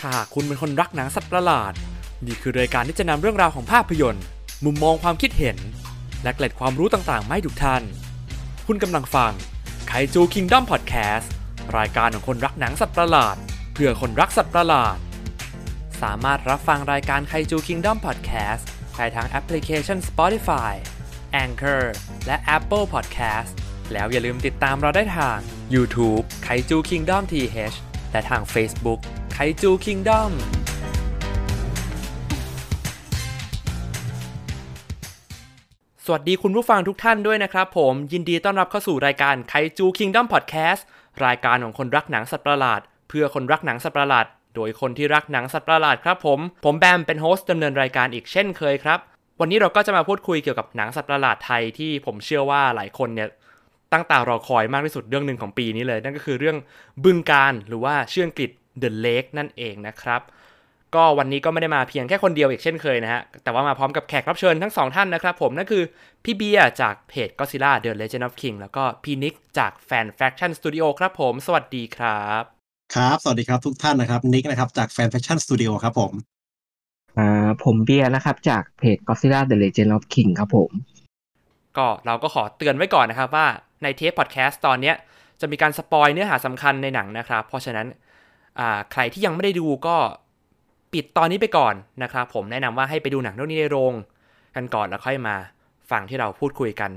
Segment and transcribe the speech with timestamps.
[0.00, 1.72] ถ้าหากคุณเป็นคนรักหนังสัตว์ประหลาด
[2.26, 4.24] นี่คือรายการที่จะนำเรื่องราวของภาพยนตร์
[4.64, 5.56] มุมมองความคิดเห็น
[6.22, 7.82] และเกล็ดความรู้ต่างๆมาให้ทุกท่าน
[8.66, 9.32] คุณกำลังฟัง
[9.88, 11.32] ไคจูคิงด o มพอดแคสต์
[11.78, 13.36] รายการของคนรักหนังสัตว์ประหลาด
[13.74, 14.96] เพื่อคนรักสัตว์ประหลาด
[16.02, 20.72] สามารถรับฟังรายการไคจูคิงด o มพอดแคสต์ได้ทางแอปพลิเคชัน Spotify
[21.44, 21.84] Anchor
[22.26, 23.50] และ Apple Podcast
[23.92, 25.38] แล้วอย่าลืมติดตามเราได้ทาง
[25.74, 27.76] YouTube ไคจู Kingdom TH
[28.12, 29.00] และทาง Facebook
[29.42, 30.30] ไคจู Kingdom
[36.04, 40.82] สวัสดีคุณผู้ฟังทุกท่านด้วยนะครับผมยินดีต้อนรับเข้าสู่รายการไคจู Kingdom Podcast
[41.26, 48.98] รายการของคนรักหนังสัตว์ประหลาด เพื่อคนรักหนังสัตว์ประหลาด โดยคนที่รักหนังสัตว์ประหลาดครับผมผมแบมเป็นโฮสต์ดำเนินรายการอีกเช่นเคยครับ
[49.40, 53.28] วันนี้เราก็จะมาพูดคุยเกี่ยวกับหนังสัตว์ประหลาดไทยที่ผมเชื่อว่าหลายคนเนี่ย
[53.92, 56.56] ตั้งตารอคอยมากที่สุดเรื่องหนึ่งของปีนี้เลย นั่นก็คือเรื่อง
[57.04, 58.50] บึงกาฬหรือว่าชื่ออังกฤษ
[58.82, 60.22] The Lake นั่นเองนะครับ
[60.94, 65.82] ก็วันนี้ก็ไม่ได้มาเพียงแค่คนเดียวอีกเช่นเคยนะฮะ แต่ว่ามาพร้อมกับแขกรับเชิญทั้งสองท่านนะครับผม นั่นคือ
[66.24, 72.42] พี่เบียร์จากเพจ Godzilla The Legend of King แล้วก็พี่นิกจาก Fan Faction Studio ครับผม สวัสดีครับ
[72.94, 76.12] ครับ สวัสดีครับทุกท่านนะครับนิกนะครับจาก Fan Faction Studio ครับผม
[77.18, 80.70] อ่าผมเบียร์นะครับจากเพจ Godzilla The Legend of King ครับผม
[81.76, 83.46] ก็เราก็ขอเตือนไว้ก่อนนะครับว่า
[83.82, 84.96] ในเทปพอดแคสต์ตอนเนี้ย
[85.40, 88.09] จะมีการสปอยเนื้อหาสำคัญในหนังนะครับ เพราะฉะนั้นอ่า
[88.92, 89.96] ใครที่ยังไม่ได้ดูก็
[90.92, 93.94] ปิดตอนนี้ไปก่อนนะครับ ผมแนะนำว่าให้ไปดูหนังเรื่องนี้ในโรง
[94.56, 95.36] กันก่อนแล้วค่อยมา
[95.90, 96.90] ฟังที่เราพูดคุยกัน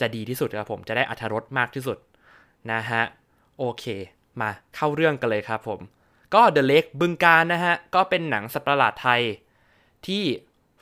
[0.00, 1.98] จะดีที่สุดครับผมจะได้อัธรสมากที่สุด
[2.72, 3.02] นะฮะ
[3.58, 3.84] โอเค
[4.40, 5.80] มาเข้าเรื่องกันเลยครับผม
[6.34, 9.22] ก็ The Lake บึงการนะฮะ ก็เป็นหนังสัตว์ประหลาดไทย
[10.06, 10.22] ที่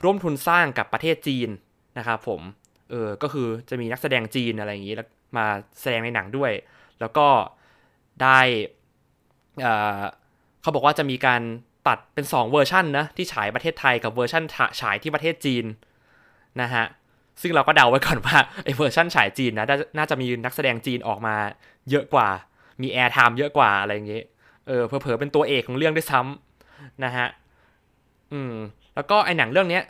[0.03, 1.49] ร่วมทุนสร้างกับประเทศจีน
[1.97, 2.41] นะครับผม
[2.89, 5.45] เออก็คือจะมีนักแสดงจีนอะไรอย่างนี้แล้วมา
[5.81, 6.51] แสดงในหนังด้วย
[6.99, 7.27] แล้วก็
[8.23, 8.39] ได้
[9.65, 10.03] อ่อ
[10.67, 11.41] เขาบอกว่าจะมีการ
[11.87, 14.43] ตัดเป็น 2 เวอร์ชันนะที่ฉายประเทศไทยกับเวอร์ชัน
[14.81, 15.65] ฉายที่ประเทศจีน
[16.61, 16.85] นะฮะ
[17.41, 19.65] ซึ่งเราก็เดาไว้ก่อนว่าไอ้เวอร์ชันฉายจีนนะ
[19.97, 21.35] น่าจะมีนักแสดงจีนออกมา
[21.89, 22.27] เยอะกว่า
[22.81, 24.23] มี airtime เยอะกว่าอะไรอย่างเนี้ย
[24.67, 27.27] เออเผลอๆเป็นตัวเอกของเรื่องด้วยซ้ำนะฮะ
[28.33, 28.53] อืม
[28.95, 29.83] แล้วก็ไอ้หนังเรื่องเนี้ย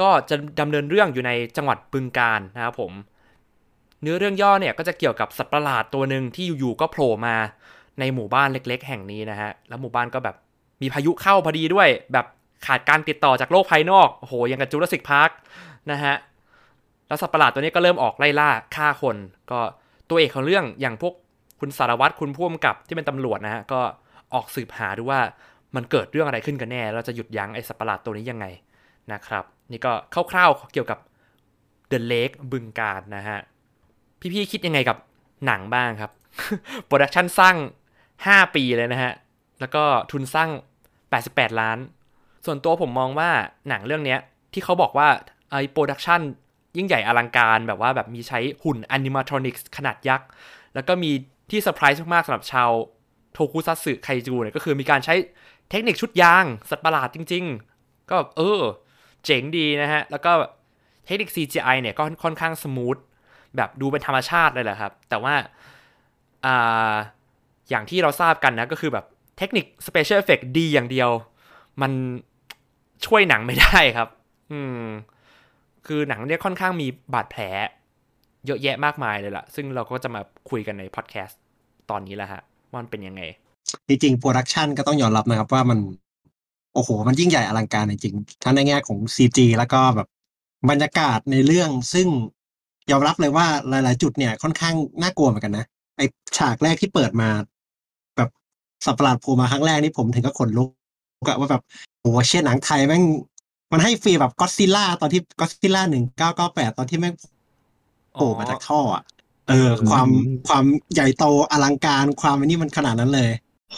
[0.00, 2.92] ก็จะดำเนินเรื่องอยู่ในจังหวัดบึงการนะครับผม
[4.02, 7.36] เนื้อเรื่องย่อเนี่ยก็จะเกี่ยวกับสัตว์ประหลาดตัวหนึ่งที่อยู่ๆก็โผล่มา
[8.00, 10.36] ในหมู่บ้านเล็ก ๆ แห่งนี้นะฮะ แล้วหมู่บ้านก็แบบ
[10.82, 12.26] มีพายุเข้าพอดีด้วย แบบ
[12.66, 15.30] ขาดการติดต่อจากโลกภายนอก โอ้โห ยังกับจูราสสิกพาร์ค
[15.90, 16.14] นะฮะ
[17.08, 19.16] แล้วสัตว์ประหลาดตัวนี้ก็เริ่มออกไล่ล่าฆ่าคน
[19.50, 19.60] ก็
[20.08, 21.14] ตัวเอกของเรื่องอย่างพวก
[21.60, 23.80] คุณสารวัตรคุณผู้กำกับที่เป็นตำรวจนะฮะ ก็
[24.34, 25.20] ออกสืบหาดูว่า
[25.76, 28.46] มันเกิดเรื่องอะไรขึ้นกันแน่ เราจะหยุดยั้งไอ้สัตว์ประหลาดตัวนี้ยังไง
[29.12, 29.92] นะครับ นี่ก็
[30.32, 30.98] คร่าวๆเกี่ยวกับ
[31.90, 33.38] The Lake บึงการนะฮะ
[34.20, 34.96] พี่ๆคิดยังไงกับ
[35.46, 36.10] หนังบ้างครับ
[36.86, 37.56] โปรดักชันสร้าง
[38.24, 39.12] 5 ปีเลยนะฮะ
[39.60, 40.50] แล้วก็ทุนสร้าง
[41.04, 41.78] 88 ล้าน
[42.46, 43.30] ส่วนตัวผมมองว่า
[43.68, 44.16] หนังเรื่องนี้
[44.52, 45.08] ที่เขาบอกว่า
[45.50, 46.20] ไอ้ production
[46.76, 50.28] ยิ่งใหญ่อลังการแบบว่าแบบมีใช้หุ่น animatronics ขนาดยักษ์
[50.74, 51.10] แล้วก็มี
[51.50, 52.70] ที่เซอร์ไพรส์มากๆสำหรับชาว
[53.32, 55.14] โทคุซัตสึไคจูเนี่ยก็คือมีการใช้
[55.70, 57.44] เทคนิคชุดยาง สัตว์ประหลาดจริง
[57.76, 58.60] ๆ ก็แบบเออ
[59.24, 60.30] เจ๋งดีนะฮะ แล้วก็
[61.06, 62.96] เทคนิค CGI เนี่ยก็ค่อนข้าง smooth
[63.56, 65.34] แบบดูเป็นธรรมชาติเลยแหละครับ แต่ว่า
[66.46, 66.94] อ่า
[67.70, 69.04] อย่างที่เราทราบกันนะก็คือแบบ
[69.38, 71.10] เทคนิค Special Effect ดีอย่างเดียว
[71.82, 71.92] มัน
[73.06, 74.08] ช่วยหนังไม่ได้ครับ
[74.52, 74.82] อืม
[75.86, 77.42] คือหนังเนี่ยค่อนข้างมีบาดแผล
[78.46, 81.38] เยอะแยะมากมายเลยล่ะ ซึ่งเราก็จะมาคุยกันในพอดแคสต์
[81.90, 83.22] ตอนนี้แหละฮะว่ามันเป็นยังไง
[83.88, 85.78] จริงๆ production ก็ต้องยอมรับนะครับว่ามัน
[86.74, 90.08] โอ้โห มันยิ่งใหญ่อลังการจริงๆทั้งในแง่ของ CG แล้วก็แบบ
[90.70, 92.08] บรรยากาศในเรื่อง ซึ่ง
[92.90, 95.64] ยอมรับเลยว่าหลาย ๆ จุดเนี่ยค่อนข้างน่ากลัวเหมือนกันนะ
[95.96, 96.02] ไอ้
[96.38, 97.28] ฉากแรกที่เปิดมา
[98.84, 100.70] สัตว์ประหลาดโผล่มาครั้งแรกนี่ผมถึงก็ขนลุก
[101.28, 101.62] อะว่าแบบ
[102.00, 103.02] โอ้โหเช่นหนังไทยแม่ง
[103.72, 107.14] มันให้ฟีลแบบก็ซิล่าตอนที่ก็ซิล่าหนึ่งเก้าเก้าแปดตอนที่แม่ง
[108.14, 109.02] โผล่มาจากท่ออะ
[109.48, 110.08] เออ ความ
[110.48, 110.64] ความ
[110.94, 113.30] ใหญ่โตอลังการความอันนี้มันขนาดนั้นเลย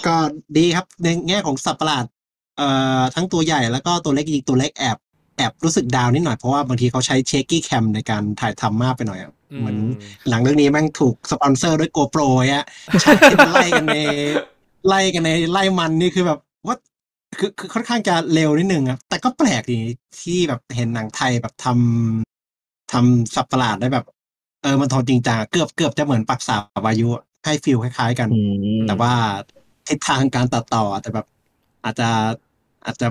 [0.07, 0.15] ก็
[0.57, 2.05] ดีครับในแง่ของสัตว์ประหลาด
[2.59, 2.69] เอ่
[2.99, 4.97] อทั้งตัวใหญ่แล้วก็ตัวเล็กจริงๆตัวเล็กแอบ
[5.37, 9.79] แอบรู้สึกดาวนิดหน่อยเพราะว่าบางทีเขาใช้เชคกี้แคมในการถ่ายทำมากไปหน่อยอะอืมเหมือน
[10.29, 12.23] หลังเรื่องนี้แม่งถูกสปอนเซอร์ด้วยโกโปร
[12.55, 12.67] ฮะ
[13.03, 13.99] ฉากที่มันไล่กันใน
[14.87, 16.77] ไล่กันในไล่มันนี่คือแบบว่า
[17.39, 19.81] คือคือค่อนข้างจะเร็วนิดนึงอะแต่ก็แปลกดี
[20.21, 24.07] ที่แบบเห็นหนังไทยแบบทำทำสัตว์ประหลาดได้แบบ
[24.63, 28.41] เออมันทนจริงจังอะเกือบเกือบจะเหมือนปักษาวายุอะให้ฟิลคล้าย ๆ กันอื
[28.83, 29.13] มแต่ว่า
[29.89, 31.27] ทิศทางการตัดต่ออาจจะแบบ
[31.85, 32.09] อาจจะ
[32.85, 33.07] อาจจะ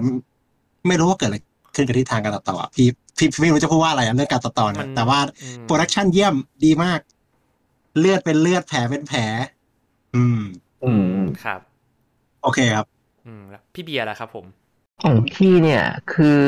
[0.88, 1.38] ไม่รู้ว่าเกิดอะไร
[1.76, 2.88] ขึ้นกับทิศทางการตัดต่ออะพี่
[3.18, 6.36] พี่พี่ไม่รู้จะพูดว่าอะไรอะเรื่องการตัดต่อมันเนี่ยแต่ว่าอืม production เยี่ยม
[6.66, 7.00] ดีมาก
[8.00, 9.20] เลือดเป็นเลือดแผลเป็นแผล
[10.16, 10.40] อืม
[10.86, 11.60] อืมครับ
[12.44, 12.86] โอเคครับ
[13.26, 14.46] อืมแล้วพี่เบียร์ล่ะครับ ผม
[15.04, 15.84] ของพี่เนี่ย
[16.14, 16.40] คือ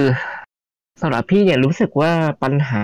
[1.01, 2.11] สำหรับพี่เนี่ยรู้สึกว่า
[2.43, 2.83] ปัญหา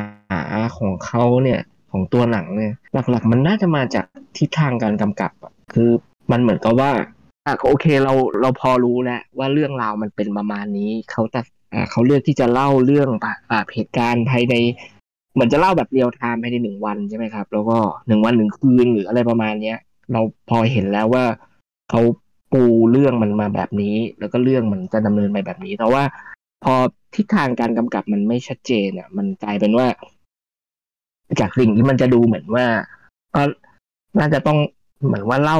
[0.77, 1.61] ของเขาเนี่ย
[1.91, 4.05] ของตัวหนังเนี่ย หลักๆ มันน่าจะมาจาก
[4.37, 5.89] ทิศทางการกำกับอะคือ
[6.31, 6.91] มันเหมือนกับว่า
[7.45, 13.09] อะโอเคเราเราพอรู้แล้วว่าเรื่องราวมันเป็นประมาณนี้เขาตัดอ่าเขาเลือกที่จะเล่าเรื่อง
[13.51, 14.55] อ่าเหตุการณ์ภายใน
[15.33, 17.77] เหมือนจะเล่าแบบ real-time ภายในหนึ่งวันใช่ไหมครับ แล้วก็
[18.07, 19.77] หนึ่งวันหนึ่งคืนหรืออะไรประมาณเนี้ย
[20.11, 21.25] เราพอเห็นแล้วว่า
[21.89, 22.01] เขา
[22.53, 26.03] ปูเรื่องมันมาแบบนี้ แล้วก็เรื่องมันจะดำเนินไปแบบนี้ แต่ว่า
[26.63, 26.73] พอ
[27.15, 29.87] ทิศทางการกำกับมันไม่ชัดเจนอะ มันกลายเป็นว่า
[31.39, 32.65] จากสิ่งที่มันจะดูเหมือนว่า
[33.35, 33.43] ก็
[34.19, 34.57] น่าจะต้อง
[35.05, 35.59] เหมือนว่าเล่า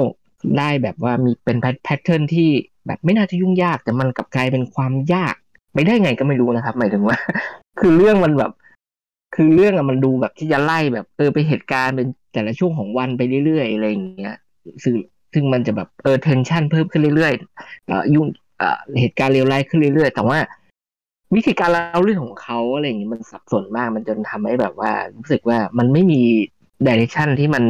[0.57, 2.49] ได้แบบว่ามีเป็นแพทเทิร์นที่
[2.87, 5.35] แบบไม่น่าจะยุ่งยาก แต่มันกลับกลายเป็นความยาก
[5.75, 7.17] ไม่ได้ไงก็ไม่รู้นะครับ หมายถึงว่า
[7.79, 8.51] คือเรื่องมันแบบ
[9.35, 14.35] คือเรื่องอะมันดูแบบที่จะไล่แบบเออไปเหตุการณ์เป็น แต่ละช่วงของวันไปเรื่อยๆอะไรอย่างเงี้ย
[14.83, 14.95] ซึ่ง
[15.33, 18.27] ซึ่งมันจะแบบเออเทนชันเพิ่มขึ้นเรื่อยๆเอ่อยุ่ง
[18.59, 20.37] เอ่อเหตุการณ์เลวร้ายขึ้นเรื่อยๆ แต่ว่า
[21.35, 26.21] วิธีการเล่าเรื่องของเขาอะไรอย่างเงี้ยมันสับสนมากมันจนทำให้แบบว่า รู้สึกว่ามันไม่มี
[26.87, 27.63] direction ที่มัน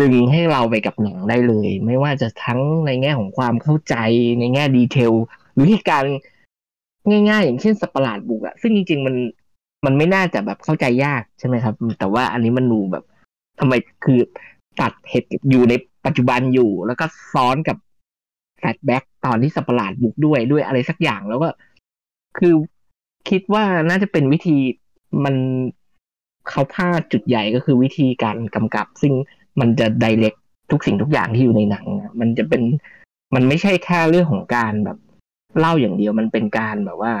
[0.00, 3.94] ดึงให้เราไปกับหนังได้เลย ไม่ว่าจะทั้งในแง่ของความเข้าใจ
[4.38, 5.12] ในแง่ detail
[5.52, 6.14] หรือเหตุการณ์
[7.10, 9.14] ง่าย ๆ อย่างเช่นสัตว์ประหลาดบุกอะซึ่งจริงๆมัน
[9.86, 13.04] มันไม่น่าจะแบบเข้าใจยากใช่ไหมครับ แต่ว่าอันนี้มันดูแบบ
[13.60, 13.74] ทำไม
[14.04, 14.18] คือ
[14.80, 15.74] ตัดเหตุอยู่ใน
[16.06, 17.76] ปัจจุบันอยู่ แล้วก็ซ้อนกับ
[18.58, 21.48] flashback ตอนที่สัตว์ประหลาดบุกด้วยด้วยอะไรสักอย่างแล้วก็
[22.38, 22.54] คือ
[23.30, 24.56] คิดว่าน่าจะเป็นวิธี
[25.24, 25.34] มัน
[26.48, 29.12] เขาพลาดจุดใหญ่ก็คือวิธีการกำกับ ซึ่ง
[29.60, 30.34] มันจะไดเรก
[30.70, 31.86] ทุกสิ่งทุกอย่างที่อยู่ในหนัง
[32.20, 32.62] มันจะเป็น
[33.34, 34.98] มันไม่ใช่แค่เรื่องของการแบบ
[35.58, 37.12] เล่าอย่างเดียวมันเป็นการแบบว่า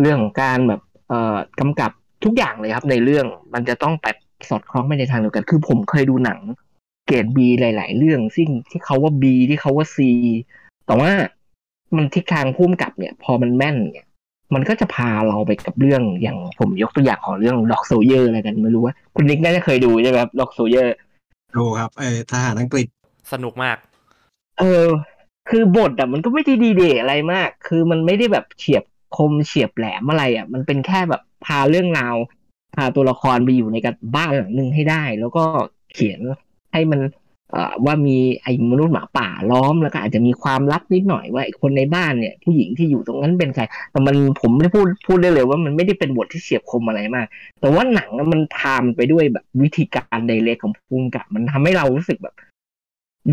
[0.00, 1.90] เรื่องของการแบบ เอ่อกำกับ
[2.24, 4.16] ทุกอย่างเลยครับ ในเรื่องมันจะต้องแบบ
[4.50, 6.40] สอดคล้องไปในทางเดียวกัน คือผมเคยดูหนัง
[7.06, 9.98] เกรดบีหลาย ๆ เรื่องซึ่งที่เขาว่า B ที่เขาว่า C
[10.86, 11.10] แต่ว่า
[11.96, 14.06] มันทิศทางพุ่มกับเนี่ย พอมันแม่นเนี่ย
[14.54, 20.94] มันก็จะพาเราไปกับเรื่องอย่างผมยกตัวอย่างของเรื่อง Dog Soldiers อะไรกันไม่รู้ว่าคุณนิกน่าจะเคยดูใช่ไหมครับ Dog Soldiers
[21.56, 22.86] ดูครับเออทหารอังกฤษ
[23.32, 23.76] สนุกมาก
[24.58, 24.86] เออ
[25.50, 28.84] คือบทอะมันก็ไม่ได้ดีเด่อะไรมาก คือมันไม่ได้แบบเฉียบ
[29.16, 32.16] คมเฉียบแหลมอะไรอะ มันเป็นแค่แบบพาเรื่องราว
[32.74, 35.44] พาตัวละครไปอยู่ในกับบ้านหลังหนึ่งให้ได้ แล้วก็
[35.92, 36.20] เขียน
[36.72, 37.00] ให้มัน
[37.52, 47.26] เอ่อว่ามีไอ้มนุษย์หมาป่าล้อมแล้วก็อาจจะมีความลับนิดหน่อยว่าไอ้คนในบ้านเนี่ย ผู้หญิงที่อยู่ตรงนั้นเป็นใคร แต่มันผมไม่ได้พูดพูดได้เลยว่ามันไม่ได้เป็นบทที่เฉียบคมอะไรมาก
[47.60, 52.34] แต่ว่าหนังอะมันทำไปด้วยแบบวิธีการไดเรกของภูมิกับมันทำให้เรารู้สึกแบบ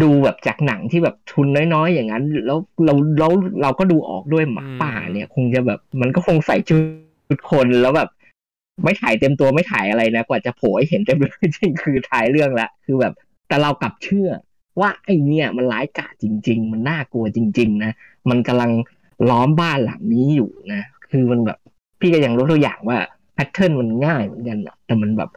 [0.01, 3.27] ดูแบบจากหนังที่แบบทุนน้อยๆอย่างนั้น แล้วเราเรา
[3.61, 6.75] เราก็ดูออกด้วยหมาป่าเนี่ย คงจะแบบ มันก็คงใส่ชุ
[7.37, 8.09] ดคนแล้วแบบ
[8.83, 13.13] ไม่ถ่ายเต็มตัวไม่ถ่ายอะไรนะกว่าจะโผล่ให้เห็นเต็มเลยจริงๆคือถ่ายเรื่องละคือแบบ
[13.47, 14.29] แต่เรากลับเชื่อ
[14.79, 17.91] ว่าไอ้เนี่ยมันร้ายกาจจริง ๆ มันน่ากลัวจริง ๆ นะ
[18.29, 18.71] มันกำลัง
[19.29, 20.81] ล้อมบ้านหลังนี้อยู่นะ
[21.11, 21.57] คือมันแบบ
[21.99, 22.97] พี่ก็ยังรู้ตัวอย่างว่า
[23.33, 25.29] แพทเทิร์นมันง่ายเหมือนกันอะแต่มันแบบ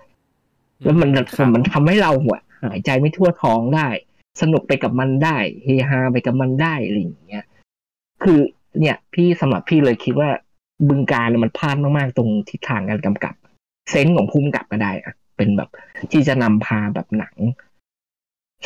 [0.82, 3.88] แล้วมันครับมันทำให้เราหัวหายใจไม่ทั่วท้องได้
[4.40, 7.44] สนุกไปกับมันได้เฮฮาไปกับมันได้อะไรอย่างเงี้ย
[8.22, 8.38] คือ
[8.78, 10.30] เนี่ย พี่สำหรับพี่เลยคิดว่า
[10.88, 13.34] บึงการเนี่ยมันพลาดมากๆ ตรงทิศทางการกำกับ
[13.90, 15.70] เซนส์ของภูมิกับก็ได้อะเป็นแบบ
[16.12, 17.34] ที่จะนำพาแบบหนัง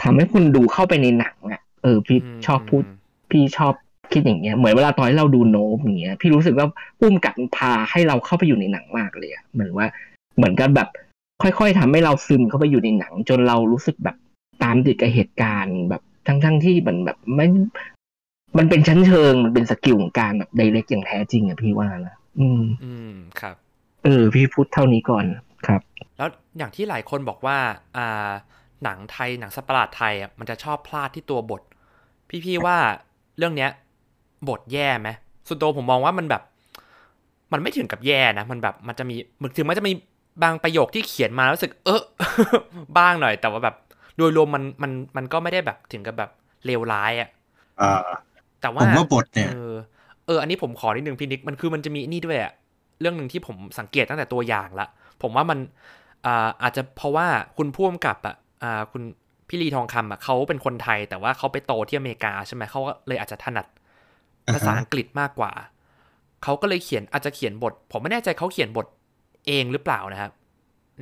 [0.02, 2.84] ทำให้คุณดูเข้าไปในหนังอะเออ พี่ชอบพูด
[3.30, 3.74] พี่ชอบ
[4.12, 6.66] คิดอย่างเงี้ยเหมือนเวลาตอนที่เราดูโนบอย่างเงี้ย พี่รู้สึกว่า
[6.98, 9.86] พุ่มกับพาให้เราเข้าไปอยู่ในหนังมากเลยอะเหมือนว่า
[10.36, 10.88] เหมือนกับแบบ
[11.42, 14.16] ค่อยๆทำให้เราซึมเข้าไปอยู่ในหนัง จนเรารู้สึกแบบ
[14.62, 17.46] ตามติดกับเหตุการณ์แบบทั้งๆที่มันแบบไม่
[18.56, 23.56] มันเป็นชั้นเชิงมันเป็นสกิลของการแบบไดเรกอย่างแท้จริงอะพี่ว่านะอืม อืมครับ
[24.04, 25.24] เออ พี่พูดเท่านี้ก่อน
[25.66, 25.80] ครับ
[26.18, 26.28] แล้ว
[26.58, 27.58] อย่างที่หลายคนบอกว่า
[27.96, 28.30] อ่า
[28.84, 31.62] หนังไทยหนังสัตว์ประหลาดไทยอะมันจะชอบพลาดที่ตัวบท
[32.44, 32.76] พี่ๆว่า
[33.38, 33.70] เรื่องเนี้ย
[34.48, 35.08] บทแย่ไหม
[35.48, 36.42] ส่วนตัวผมมองว่ามันแบบ
[37.52, 39.92] มันไม่ถึงกับแย่นะมันแบบมันจะมีมันถึงมันจะมี
[40.42, 42.02] บางประโยคที่เขียนมาแล้วรู้สึก เออ
[42.98, 43.76] บ้างหน่อย แต่ว่าแบบ
[44.16, 46.30] โดยรวมมันมันมันก็ไม่ได้แบบถึงกับแบบ
[46.66, 47.28] เลวร้ายอะ
[47.78, 48.08] เอ่อ
[48.60, 49.72] แต่ผว่ามว่าบทเนี่ยเออ
[50.26, 52.52] เอออันนี้ผมขอนิดนึงพี่นิกมันคือมันจะมีนี่ด้วยอะ
[53.00, 54.86] เรื่องหนึ่งที่ผมสังเกตตั้งแต่ตัวอย่างละ
[55.22, 55.58] ผมว่ามัน
[56.26, 59.02] อ่าอาจจะเพราะว่าคุณพ่วงกับอะอ่าคุณ
[59.48, 63.66] พี่ลีทองคำอะเขาเป็นคนไทย แต่ว่าเขาไปโตที่อเมริกาใช่ไหมเขาก็เลยอาจจะถนัด
[64.52, 65.52] ภาษาอังกฤษมากกว่า
[66.44, 68.86] เขาก็เลยเขียนอาจจะเขียนบท ผมไม่แน่ใจเขาเขียนบท
[69.46, 70.30] เองหรือเปล่านะครับ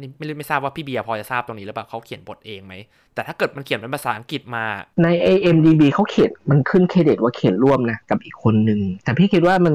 [0.00, 2.75] นี่ไม่รู้ไม่ทราบว่าพี่เบียร์พอจะทราบตรงนี้หรือเปล่าเขาเขียนบทเองไหม
[3.15, 4.65] แต่ถ้าเกิดมันเขียนเป็นภาษาอังกฤษมา
[5.03, 9.75] ใน AMDB เขาเขียนมันขึ้นเครดิตว่าเขียนร่วมนะ กับอีกคนหนึ่ง แต่พี่คิดว่ามัน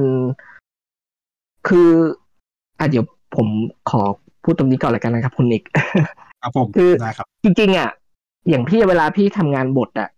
[1.68, 1.90] คือ
[2.80, 3.48] อะเดี๋ยวผม
[3.90, 4.02] ขอ
[4.44, 5.64] พูดตรงนี้ก่อนเลยกันนะครับคุณนิก
[6.42, 7.90] ครับผมคือได้ครับจริงๆอะ
[8.50, 10.10] อย่างพี่เวลาพี่ทำงานบทอะ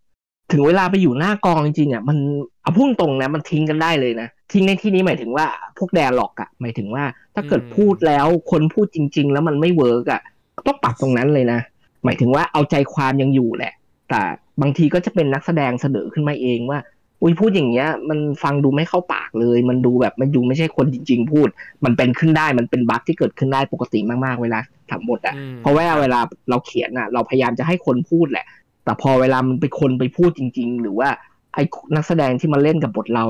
[0.52, 2.18] ถึงเวลาไปอยู่หน้ากองจริงๆอะมัน
[2.62, 5.46] เอาพุ่งตรงนะมันทิ้งกันได้เลยนะทิ้งในที่นี้หมายถึงว่า
[5.78, 7.04] พวก dialogue อะหมายถึงว่า
[7.36, 10.22] ถ้าเกิดอืมพูดแล้วคนพูดจริง ๆ แล้วมันไม่ work อะ
[10.68, 11.60] ต้องปรับตรงนั้นเลยนะ
[12.06, 13.74] หมายถึงว่าเอาใจความยังอยู่แหละ
[14.10, 14.22] แต่
[14.62, 16.80] บางทีก็จะเป็นนักแสดงเสนอขึ้นมาเองว่า
[17.22, 21.48] อุ้ยพูดอย่างเงี้ย มันฟังดูไม่เข้าปากเลย มันดูแบบมันดูไม่ใช่คนจริง ๆ พูด
[21.86, 24.60] มันเป็นขึ้นได้มันเป็น bug ที่เกิดขึ้นได้ปกติมากๆเวลา
[24.92, 26.20] ทำบทอะอืมเพราะว่าเวลา
[26.50, 28.46] เราเขียนอะ เราพยายามจะให้คนพูดแหละ
[28.84, 31.10] แต่พอเวลามันไปคนไปพูดจริง ๆ หรือว่า
[31.54, 31.64] ไอ้
[31.96, 33.24] นักแสดงที่มาเล่นกับบทเรา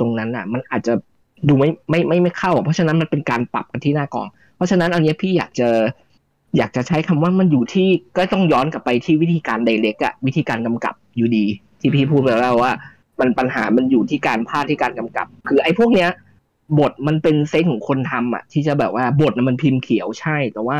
[0.00, 0.94] ตรงนั้นอะ มันอาจจะ
[1.48, 4.26] ดูไม่ไม่ไม่ไม่เข้า เพราะฉะนั้นมันเป็นการปรับกันที่หน้ากอง
[4.56, 5.68] เพราะฉะนั้นอันนี้พี่อยากจะ
[6.56, 11.44] อยากจะใช้คำว่ามันอยู่ที่ก็ต้องย้อนกลับไปที่วิธีการไดเรกอะวิธีการกำกับอยู่ดี
[11.80, 12.72] ที่พี่พูดไปแล้วว่า
[13.20, 16.10] มันปัญหามันอยู่ที่การพลาดที่การกำกับ คือไอ้พวกเนี้ย
[16.78, 20.78] บทมันเป็นเซนของคนทำอะที่จะแบบว่าบทน่ะมันพิมพ์เขียวใช่ แต่ว่า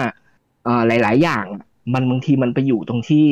[0.65, 1.45] เอ่อหลาย ๆ อย่าง
[1.95, 3.27] มันบางทีมันไปอยู่ตรงที่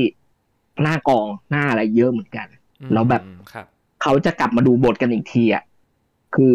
[0.82, 2.46] หน้ากองหน้าอะไรเยอะเหมือนกัน
[2.92, 3.66] แล้วแบบอืมครับ
[4.02, 5.64] เขาจะกลับมาดูบทกันอีกทีอะ
[6.34, 6.54] คือ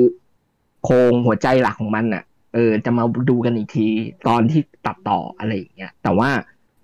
[0.83, 2.23] โครงหัวใจหลักของมันอะ
[2.53, 3.87] เออ จะมาดูกันอีกที
[4.27, 6.29] ตอนที่ตัดต่ออะไรอย่างเงี้ยแต่ว่า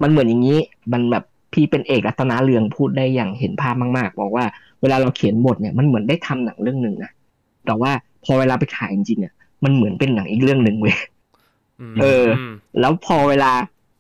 [0.01, 0.59] มันเหมือนอย่างนี้
[0.93, 4.45] มันแบบพี่เป็นเอกรัตนาเรืองพูดได้อย่างเห็นภาพมากๆ บอกว่า
[4.81, 7.11] เวลาเราเขียนบทเนี่ยมันเหมือนได้ทำหนังเรื่องหนึ่งนะ
[7.65, 7.91] แต่ว่า
[8.25, 10.97] พอเวลาไปถ่ายจริงๆอะมันเหมือนเป็นหนังอีกเรื่องหนึ่งเว้ย
[11.93, 13.51] มเออมแล้วพอเวลา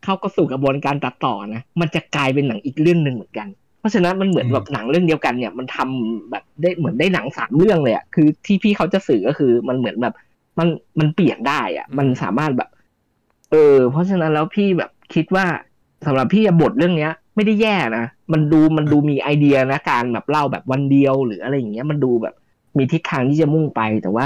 [0.07, 3.47] เข้าก็สู่กระบวนการตัดต่อนะมันจะกลายเป็นหนังอีกเรื่องหนึ่งเหมือนกัน
[3.79, 10.13] เพราะฉะนั้นมันเหมือนอืมแบบหนังเรื่องเดียวกันเนี่ยมันทำแบบได้เหมือนได้หนังสามเรื่องเลยอะคือที่พี่เขาจะสื่อก็คือมันเหมือนแบบ
[10.59, 10.67] มัน
[10.99, 12.69] มันเปลี่ยนได้อะมันสามารถแบบ
[13.51, 15.45] เออ เพราะฉะนั้นแล้วพี่แบบคิดว่า
[16.05, 22.35] สำหรับพี่อะบทเรื่องเนี้ย ไม่ได้แย่นะมันดูมันดูมีไอเดียนะการแบบเล่าแบบวันเดียวหรืออะไรอย่างเงี้ย มันดูแบบ
[22.77, 24.25] มีทิศทางที่จะมุ่งไปแต่ว่า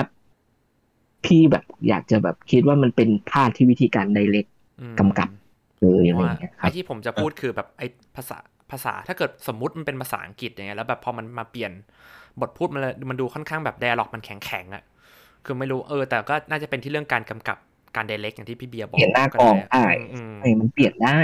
[1.26, 4.46] พี่แบบอยากจะแบบคิดว่ามันเป็นพลาดที่วิธีการไดเรก
[4.82, 5.30] อืมกำกับ
[5.82, 8.38] เลยอะไรอว่าย่างเงี้ยครัไอ้บที่ผมจะพูดคือแบบไอ้ภาษา
[8.72, 11.72] ภาษาถ้าเกิดสมมุติมันเป็นภาษาอังกฤษอย่างเงี้ยแล้วแบบพอมันมาเปลี่ยน
[12.42, 14.84] บทพูดมันเลยมันดูค่อนข้างแบบ d ด a l ล็อกมันแข็งแข็งๆอะ
[15.46, 17.58] คือไม่รู้เออ แต่ก็น่าจะเป็นที่เรื่องการกำกับ
[17.96, 21.20] การเดเล็กอย่างที่พี่เบียร์บอกเห็นหน้ากองได้ได้อืมไอ้มันเปลี่ยนได้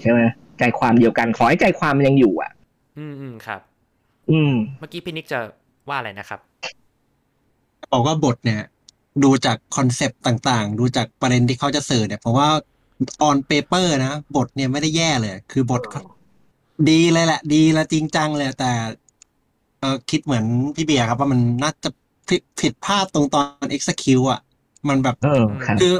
[0.00, 0.20] ใช่ไหม
[0.58, 2.52] ใจความเดียวกันขอให้ใจความมันยังอยู่อะ
[2.98, 3.60] อืมอืมครับ
[4.30, 5.40] อืม เมื่อกี้พี่นิกจะ
[5.88, 6.40] ว่าอะไรนะครับ
[7.92, 8.60] บอกว่าบทเนี่ย
[9.24, 12.48] ดูจากคอนเซปต์ต่างๆ ดูจากประเด็นที่เขาจะสื่อเนี่ยผมว่า
[13.22, 16.02] on paper นะบทเนี่ยไม่ได้แย่เลย คือบทเขา
[16.90, 18.72] ดีเลยแหละ ดีและจริงจังเลย แต่
[19.80, 20.44] เออคิดเหมือน
[20.76, 21.90] พี่เบียร์ครับว่ามันน่าจะ
[22.28, 24.40] ผิดผิดพลาดตรงตอน execute อะ
[24.88, 25.94] มันแบบเออครับคือ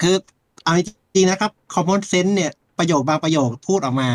[0.00, 0.16] คือ
[0.64, 0.80] เอาจ
[1.16, 4.08] ริงๆนะครับ common sense เนี่ยประโยคบางประโยคพูดออกมา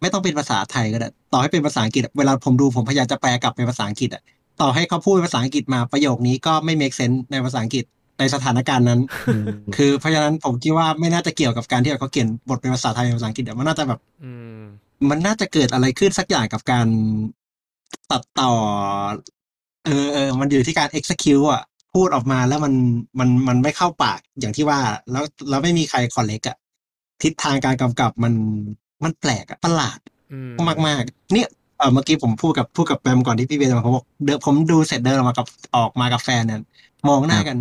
[0.00, 4.22] ไม่ต้องเป็นภาษาไทยก็ได้ต่อให้เป็นภาษาอังกฤษอะเวลาผมดูผมพยายามจะแปลกลับเป็นภาษาอังกฤษอะ
[4.60, 7.84] ต่อให้เขาพูดเป็นภาษาอังกฤษมาประโยคนี้ก็ไม่ make sense ในภาษาอังกฤษ
[8.22, 9.00] ในสถานการณ์นั้น
[9.76, 14.58] คือเพราะฉะนั้นผมคิดว่าไม่น่าจะเกี่ยวกับการที่เขาเขียนบทเป็นภาษาไทยเป็นภาษาอังกฤษอะมันน่าจะแบบอืม
[15.10, 16.86] มันน่าจะเกิดอะไรขึ้นสักอย่างกับการ
[18.10, 18.52] ตัดต่อ
[19.84, 21.62] เออเออมันอยู่ที่การ execute อะ
[21.94, 22.74] พูดออกมาแล้วมัน
[23.18, 24.78] มันมันไม่เข้าปากอย่างที่ว่า
[25.10, 26.56] แล้วแล้วไม่มีใครคอลเลกอะ
[27.22, 28.34] ทิศทางการกำกับมัน
[29.04, 29.98] มันแปลกอะประหลาด
[30.32, 31.48] อืมมากมากๆเนี่ย
[31.78, 36.60] เออเมื่อกี้ผมพูดกับพูดกับแบมก่อนที่พี่เบย์จะมาผมบอกเดินผมดูเสร็จเดินออกมากับออกมากับแฟนเนี่ย
[37.08, 37.56] มองหน้ากัน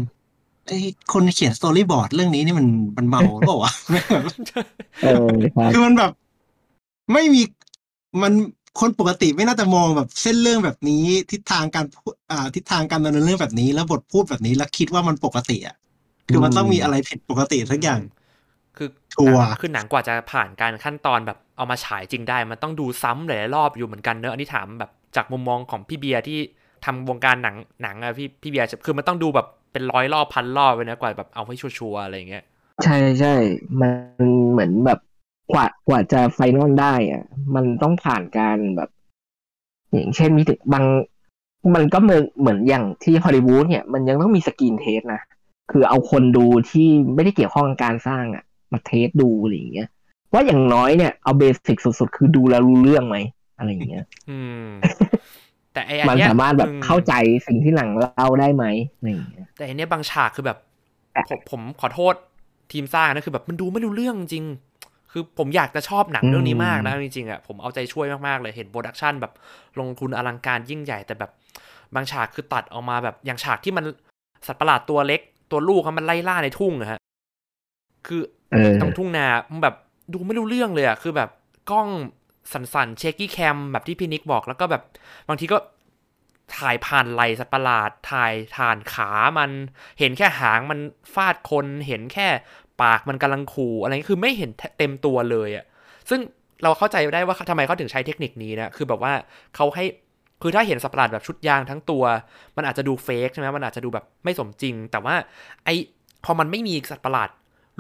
[0.68, 4.24] ไอ้ยคนเขียนสตอรี่บอร์ดเรื่องนี้นี่มันมันเมาหรือเปล่าวะไม่แบบ
[5.04, 6.12] เออครับคือมันแบบ
[7.14, 7.42] ไม่มี
[8.22, 8.34] มัน
[8.80, 15.76] คนปกติไม่น่าจะมองแบบเส้นเรื่องแบบนี้ ทิศทางการพูดอ่าทิศทางการดำเนินเรื่องแบบนี้ แล้วบทพูดแบบนี้แล้วคิดว่ามันปกติอะ
[16.28, 18.02] คือมันต้องมีอะไรผิดปกติสักอย่าง
[18.78, 26.40] คือชัวร์หนังคือหนังกว่าจะผ่านการขั้นตอนแบบเอามาฉายจริงได้ มันต้องดูซ้ำหลายๆรอบอยู่เหมือนกันเนอะอันนี้ถามแบบจากมุมมองของพี่เบียร์ที่
[26.86, 32.44] ทำวงการหนังหนังอะพี่พี่เบียร์คือมันต้องดูแบบ เป็นร้อยรอบพันรอบเลยนะกว่าแบบเอาให้ชัวร์ๆอะไรอย่างเงี้ย
[32.84, 33.34] ใช่ใช่
[33.82, 33.88] มั
[34.24, 35.00] นเหมือนแบบ
[35.54, 37.24] กว่ากว่าจะ final ได้อะ
[37.56, 38.90] มันต้องผ่านการแบบ
[39.92, 40.86] อย่างเช่นมีถึงบาง
[41.76, 45.22] มันก็เหมือนเหมือนอย่างที่ฮอลลีวูดเนี่ยมันยังต้องมีสกรีนเทสนะ
[45.72, 49.88] คือเอาคนดูที่ไม่ได้เกี่ยวข้องกับการสร้างอะ มาเทสดูอะไรอย่างเงี้ย
[50.34, 53.18] ว่าอย่างน้อยเนี่ยเอาเบสิกสุดๆ คือดูแล้วรู้เรื่องไหม
[53.58, 54.66] อะไรอย่างเงี้ย อืม
[55.74, 57.14] แต่ไอ้อันมันเนี้ยสามารถแบบอืมเข้าใจ
[57.48, 60.58] สิ่งที่หนังเล่าได้ไหมอะไรอย่างเงี้ยแต่อันเนี้ยบางฉากคือแบบ
[61.30, 62.14] ผมผมขอโทษ
[62.72, 64.46] ทีมสร้างนะคือแบบมันดูไม่รู้เรื่องจริง
[65.12, 69.34] คือผมอยากจะชอบหนังเรื่องนี้มากนะจริงๆอะผมเอาใจช่วยมากๆเลยเห็น production แบบ
[69.80, 71.32] ลงทุนอลังการยิ่งใหญ่แต่แบบ
[71.96, 73.86] บางฉากคือตัดออกมาแบบอย่างฉากที่มัน
[74.48, 77.00] สัตว์ประหลาดตัวเล็ก ตัวลูกอะมันไล่ล่าในทุ่งอะฮะ
[78.08, 79.76] คือเออตรงทุ่งนามันแบบ
[80.14, 81.30] ดูไม่รู้เรื่องเลยอะคือแบบ
[81.72, 81.88] กล้อง
[82.54, 84.84] สั่นๆ shaky cam แบบที่พี่นิกบอกแล้วก็แบบ
[85.28, 85.58] บางทีก็
[86.58, 89.52] ถ่ายผ่านไหล่สัตว์ประหลาด ถ่ายผ่านขามัน
[90.00, 90.80] เห็นแค่หางมัน
[91.14, 92.28] ฟาดคน เห็นแค่
[92.82, 95.66] ปากมันกำลังขู่อะไรคือไม่เห็นเต็มตัวเลยอะ
[96.10, 96.20] ซึ่ง
[96.64, 99.14] เราเข้าใจได้ว่าทำไมเขาถึงใช้เทคนิคนี้นะ คือแบบว่า
[99.56, 99.86] เขาให้
[100.42, 102.04] คือถ้าเห็นสัตว์ประหลาดแบบชุดยางทั้งตัว
[102.58, 105.16] มันอาจจะดูเฟกใช่ไหมมันอาจจะดูแบบไม่สมจริง แต่ว่า
[105.66, 105.70] ไอ
[106.26, 107.30] พอมันไม่มีสัตว์ประหลาด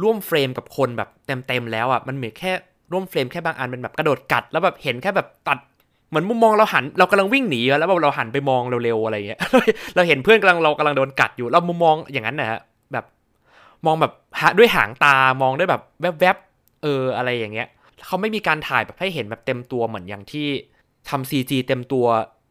[0.01, 1.09] ร่วมเฟรมกับคนแบบ
[1.47, 2.53] เต็มๆแล้วอะ มันเหมือนแค่
[2.91, 5.59] ร่วมเฟรมแค่บางอันเป็นแบบกระโดดกัด แล้วแบบเห็นแค่แบบตัด
[6.09, 9.39] เหมือนมุมมองเราหันเรากำลังวิ่งหนีอะแล้วแบบเราหันไปมองเร็วๆอะไรเงี้ย
[9.95, 12.59] เราเห็นเพื่อนกำลังเรากำลังโดนกัดอยู่เรามุมมองอย่างนั้นนะฮะ
[12.93, 13.05] แบบ
[13.85, 14.13] มองแบบ
[14.57, 15.81] ด้วยหางตามองด้วยแบบ
[16.19, 17.67] แวบๆเอออะไรอย่างเงี้ย
[18.05, 20.47] เขาไม่มีการถ่ายแบบให้เห็นแบบเต็มตัวเหมือนอย่างที่
[21.09, 22.05] ทำซีจีเต็มตัว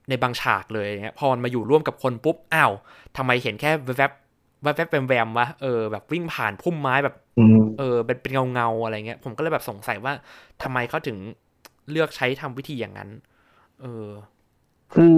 [0.09, 2.73] ในบางฉากเลยเงี้ยพอมันมาอยู่ร่วมกับคนปุ๊บอ้าว
[3.17, 4.30] ทำไมเห็นแค่แวบๆ
[4.63, 10.13] แวบๆแวมๆวะเออแบบวิ่งผ่านพุ่มไม้แบบอืมเออเป็นเป็นเงาเงาๆอะไรเงี้ย ผมก็เลยแบบสงสัยว่า
[10.63, 11.17] ทำไมเขาถึง
[11.91, 13.11] เลือกใช้ทำวิธีอย่างนั้น
[13.81, 14.09] เออ
[14.95, 15.15] คือ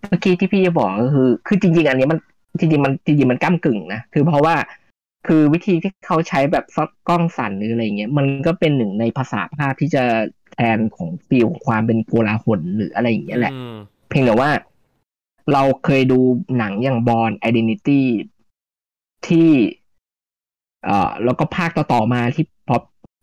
[0.00, 2.18] เมื่อกี้ที่พี่จะบอกก็คือ คือจริง ๆ อันนี้มัน
[2.58, 4.54] จริงๆมันจริงๆมันก้ากึ่งนะคือเพราะว่า
[5.26, 10.04] คือวิธีที่เขาใช้แบบซอดกล้องสั่นหรืออะไรเงี้ยมันก็เป็นหนึ่งในภาษาภาพที่จะ
[10.52, 13.74] แทนของฟิลของความเป็นโกลาหลหรืออะไรอย่างเงี้ยแหละอืม
[14.08, 14.50] เพียงแต่ว่า
[15.52, 16.20] เราเคยดู
[16.58, 18.00] หนังอย่างบอ n Identity
[19.28, 19.48] ที่
[20.84, 22.76] เอ่อแล้วก็ภาคต่อๆมาที่พอ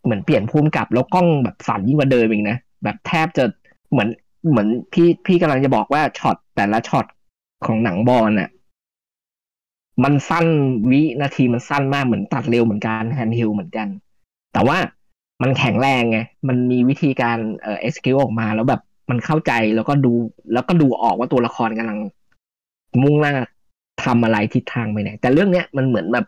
[0.03, 3.43] เหมือนเปลี่ยนผู้กำกับ แล้วกล้องแบบสั่นยิ่งกว่าเดิมอีกนะแบบแทบจะ
[3.91, 4.09] เหมือน
[4.49, 7.05] เหมือนพี่พี่กำลังจะบอกว่าช็อตแต่ละช็อต
[7.65, 8.49] ของหนัง Bourne น่ะ
[10.03, 10.45] มันสั้น
[10.91, 13.87] วินาทีมันสั้นมากเหมือนตัดเร็วเหมือนกัน handheld เหมือนกัน
[14.53, 14.77] แต่ว่า
[15.41, 20.13] มันแข็งแรงไง มันมีวิธีการเอ่อ execute ออกมาแล้วแบบมันเข้าใจแล้วก็ดู
[20.53, 21.99] แล้วก็ดูออกว่าตัวละครกำลัง
[23.03, 23.33] มุ่งหน้า
[24.05, 26.25] ทำอะไรทิศทางไปไหน แต่เรื่องเนี้ยมันเหมือนแบบ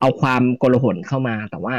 [0.00, 1.74] เอาความโกลาหลเข้ามา แต่ว่า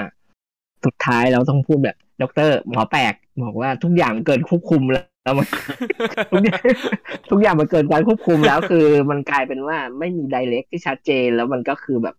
[0.85, 5.47] สุดท้ายเราต้องพูดแบบด็อกเตอร์หมอแปลกบอกว่าทุกอย่างเกินควบคุมแล้วแล้วมัน
[6.31, 6.62] ทุกอย่าง
[7.31, 12.15] ทุกอย่างมันเกินการควบคุมแล้วคือมันกลายเป็นว่าไม่มี direct ที่ชัดเจนแล้วมันก็คือแบบ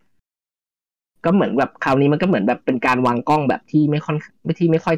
[1.24, 4.94] ก็เหมือนแบบคราวนี้มันก็เหมือนแบบเป็นการวางกล้องแบบที่ไม่ค่อยไม่ที่ไม่ค่อย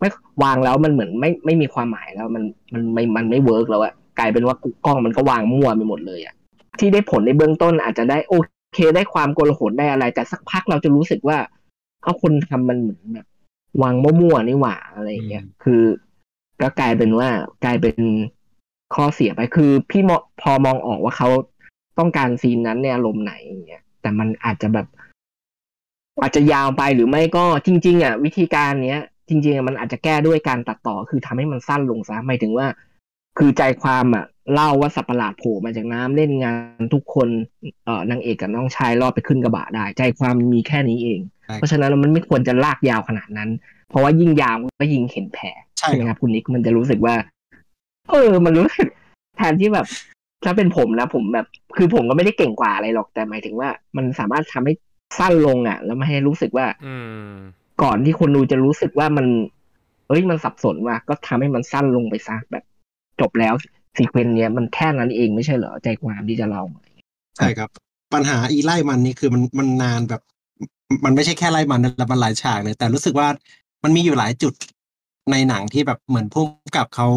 [0.00, 0.08] ไม่
[0.42, 6.33] วางแล้วมันเหมือนไม่ไม่มีความหมายแล้วมันมันไม่มันไม่เวิร์กแล้วอะกลายเป็นว่ากล้องมันก็วางมั่วไปหมดเลยอะ
[6.78, 8.34] ที่ได้ผลในเบื้องต้นอาจจะได้โอ
[8.74, 11.38] เคได้ความโกลาหลได้อะไร แต่สักพักเราจะรู้สึกว่า
[12.02, 13.26] เอาคนทำมันเหมือนแบบ
[13.82, 15.82] วางมั่วๆนี่หว่าอะไรอย่างเงี้ยอืมคือ
[16.60, 17.28] ก็กลายเป็นว่า
[17.64, 17.96] กลายเป็น
[18.94, 21.28] ข้อเสียไปคือ พี่มอพอมองออกว่าเขา
[21.98, 24.86] ต้องการซีนนั้นในอารมณ์ไหนอย่างเงี้ยแต่มันอาจจะแบบ
[26.20, 32.66] อาจจะยาวไปหรือไม่ก็จริง ๆ อะ วิธีการเนี้ย จริงๆอะมันอาจจะแก้ด้วยการตัดต่อคือทำให้มันสั้นลงซะหมายถึงว่า
[33.38, 37.28] คือใจความอะ เล่าว่าสัตว์ประหลาดโผล่มาจากน้ำเล่นงานทุกคน
[37.84, 43.50] เอ่อนางเอกกับน้องชายรอดไปขึ้นกระบะได้ ใจความมีแค่นี้เองใช่เพราะฉะนั้นมันไม่ควรจะลากยาวขนาดนั้น
[43.88, 45.46] เพราะว่ายิ่งยาวมันก็ยิ่งเห็นแผล
[45.78, 47.14] ใช่ใช่ไหมคครับรับคุณนิกมันจะรู้สึกว่า
[48.10, 48.88] เออ มันรู้สึก
[49.36, 49.86] แทนที่แบบ
[50.44, 54.72] ถ้าเป็นผมนะผมแบบ คือผมก็ไม่ได้เก่งกว่าอะไรหรอกแต่หมายถึงว่า มันสามารถทำให้
[55.18, 56.96] สั้นลงอะ แล้วไม่ให้รู้สึกว่า อื
[57.28, 57.32] ม
[57.82, 59.26] ก่อนที่คนดูจะรู้สึกว่ามัน
[60.08, 62.64] เอ้ยมันสับสนว่ะก็ทำให้มันสั้นลงไปซะแบบ
[63.20, 63.54] จบแล้ว
[63.96, 66.62] sequence เนี้ยมันแค่นั้นเองไม่ใช่เหรอใจความที่จะเล่า
[67.36, 67.68] ใช่ครับ
[68.14, 70.22] ปัญหาอีไล่มันนี่คือมันมันนานแบบ
[71.04, 73.28] มันไม่ใช่แค่ไล่มันแต่มันหลายฉากเลยแต่รู้สึกว่า
[73.84, 74.52] มันมีอยู่หลายจุด
[75.30, 77.08] ในหนังที่แบบเหมือนผู้กำกับเขา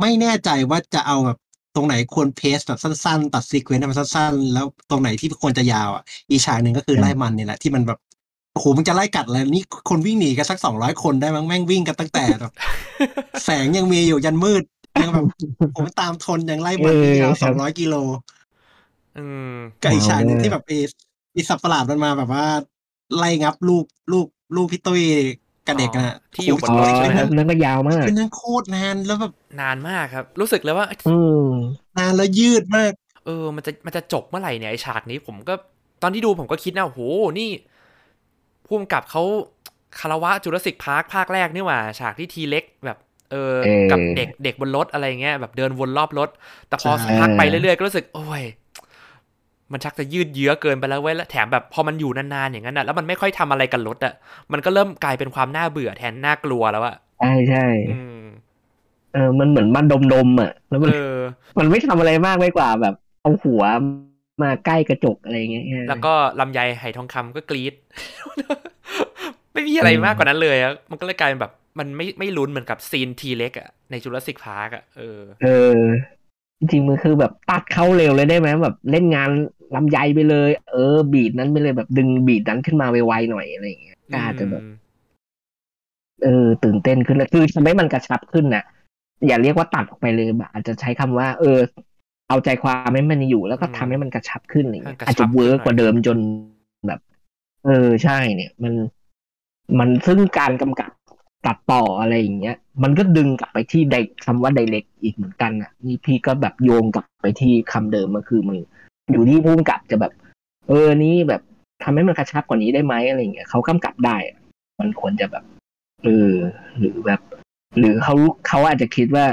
[0.00, 1.38] ไม่แน่ใจว่าจะเอาแบบ
[1.74, 7.98] ตรงไหนควร pace แบบสั้นๆ ตัด sequence ให้มันสั้นๆ แล้วตรงไหนที่ควรจะยาวอะอีกฉากหนึ่งก็คือไล่มันนี่แหละที่มันแบบ
[8.52, 12.52] โอ้โหมันจะไล่กัดอะไรนี่คนวิ่งหนีกันสักสองร้อยคนได้มั้งแม่งวิ่งกันตั้งแต่แบบ
[13.44, 14.62] แสงยังมีอยู่ยันมืด
[15.00, 15.24] ยังแบบ
[15.76, 17.94] ผมตามทนยังไล่มันยาวสองร้อยกิโล
[19.18, 20.72] อืมกับอีกฉากหนึ่งที่แบบเอ
[21.34, 22.44] อีสัตว์ประหลาดมันมาแบบว่า
[23.16, 24.26] ไล่งับลูกลูก
[24.56, 25.02] ลูกพี่ตุ้ย
[25.66, 31.48] กับเด็กนะที่อยู่บนอ๋อรถใช่ไหมเรื่องก็ยาวมากเป็นนั่งโคตรนานแล้วแบบนานมากครับ รู้สึกเลยว่าอืม
[31.98, 32.92] นานแล้วยืดมาก
[33.24, 35.54] เออ มันจะมันจะจบเมื่อไหร่เนี่ยไอฉากนี้ผมก็
[36.02, 37.00] ตอนที่ดูผมก็คิดนะโอ้โห
[37.38, 37.48] นี่
[38.66, 39.22] พุ่มกับเขา
[39.98, 42.98] คารวะจุลศิกพาร์คภาคแรกนี่หว่า ฉากที่ทีเล็กแบบ
[43.32, 46.28] เออเออกับเด็กเด็กบนรถอะไรเงี้ยแบบเดินวนรอบรถ
[46.68, 48.42] แต่พอใช่สักพักไปเรื่อยๆก็รู้สึกโอ้ย
[49.72, 54.14] มันชักจะยืดเยื้อเกินไปแล้วเว้ยแล้วแถมแบบพอมันอยู่นานๆอย่างนั้นอะแล้วมันไม่ค่อยทำอะไรกับรถอะ
[54.52, 58.22] มันก็เริ่มกลายเป็นความน่าเบื่อแทนน่ากลัวแล้วอะใช่ใช่อืม
[59.12, 61.16] เออ มันเหมือนมันดมๆอะ แล้วมันเออ
[61.58, 63.62] มันไม่ทำอะไรมากไปกว่าแบบเอาหัว
[64.42, 67.74] มาใกล้กระจกอะไรอย่างเงี้ยแล้วก็ลำไยไหทองคำก็กรี๊ด
[69.52, 75.78] ไม่มีอะไรมากกว่านั้นเลยอะมันก็เลยกลายเป็นแบบ มันไม่ไม่ลุ้นเหมือนกับ scene T-Rex อะใน Jurassic Park อะเออ เออ
[76.58, 79.30] จริงๆมันคือแบบตัดเข้าเร็วเลยได้ไหมแบบเล่นงาน
[79.74, 84.62] ลำไยไปเลย เออ beat นั้นไปเลยแบบดึง beat นั้นขึ้นมาไวๆหน่อยอะไรอย่างเงี้ยก็อาจจะแบบ
[86.24, 88.64] เออ ตื่นเต้นขึ้นแล้วคือทำให้มันกระชับขึ้นน่ะ
[89.26, 91.58] อย่าเรียกว่าตัดออกไปเลยแบบอาจจะใช้คำว่า เออ
[92.28, 96.18] เอาใจความให้มันอยู่ แล้วก็ทำให้มันกระชับขึ้นอะไรเงี้ยให้กระชับอาจจะเวิร์กขึ้นหน่อยกว่าเดิมจน
[96.86, 97.00] แบบ
[97.66, 98.72] เออใช่เนี่ย มัน
[99.78, 100.90] มันซึ่งการกำกับ
[101.46, 108.56] ตัดต่ออะไรอย่างเงี้ย มันก็ดึงกลับไปที่ไดคำว่าไดเ c กอีกเหมือนกันอะนี่พี่ก็แบบโยงกลับไปที่คำเดิมก็คือมัน
[109.12, 110.12] อยู่ที่ผู้กำกับจะแบบ
[110.68, 111.42] เออนี่แบบ
[111.82, 114.36] ทำให้มันกระชับกว่านี้ได้ไหมอะไรอย่างเงี้ยเขากำกับได้อะ
[114.80, 115.44] มันควรจะแบบ
[116.04, 116.30] เออ
[116.78, 117.20] หรือแบบ
[117.78, 118.14] หรือเขา
[118.48, 119.26] เขาอาจจะคิดว่า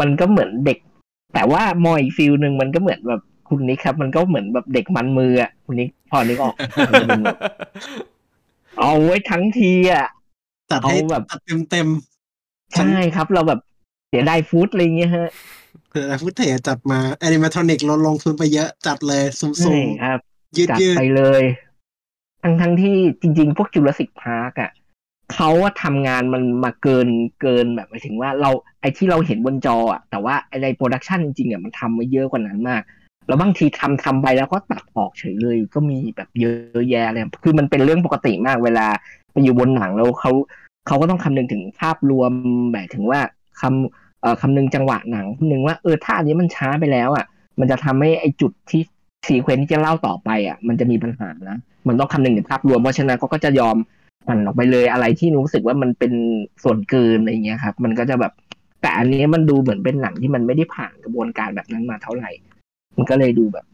[0.00, 0.78] มันก็เหมือนเด็ก
[1.34, 6.54] แต่ว่ามองอีก feel หนึ่งมันก็เหมือนแบบคุณนิกครับ มันก็เหมือนแบบเด็กมันมืออะคุณนิกพอนึกออก
[6.86, 7.38] มันจะเป็นแบบ
[8.78, 10.06] เอาไว้ทั้งทีอะ
[10.70, 11.88] จัดให้เอาแบบจัดเต็มเต็ม
[12.74, 13.60] ใช่ครับเราแบบ
[14.08, 21.42] เสียดายฟู้ดอะไรเงี้ยฮะๆคือ footage จัดมา animatronic ลดลงทุนไปเยอะจัดเลยซุ่ใช่มั้ยครับๆยืดจัดยืดไปเลย
[22.42, 24.70] ทั้งทั้งที่จริง ๆ พวก Jurassic Park อะ
[25.34, 27.08] เขาว่าทำงานมันมาเกิน
[27.40, 28.50] เกินแบบหมายถึงว่าเรา
[28.80, 32.82] ไอ้ที่เราเห็นบนจออะแต่ว่าไอ้ใน production จริงๆอะมันทำมาเยอะกว่านั้นมาก
[33.28, 38.86] แล้วบางทีทำทำไปแล้วก็ตัดออกเฉยเลย ก็มีแบบเยอะแยะเลยคือมันเป็นเรื่องปกติมากเวลา
[39.36, 40.32] ไปอยู่บนหนังแล้วเขา
[40.86, 42.32] เขาก็ต้องคำนึงถึงภาพรวม
[42.72, 43.20] หมายถึงว่า
[43.60, 47.26] คำเอ่อคำนึงจังหวะหนังคำนึงว่าเออถ้าอันนี้มันช้าไปแล้วอะ
[47.60, 48.82] มันจะทำให้ไอจุดที่
[49.26, 51.56] ซีเควนซ์ที่จะเล่าต่อไปอะ มันจะมีปัญหานะ
[51.88, 53.76] มันต้องคำนึงถึงภาพรวมเพราะฉะนั้นเขาก็จะยอม
[54.28, 56.12] หั่นออกไปเลยอะไรที่รู้สึกว่ามันเป็น
[56.62, 58.32] ส่วนเกินอะไรเงี้ยครับ มันก็จะแบบ
[58.80, 62.30] แต่อันนี้มันดูเหมือนเป็นหนังที่มันไม่ได้ผ่านกระบวนการแบบนั้นมาเท่าไหร่
[62.96, 63.66] มันก็เลยดูแบบ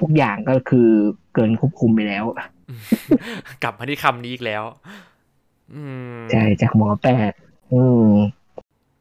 [0.00, 0.90] ทุกอย่างก็คือ
[1.34, 2.24] เกินควบคุมไปแล้ว
[3.62, 4.62] กลับมาที่คำนี้อีกแล้ว
[5.74, 5.82] อื
[6.18, 7.32] มใช่จากหมอแปด
[7.72, 8.10] อืม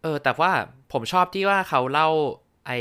[0.01, 0.51] เออ แต่ว่า
[0.91, 2.07] ผมชอบที่ว่าเขาเล่า
[2.67, 2.77] ไอ้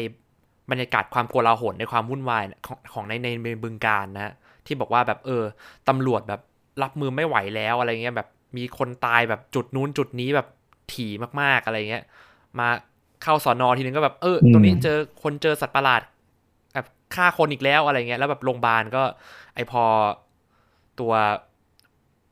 [0.70, 4.34] บรรยากาศความโกลาหลในความวุ่นวายของของในในในบึงการนะ
[4.66, 5.42] ที่บอกว่าแบบเออ
[5.88, 6.40] ตำรวจแบบ
[6.82, 10.46] รับมือไม่ไหวแล้วอะไรเงี้ยแบบมีคนตายแบบจุดนู้นจุดนี้แบบ
[10.92, 11.10] ถี่
[11.40, 12.04] มากๆอะไรเงี้ย
[12.58, 12.68] มา
[13.22, 16.10] เข้าสอนอทีนึงก็แบบเออตรงนี้อืมเจอคนเจอสัตว์ประหลาดแบบ
[17.14, 19.02] ฆ่าคนอีกแล้วอะไรเงี้ยแล้วแบบโรงพยาบาลก็
[19.54, 19.84] ไอพอ
[21.00, 21.12] ตัว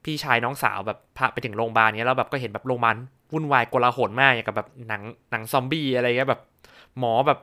[0.04, 2.96] พี่ชายน้องสาวแบบพาไปถึงโรงพยาบาลเงี้ยแล้วแบบก็เห็นแบบโรงพยาบาล
[3.32, 6.40] วุ่นวายโกลาหลมากอย่างกับแบบหนังหนังซอมบี้อะไรเงี้ยแบบ
[6.98, 7.38] หมอแบบ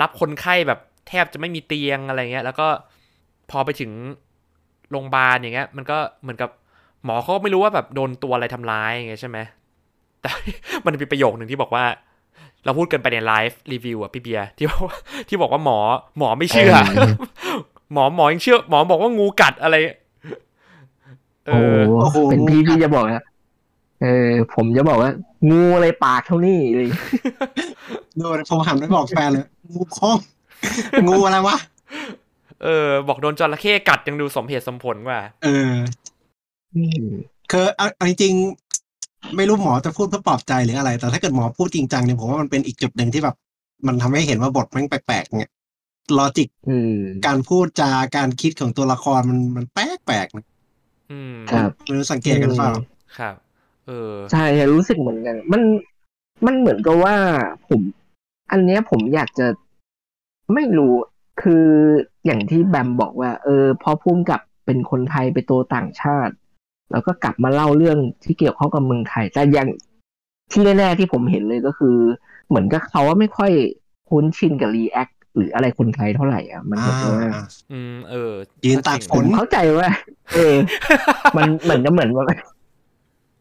[0.00, 2.66] รับคนไข้แบบแทบจะไม่มีเตียงอะไรเงี้ย แล้วก็
[3.50, 3.92] พอไปถึง
[4.90, 6.50] โรงพยาบาลอย่างเงี้ย มันก็เหมือนกับ
[7.04, 9.38] หมอเขาไม่รู้ว่าแบบโดนตัวอะไรทำร้ายอย่างเงี้ยใช่ไหม
[10.20, 10.30] แต่
[10.86, 11.84] มันมีประโยคหนึ่งที่บอกว่า
[12.64, 14.96] เราพูดกันไปในไลฟ์รีวิวอะพี่เบียร์ที่บอกว่า
[15.28, 15.78] ที่บอกว่าหมอ
[16.18, 17.12] หมอไม่เชื่อเออ
[17.92, 19.76] หมอหมอยังเชื่อ หมอบอกว่างูกัดอะไร
[21.46, 21.50] เอ
[21.98, 23.24] โอ้อโหเป็นพี่พี่จะบอกนะ
[24.02, 25.10] เออ ผมจะบอกว่า
[25.50, 26.88] งูอะไรปากเท่านี้เลย
[28.18, 29.44] โดนผมหันไปบอกแฟนเลย
[29.74, 30.16] งูคอง
[31.08, 31.56] งูอะไรวะ
[32.64, 35.72] เออ บอกโดนจระเข้กัดยังดูสมเหตุสมผลกว่า เออ
[37.50, 38.69] คือเอาเอาจริงๆ
[39.36, 43.36] ไม่รู้หมอจะพูดเพื่อปลอบใจหรืออะไร แต่ถ้าเกิดหมอพูดจริงจังเนี่ยผมว่ามันเป็นอีกจุดหนึ่งที่แบบ
[43.86, 45.52] มันทำให้เห็นว่าบทมันแปลกๆเนี่ย
[46.18, 50.46] ลอจิกอืมการพูดจาการคิดของตัวละครมันมันแปลกๆนะ
[51.10, 52.72] อืมครับไม่รู้สังเกตกันหรือเปล่า
[53.18, 53.34] ครับ
[53.86, 55.62] เออใช่รู้สึกเหมือนกัน มัน
[56.46, 57.16] มันเหมือนกับว่า
[57.68, 57.80] ผม
[58.52, 59.46] อันเนี้ยผมอยากจะ
[60.54, 60.92] ไม่รู้
[61.42, 61.66] คือ
[62.24, 66.34] อย่างที่แบมบอกว่า เออพอพุ่มกับเป็นคนไทยไปโตต่างชาติ
[66.92, 69.68] แล้วก็กลับมาเล่าเรื่องที่เกี่ยวข้องกับเมืองไทยแต่อย่าง
[70.52, 71.96] ที่แน่ๆที่ผมเห็นเลยก็คือ
[72.48, 73.52] เหมือนกับเขาว่าไม่ค่อย
[74.08, 78.32] คุ้นชินกับ react หรืออะไรคนไทยเท่าไหร่อะมันเหมือนกับว่าอ่าอืมเออ
[78.64, 79.88] ยืนตากฝนผมเข้าใจว่า
[80.34, 80.54] เออ
[81.36, 82.24] มันเหมือนจะเหมือนว่า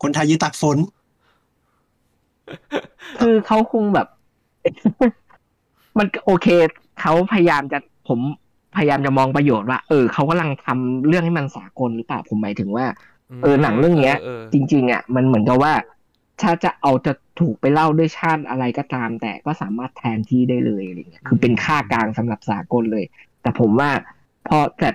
[0.02, 0.78] คนไทยยืนตากฝน
[3.22, 4.08] คือเขาคงแบบ
[6.00, 6.48] มันก็โอเค
[7.02, 8.20] เขาพยายามจะผม
[8.76, 12.86] พยายามจะมองประโยชน์ว่า เออเขากำลังทำเรื่องให้มันสากลหรือเปล่าผมหมายถึงว่า
[13.44, 15.74] เออหนังเรื่องเนี้ยเออจริง ๆอะมันเหมือนกับว่า
[16.42, 23.06] ถ้าจะเอาจะถูกไปเล่าด้วยชาติอะไรก็ตาม แต่ก็สามารถแทนที่ได้เลยอะไรเงี้ยคือเป็นค่ากลางสำหรับสากลเลย
[23.42, 23.90] แต่ผมว่า
[24.48, 24.90] พอแต่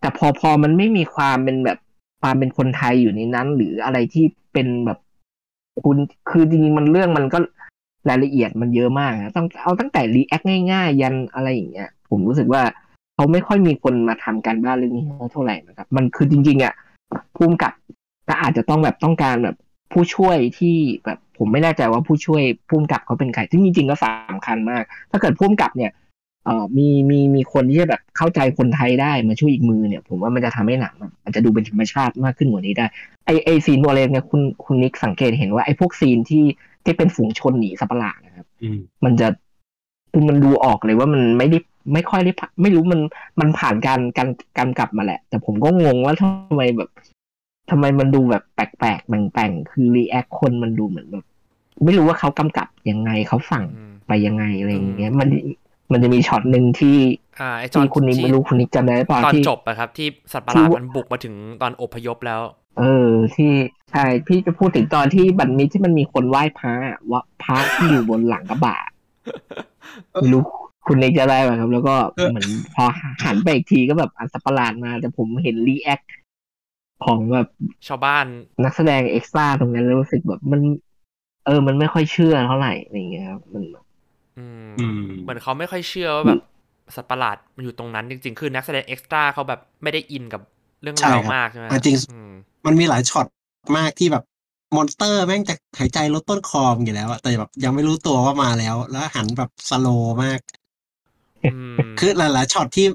[0.00, 1.78] แต่พอพอมันไม่มีความเป็นแบบ
[2.22, 4.98] ความเป็นคนไทยอยู่ในนั้น หรืออะไรที่เป็นแบบ
[5.84, 5.96] คุณ
[6.30, 7.38] คือจริงๆมันเรื่องมันก็
[8.08, 12.62] รายละเอียดมันเยอะมากนะต้องเอาตั้งแต่รีแอคง่ายๆ ยันอะไรอย่างเงี้ย ผมรู้สึกว่า
[13.14, 16.74] เขาไม่ค่อยมีคนมาทำการบ้านเรื่องนี้เท่าไหร่นะครับ มันคือจริง ๆอะ
[17.36, 17.72] ภูมิกับ
[18.28, 19.56] ก็อาจจะต้องแบบต้องการแบบ
[19.92, 25.92] ผู้ช่วยที่แบบผมไม่แน่ใจว่าผู้ช่วยภูมิกับเขาเป็นใครซึ่งจริงๆก็สำคัญมาก ถ้าเกิดภูมิกับเนี่ย
[26.44, 32.86] เอ่อมีมีมีคนที่จะแบบเข้าใจคนไทยได้มาช่วยอีกมือเนี่ย ผมว่ามันจะทำให้หนังอะอาจจะดูเป็นธรรมชาติมากขึ้นกว่านี้ได้
[33.26, 36.44] ไอไอซีนตัวเล็กเนี่ยคุณคุณนิกสังเกตเห็นว่าไอพวกซีนที่
[36.84, 39.28] ที่เป็นฝูงชนหนีสัตว์ประหลาดนะครับอืมมันจะ
[40.12, 41.58] คือมันดูออกเลยว่ามันไม่ได้
[41.92, 43.00] ไม่ค่อยได้ผ่านไม่รู้มัน
[43.40, 46.90] มันผ่านการการการกำกับมาแหละ แต่ผมก็งงว่าทำไมแบบ
[47.70, 51.24] ทำไมมันดูแบบแปลกๆแปร่งๆคือ react คนมันดูเหมือนแบบ
[51.84, 55.28] ไม่รู้ว่าเขากำกับยังไงเขาสั่งอืมไปยังไงอะไรอย่างเงี้ย มัน
[55.92, 56.96] มันจะมีช็อตหนึ่งที่
[57.40, 62.40] อ่าไอจอที่นคุณนิกที่ไม่รู้คุณนิกจำได้หรือเปล่าตอนที่จบอะครับ ที่สัตว์ประหลาดที่มันบุกมาถึงตอนอพยพแล้ว
[62.78, 63.52] เออ ที่
[63.90, 68.76] ใช่พี่จะพูดถึงตอนที่บันนี้ที่มันมีคนไหว้พระอะว่าพระที่อยู่บนหลังกระบะ
[70.12, 70.42] ไม่รู้
[70.88, 72.84] คุณนิกจะได้ไหมครับ แล้วก็เออเหมือนพอ
[73.24, 76.00] หันไปอีกทีก็แบบไอ้สัตว์ประหลาดมา แต่ผมเห็น react
[77.04, 77.48] ของแบบ
[77.88, 78.26] ชาวบ้าน
[78.64, 80.60] นักแสดง extra ตรงนั้นแล้วรู้สึกแบบมัน
[81.46, 83.64] เออ มันไม่ค่อยเชื่อเท่าไหร่อะไรอย่างเงี้ยครับมัน
[84.38, 86.40] อืมอืมเหมือนเขาไม่ค่อยเชื่อว่าแบบ
[86.96, 90.42] สัตว์ประหลาดมันอยู่ตรงนั้นจริงๆ คือนักแสดง extra เขาแบบไม่ได้อินกับ
[90.82, 92.32] เรื่องใช่ราวครับมากใช่ไหมอะจริงอืม
[92.66, 93.26] มันมีหลายช็อต
[93.76, 94.24] มากที่แบบ
[94.76, 100.67] monster แม่งจะหายใจรดต้นคออยู่แล้วอะแต่แบบยังไม่รู้ตัวว่ามาแล้ว แล้วหันแบบ slow มากอืม
[101.98, 102.86] คือหลายๆช็อตที่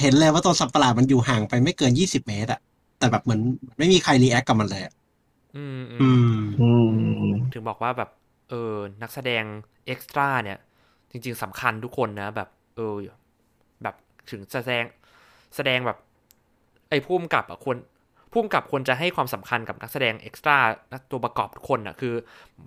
[0.00, 2.60] เห็นเลยว่าตัวสัตว์ประหลาดมันอยู่ห่างไปไม่เกินยี่สิบเมตรอะ
[2.98, 3.40] แต่แบบเหมือน
[3.78, 4.92] ไม่มีใคร react กับมันเลยอะ
[5.56, 6.64] อืมอือืมมอื
[7.32, 8.10] มถึงบอกว่าแบบ
[8.50, 9.44] เออ นักแสดง
[9.86, 10.58] extra เนี่ย
[11.10, 12.94] จริง ๆสำคัญทุกคนนะ แบบ เออ
[13.82, 13.94] แบบ
[14.30, 14.84] ถึงแสดง
[15.56, 15.98] แสดงแบบ
[16.90, 17.76] ไอ้ผู้กำกับอะควร
[18.32, 20.56] ผู้กำกับควรจะให้ความสำคัญกับนักแสดง extra
[21.10, 22.14] ตัวประกอบทุกคนอะคือ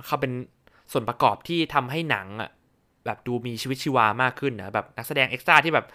[0.07, 0.31] เขาเป็น
[0.91, 2.49] ส่วนประกอบที่ทำให้หนังอะ
[3.05, 5.85] แบบดูมีชีวิตชีวามากขึ้นนะแบบนักแสดง extra ที่แบบ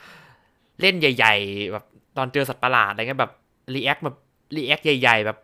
[0.81, 1.85] เล่นใหญ่ ๆ แบบ
[2.17, 3.33] ตอนเจอสัตว์ประหลาดอะไรเงี้ยแบบ
[3.75, 4.17] react แบบ
[4.57, 5.39] react ใหญ่ ๆ แบบ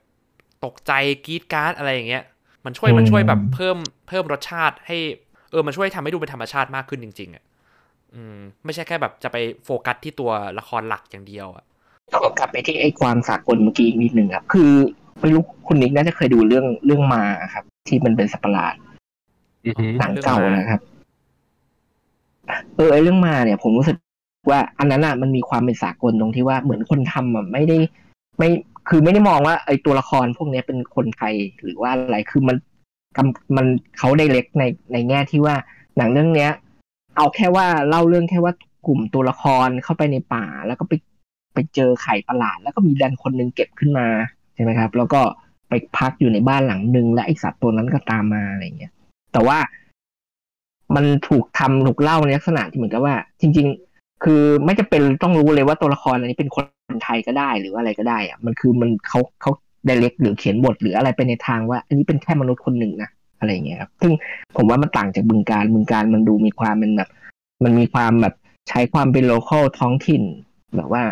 [0.65, 0.93] ตกใจ
[1.27, 2.25] กรี๊ดกร๊าดอะไรอย่างเงี้ย
[2.65, 3.77] มันช่วยมันช่วยแบบเพิ่ม
[4.09, 4.97] เพิ่มรสชาติให้
[5.51, 7.45] เออมันช่วยทำให้ดูเป็นธรรมชาติมากขึ้นจริง ๆอะ
[8.15, 11.65] อืม ไม่ใช่แค่แบบจะไปโฟกัสที่ตัวละครหลักอย่างเดียวอะ
[12.13, 14.71] ขอกลับไปที่ไอ้ความสากลเมื่อกี้อีกนิดหนึ่งครับ คือ
[15.21, 17.23] ไม่รู้คุณนิกน่าจะเคยดูเรื่องเรื่องมา
[17.55, 18.75] ครับ ที่มันเป็นสัตว์ประหลาด
[19.67, 20.81] อือฮึหนังเก่านะครับ
[22.77, 23.97] เออไอเรื่องมาเนี่ย ผมรู้สึก
[24.51, 27.79] ว่าอันนั้นอะมันมีความเป็นสากลตรงที่ว่าเหมือนคนทำอะไม่ได้
[28.39, 28.49] ไม่
[28.89, 32.57] คือไม่ได้มองว่าไอตัวละครพวกนี้เป็นคนไทยหรือว่าอะไรคือมัน
[33.17, 33.19] ก
[33.57, 33.67] มัน
[33.99, 35.55] เขาได้เล็กในในแง่ที่ว่า
[35.97, 36.51] หนังเรื่องเนี้ย
[37.17, 38.53] เอาแค่ว่าเล่าเรื่องแค่ว่า
[38.87, 40.93] กลุ่มตัวละครเข้าไปในป่า แล้วก็ไป
[41.55, 44.07] ไปเจอไข่ประหลาด แล้วก็มีดันคนหนึงเก็บขึ้นมา
[44.55, 45.21] ใช่ไหมครับ แล้วก็
[45.69, 48.93] ไปพักอยู่ในบ้านหลังหนึ่งและไอสัตว์ตัวนั้นก็ตามมาอะไรเงี้ย
[49.33, 49.59] แต่ว่า
[50.95, 56.65] มันถูกทำถูกเล่าในลักษณะที่เหมือนกับว่า จริง ๆ คือไม่จะเป็นต้องรู้เลยว่าตัวละครอันนี้เป็นคน
[57.05, 59.51] ไทยก็ได้หรือว่าอะไรก็ได้อะมันคือมันเขาเขา
[59.87, 64.13] ไดเรกหรือเขียนบทหรืออะไรไปในทางว่า อันนี้เป็นแค่มนุษย์คนหนึ่งนะอะไรเงี้ยครับซึ่ง
[64.57, 67.11] ผมว่ามันต่างจากบึงการบึงการมันดูมีความเป็นแบบ
[67.65, 68.35] มันมีความแบบ
[68.69, 70.23] ใช้ความเป็นโลเคอลท้องถิ่น
[70.77, 71.03] แบบว่า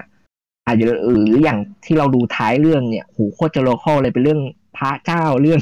[0.67, 4.41] อาจจะหรืออย่างที่เราดูท้ายเรื่องเนี่ยโหโคตรจะโลเคอลเลยเป็นเรื่อง
[4.77, 5.61] พระเจ้าเรื่อง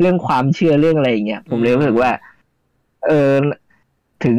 [0.00, 2.10] เรื่องความเชื่อเรื่องอะไรอย่างเงี้ยผมเลยรู้สึกว่า
[3.06, 3.32] เออ
[4.24, 4.36] ถึง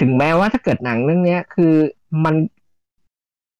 [0.00, 1.74] ถึงแม้ว่าถ้าเกิดหนังเรื่องเนี้ย คือ
[2.24, 2.34] มัน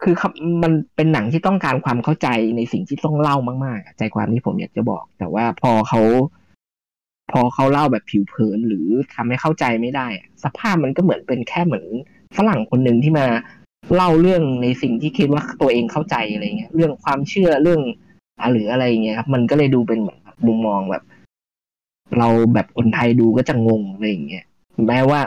[0.02, 0.32] คือครับ
[0.62, 6.00] มันเป็นหนังที่ต้องการความเข้าใจในสิ่งที่ต้องเล่ามากๆ ใจความที่ผมอยากจะบอก แต่ว่าพอเขา
[7.32, 10.06] พอเขาเล่าแบบผิวเผินหรือทำให้เข้าใจไม่ได้
[10.44, 11.84] สภาพมันก็เหมือนเป็นแค่เหมือน
[12.36, 13.26] ฝรั่งคนหนึ่งที่มา
[13.94, 17.80] เล่าเรื่องในสิ่งที่คิดว่าตัวเองเข้าใจอะไรเงี้ย เรื่องความเชื่อเรื่อง
[18.40, 21.02] อะหรืออะไรเงี้ยครับ มันก็เลยดูเป็นเหมือนแบบมุมมองแบบ
[22.18, 24.44] เราแบบคนไทยดูก็จะงงอะไรอย่างเงี้ย
[24.86, 25.20] แม้ว่า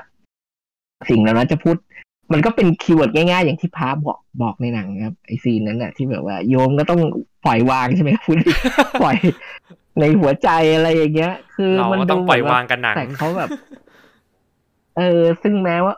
[1.10, 1.76] สิ่งเหล่านั้นจะพูด
[2.34, 7.02] มันก็เป็น keyword ง่ายๆ อย่างที่พระบอกบอกในหนังครับไอ้ scene นั้นน่ะ ที่แบบว่าโยมก็ต้อง
[7.46, 8.38] ปล่อยวางใช่ไหมครับพูด
[9.02, 9.18] ปล่อย
[10.00, 13.50] ในหัวใจอะไรอย่างเงี้ย คือเรามันก็ดูต้องปล่อยเหมืนวางกันหนังแต่เขาแบบ
[14.98, 15.96] เออ ซึ่งแม้ว่า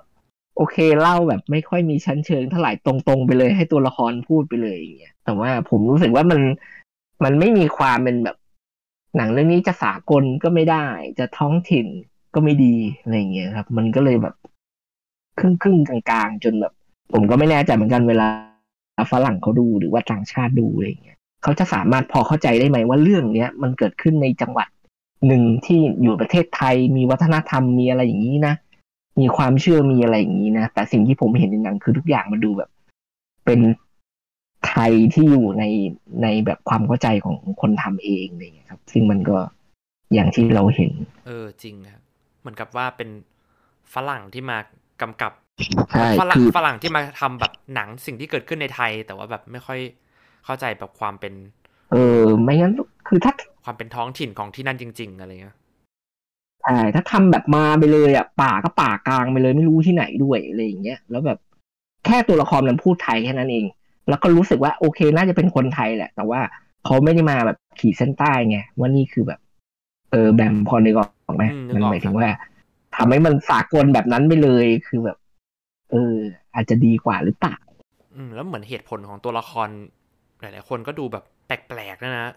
[0.58, 6.42] โอเคเล่าแบบไม่ค่อยมีชั้นเชิงเท่าไหร่ตรงๆไปเลยให้ตัวละครพูดไปเลยอย่างเงี้ยแต่ว่าผมรู้สึกว่ามัน
[7.24, 8.38] มันไม่มีความเป็นแบบ
[9.16, 10.86] หนังเรื่องนี้จะสากลก็ไม่ได้
[11.20, 11.88] จะท้องถิ่น
[12.34, 14.36] ก็ไม่ดีอะไรอย่างเงี้ยครับ มันก็เลยแบบ
[15.40, 16.74] ครึ่งครึ่งๆกลางๆ จนแบบ
[17.14, 18.28] ผมก็ไม่แน่ใจเหมือนกันเวลา
[19.12, 24.68] ฝรั่งเขาดูหรือว่าต่างชาติดูอะไรอย่างเงี้ยเขาจะสามารถพอเข้าใจได้ไหมว่าเรื่องเนี้ยมันเกิดขึ้นในจังหวัด
[25.28, 28.56] หนึ่งที่อยู่ประเทศไทยมีวัฒนธรรมมีอะไรอย่างนี้นะ
[29.20, 32.70] มีความเชื่อมีอะไรอย่างนี้นะแต่สิ่งที่ผมเห็นในหนังคือทุกอย่างมันดูแบบ
[33.46, 33.60] เป็น
[34.68, 35.64] ไทยที่อยู่ใน
[36.24, 39.38] ในแบบความเข้าใจของคนทำเองอะไรอย่างเงี้ยครับ ซึ่งมันก็
[40.14, 40.92] อย่างที่เราเห็น
[41.26, 42.02] เออจริงครับ
[42.40, 43.10] เหมือนกับว่าเป็น
[43.94, 44.58] ฝรั่งที่มา
[45.02, 45.32] กำกับ
[45.92, 49.80] ใช่ฝรั่งคือฝรั่งที่มาทำแบบหนังสิ่งที่เกิดขึ้นในไทย แต่ว่าแบบไม่ค่อย
[50.46, 51.34] เข้าใจแบบความเป็น
[51.92, 52.74] เออ ไม่งั้น
[53.08, 55.58] คือถ้าความเป็นท้องถิ่นของที่นั่นจริง ๆ อะไรเงี้ย
[56.64, 61.40] ใช่ถ้าทำแบบมาไปเลยอะป่าก็ป่ากลางไปเลยไม่รู้ที่ไหนด้วยอะไรอย่างเงี้ยแล้วแบบ
[62.06, 63.66] แค่ตัวละครมันพูดไทยแค่นั้นเอง
[64.10, 66.42] แล้วก็รู้สึกว่าโอเคน่าจะเป็นคนไทยแหละ แต่ว่า
[66.86, 69.40] เขาไม่ได้มาแบบขีดเส้นใต้ไงว่านี่คือแบบ
[70.12, 72.28] เออแบมพอนึกออกไหมอืมนึมักนออกหมายถึคงรับว่า
[72.96, 75.18] ทำให้มันสากลแบบนั้นไปเลยคือแบบ
[75.92, 76.16] เออ
[76.56, 77.56] อาจจะดีกว่าหรือเปล่า
[78.16, 79.70] อืมแล้วเหมือนเหตุผลของตัวละคร
[80.42, 82.28] หลาย ๆ คนก็ดูแบบแปลกๆนะนะ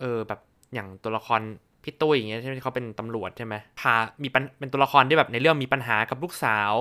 [0.00, 0.40] เออ แบบ
[0.74, 1.40] อย่างตัวละคร
[1.84, 6.72] พี่ตุ้ยอย่างเงี้ยใช่ไหมที่เขาเป็นตำรวจใช่ไหมพามีปัญเป็นตัวละครที่แบบในเรื่องมีปัญหากับลูกสาว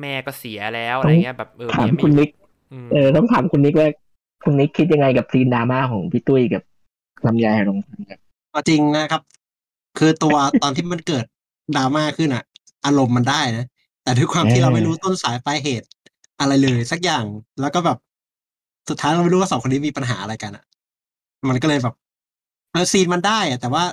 [0.00, 2.37] แม่ก็เสียแล้วอะไรเงี้ยแบบเออถามเมียไม่คุณนิกอืม
[2.92, 3.88] เออต้องถามคุณนิกว่า
[4.44, 6.62] คุณนิกคิดยังไงกับซีนดราม่าของพี่ตุ้ยกับ
[7.26, 7.78] ลำไยหง
[8.10, 8.18] ครับ
[8.50, 9.22] เอาจริงนะครับ
[9.98, 11.24] คือตัวตอนที่มันเกิด
[11.76, 12.44] ดราม่าขึ้นอะ
[12.86, 13.66] อารมณ์มันได้นะ
[14.02, 15.86] แต่ด้วยความที่เราไม่รู้ต้นสายปลายเหตุ
[16.40, 17.24] อะไรเลยสักอย่าง
[17.60, 17.98] แล้วก็แบบ
[18.88, 20.64] สุดท้ายเราไม่รู้ว่าสองคนนี้มีปัญหาอะไรกันอะ
[21.48, 21.94] มันก็เลยแบบ
[22.72, 23.84] เออซีนมันได้อะแต่ว่า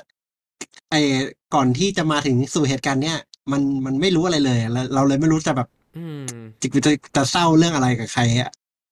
[0.92, 1.02] ไอ้
[1.54, 3.18] ก่อนที่จะมาถึงสู่เหตุการณ์เนี้ย
[3.52, 6.24] มันมันไม่รู้อะไรเลยแล้วเราเลยไม่รู้จะแบบอืม
[6.62, 8.52] จะจะจะเศร้าเรื่องอะไรกับใครอะ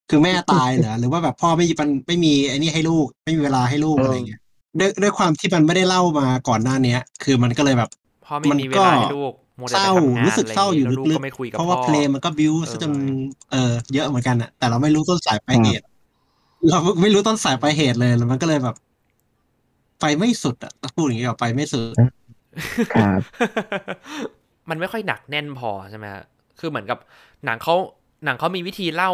[0.10, 4.40] คือแม่ตายเหรอหรือว่าแบบพ่อไม่มีปันไม่มีไอ้นี่ให้ลูก ไม่มีเวลาให้ลูกอะไรเงี้ย
[4.80, 7.90] ด้วยด้วยความที่มันไม่ได้เล่ามาก่อนหน้าเนี้ย คือมันก็เลยแบบ
[8.26, 12.92] พ่อไม่มันมีเวก็ลาให้ลูกมัวแต่เศไปร้าทำงานรู้สึกเศร้าอยู่ะไงงี้ลึแวกก็ไม่คุยๆกับเพราะว่าพ่อเพลงมันก็บิ้วเออซะจน
[13.52, 15.84] เออเยอะเหมือนกันอะ แต่เราไม่รู้ต้นสายปลายเหตุ
[16.70, 18.76] เราไม่รู้ต้นสายปลายเหตุเลยแล้วมันก็เลยแบบ
[20.02, 21.94] ไปไม่สุดอะต้องพูดอย่างนี้กับไปไม่สุด
[22.96, 23.22] ครับ
[24.70, 26.24] มันไม่ค่อยหนักแน่นพอใช่ไหมฮะ
[26.60, 26.98] คือเหมือนกับ
[27.46, 27.76] หนังเขา
[28.26, 29.12] หนังเขามีวิธีเล่า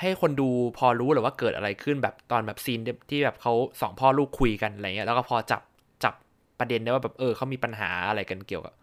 [0.00, 0.48] ให้คนดู
[0.78, 5.62] พอรู้หรือว่าเกิดอะไรขึ้นแบบตอนแบบซีนที่แบบเขาสองพ่อลูกคุยกันอะไรเงี้ยแล้วก็พอจับ
[6.04, 6.14] จับ
[6.58, 8.74] ประเด็นได้ว่าแบบเออเขามีปัญหาอะไรกันเกี่ยวกับ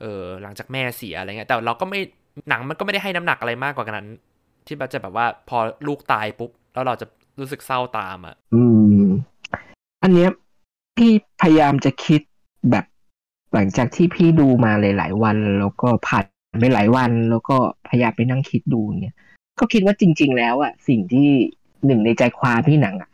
[0.00, 2.00] เออหลังจากแม่เสียอะไรเงี้ยแต่เราก็ไม่
[2.48, 4.08] หนังมันก็ไม่ได้ให้น้ำหนักอะไรมากกว่านั้น
[4.66, 7.06] ที่แบบจะแบบว่าพอลูกตายปุ๊บแล้วเราจะ
[7.40, 8.62] รู้สึกเศร้าตามอะ อื
[9.02, 9.06] ม
[10.02, 10.30] อันเนี้ย
[10.96, 12.20] พี่พยายามจะคิด
[12.70, 12.84] แบบ
[13.54, 16.24] หลังจากที่พี่ดูมาหลาย ๆ วันแล้วก็ผ่าน
[16.58, 17.56] ไปหลายวันแล้วก็
[17.88, 19.16] พยายามไปนั่งคิดดูเนี่ย
[19.58, 21.28] ก็คิดว่าจริง ๆ แล้วอะสิ่งที่
[21.86, 23.10] หนึ่งในใจความที่หนังอะ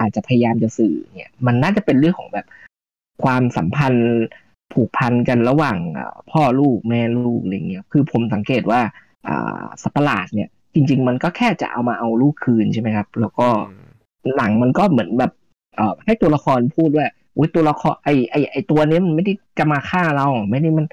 [0.00, 2.46] อาจจะพยายามจะสื่อเนี่ย มันน่าจะเป็นเรื่องของแบบ
[3.22, 4.16] ความสัมพันธ์
[4.72, 8.80] ผูกพันกันระหว่างอ่าพ่อลูกแม่ลูกอะไรเงี้ยคือผมสังเกตว่า
[9.28, 15.32] อ่าสัตว์ประหลาดเนี่ย จริง ๆ มันก็แค่จะเอามาเอาลูกคืนใช่ไหมครับ แล้วก็อืมหนังมันก็เหมือนแบบ
[15.76, 20.86] เอ่อให้ตัวละครพูดว่าอุ้ยตัวละครไอไอไอตัวนี้มันไม่ได้จะมาฆ่าเราไม่ได้มัน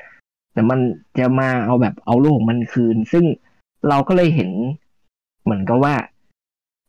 [0.53, 0.79] แต่มัน
[1.19, 3.25] จะมาเอาแบบเอาลูกของมันคืน ซึ่ง
[3.89, 4.51] เราก็เลยเห็น
[5.43, 5.95] เหมือนกับว่า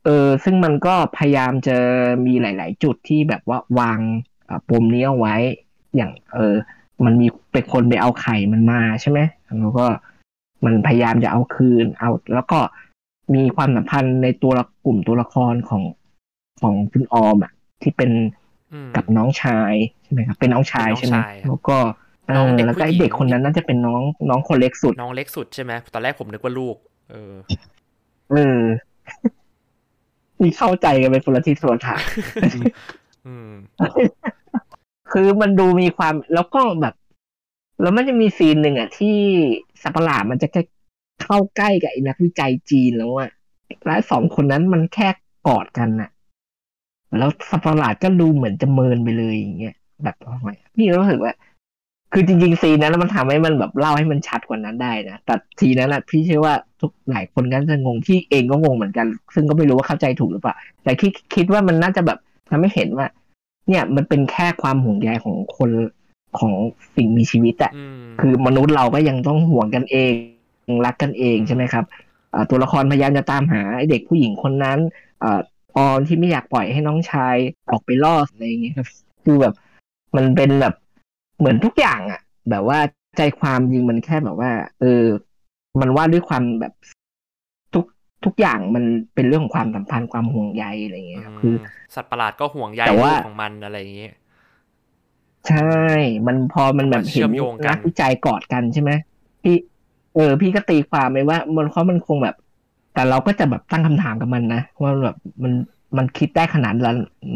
[0.05, 1.77] เออ ซึ่งมันก็พยายามจะ
[2.25, 3.99] มีหลาย ๆ จุดที่แบบว่าวาง
[4.49, 5.35] อ่าปมนี้เอาไว้
[5.95, 6.55] อย่าง เออ
[7.05, 9.19] มันมีเป็นคนไปเอาไข่มันมาใช่ไหม
[9.59, 9.85] แล้วก็
[10.65, 12.59] มันพยายามจะเอาคืน เอา แล้วก็
[13.35, 15.83] มีความสัมพันธ์ในตัวละกลุ่มตัวละครของ
[16.61, 18.11] ของคุณออมอะที่เป็น
[18.73, 19.73] อืมกับน้องชาย
[20.03, 22.04] ใช่ไหมครับเป็นน้องชายเป็นน้องใช่ไหมชายครับแล้วก็เอ
[22.35, 26.75] น้องอเด็กแล้วก็ไอผู้หญิงเด็กคนนั้นน่าจะเป็นน้องน้องคนเล็กสุด น้องเล็กสุดใช่ไหมตอนแรกผมนึกว่าลูก
[27.11, 27.33] เออ
[28.31, 28.59] เออ
[30.41, 32.01] มีเข้าใจกันเป็นคนละทิศคนละทาง
[33.27, 33.51] อืม
[35.11, 36.95] คือมันดูมีความแล้วก็แบบ
[37.81, 39.17] แล้วมันจะมีซีนหนึ่งอะ ที่
[39.81, 40.61] สัตว์ประหลาดมันจะแค่
[41.23, 43.29] เข้าใกล้กับไอ้นักวิจัยจีนแล้วอะ
[43.85, 45.07] แล้วสองคนนั้นมันแค่
[45.47, 46.09] กอดกันน่ะ
[47.17, 51.33] แล้วสัตว์ประหลาดก็ดูเหมือนจะเมินไปเลยอย่างเงี้ยแบบทำไมพี่รู้สึกว่า
[52.13, 62.17] คือจริงๆซีนนั้นมันทำให้มันแบบเล่าให้มันชัดกว่านั้นได้นะแต่ทีนั้นอะพี่เชื่อว่าทุกหลายคนก็จะงงพี่เองก็งงเหมือนกัน ซึ่งก็ไม่รู้ว่าเข้าใจถูกหรือเปล่าแต่คิดคิดว่ามันน่าจะแบบ
[62.49, 63.07] ทำให้เห็นว่า
[63.67, 65.71] เนี่ยมันเป็นแค่ความห่วงใยของคน
[66.39, 66.53] ของ
[66.95, 70.13] สิ่งมีชีวิตอะอืมคือมนุษย์เราก็ยังต้องห่วงกันเอง
[70.85, 71.85] รักกันเองใช่ไหมครับ
[72.33, 74.79] อ่าตัวละครพยายามจะตามหาไอ้เด็กผู้หญิงคนนั้น
[75.23, 75.39] อ่า
[75.77, 77.35] ออนที่ไม่อยากปล่อยให้น้องชาย
[77.71, 78.87] ออกไปล่ออะไรอย่างเงี้ยครับ
[79.23, 79.53] คือแบบ
[80.15, 80.73] มันเป็นแบบ
[81.37, 82.79] เหมือนทุกอย่างอะแบบว่า
[83.17, 85.03] ใจความจริงมันแค่แบบว่า เออ
[85.81, 86.73] มันว่าด้วยความแบบ
[87.73, 87.85] ทุก
[88.25, 88.83] ทุกอย่างมัน
[89.15, 91.55] เป็นเรื่องของความสัมพันธ์ความห่วงใยอะไรอย่างเงี้ยครับคือ
[91.95, 94.13] สัตว์ประหลาดก็ห่วงใยแต่ลูว่ากของมันอะไรอย่างเงี้ย
[95.47, 95.69] ใช่
[96.27, 98.91] มันพอมันแบบมันเชื่เห็อนมโยงกันนักวิจัยกอดกันใช่ไหม
[99.43, 99.55] พี่
[100.15, 102.35] เออ พี่ก็ตีความไปว่า มันเพราะมันคงแบบ
[102.93, 105.53] แต่เราก็จะแบบตั้งคำถามกับมันนะว่าแบบมัน
[105.97, 106.73] มันคิดได้ขนาด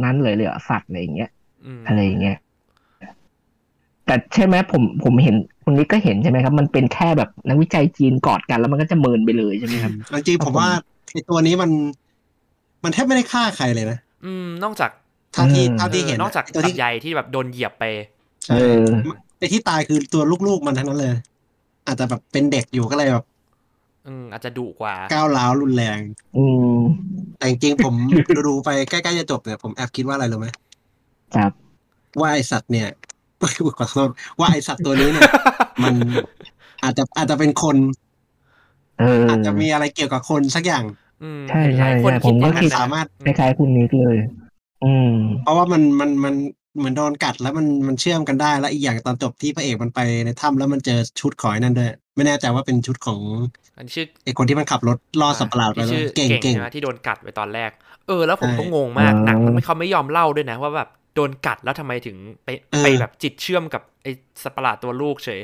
[0.03, 1.29] นั้นเลยเลยเหรอสัตว์อะไรอย่างเงี้ย
[1.65, 2.37] อืมอะไรอย่างเงี้ย
[4.09, 9.91] แต่ใช่ไหมผมผมเห็นคนนี้ก็เห็นใช่ไหมครับ มันเป็นแค่แบบนักวิจัยจีนกอดกันแล้วมันก็จะเมินไปเลยใช่ไหมครับ
[10.27, 10.67] จริงๆผมว่า
[11.11, 11.71] ไอ้ตัวนี้มัน
[12.83, 14.91] มันแทบไม่ได้ฆ่าใครเลยนะอืม นอกจาก
[15.33, 17.83] เท่าที่อืมเท่าที่เอเห็อนนอกจากไอ้ตัวที่ลำไยที่แบบโดนเหยียบไป
[18.45, 18.83] ใช่เออ
[19.39, 21.13] ไอ้ที่ตายคือตัวลูกๆมันทั้งนั้นเลย
[21.87, 23.25] อาจจะแบบเป็นเด็กอยู่ก็เลยแบบ
[24.07, 25.99] อืมอาจจะดุกว่า ก้าวร้าวรุนแรง
[26.37, 26.77] อืม
[27.37, 27.95] แต่จริงๆผม
[28.47, 30.47] ดูๆไปใกล้ๆจะจบเนี่ยผมแอบคิดว่าอะไรรู้ไหม
[31.35, 31.51] ครับ
[32.19, 32.87] ว่าไอสัตว์เนี่ย
[33.79, 34.09] ขอโทษ
[34.39, 35.29] ว่าไอสัตว์ตัวนี้เนี่ย
[35.83, 35.93] มัน
[36.83, 37.75] อาจจะอาจจะเป็นคน
[38.99, 40.83] เอออาจจะมีอะไรเกี่ยวกับคนสักอย่าง
[41.23, 44.15] อืมใช่ใช่หลายคนใช่คิดผมก็อย่างนั้นคิดนะสามารถคล้ายๆคุณนิกเลย
[44.83, 45.13] อืม
[45.43, 46.35] เพราะว่ามันมันมัน
[46.77, 53.19] เหมือนโดนกัดแล้วมันมันเชื่อมกันได้ แล้วอีกอย่างตอนจบที่พระเอกมันไปในถ้ำแล้วมันเจอชุดของไอ้นั่นด้วย ไม่แน่ใจว่าเป็นชุดของ
[53.77, 57.71] อันนี้ชื่อไอ้คนที่มันขับรถล่อสัตว์ประหลาดไปที่แล้วชื่อเก่งเก่งเก่งใช่ไหมที่โดนกัดไปตอนแรก
[58.07, 64.11] เออ แล้วผมใช่ก็งงมากอ๋อหนังมันไม่เขาไม่ยอมเล่าด้วยนะว่าแบบโดนกัดแล้วทำไมถึงไปเออไปแบบจิตเชื่อมกับไอ้
[64.43, 65.41] สัตว์ประหลาดตัวลูกเฉย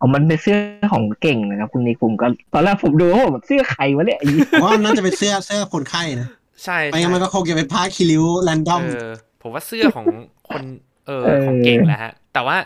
[0.00, 0.58] อ๋อมันเป็นเสื้อ
[0.92, 6.28] ของเก่งนะครับคุณนิกผมก็ตอนแรกผมดูว่าแบบเสื้อใครวะเนี่ยไอ้ผมว่าน่าจะเป็นเสื้อเสื้อคนไข้นะ
[6.64, 9.10] ใช่ไม่งั้นมันก็คงจะเป็นผ้าคีริ้วแรนดอมเออ
[9.42, 10.06] ผมว่าเสื้อของ
[10.48, 10.62] คน
[11.06, 12.56] เออเออของเก่งแหละฮะ แต่ว่า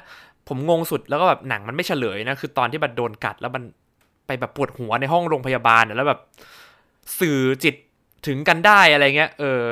[0.48, 3.62] ผมงงสุดแล้วก็แบบหนังมันไม่เฉลยนะ คือตอนที่มันโดนกัดแล้วมัน
[4.26, 6.20] ไปแบบปวดหัวในห้องโรงพยาบาลน่ะแล้วแบบ
[7.20, 7.74] สื่อจิต
[8.26, 9.62] ถึงกันได้อะไรเงี้ย เออ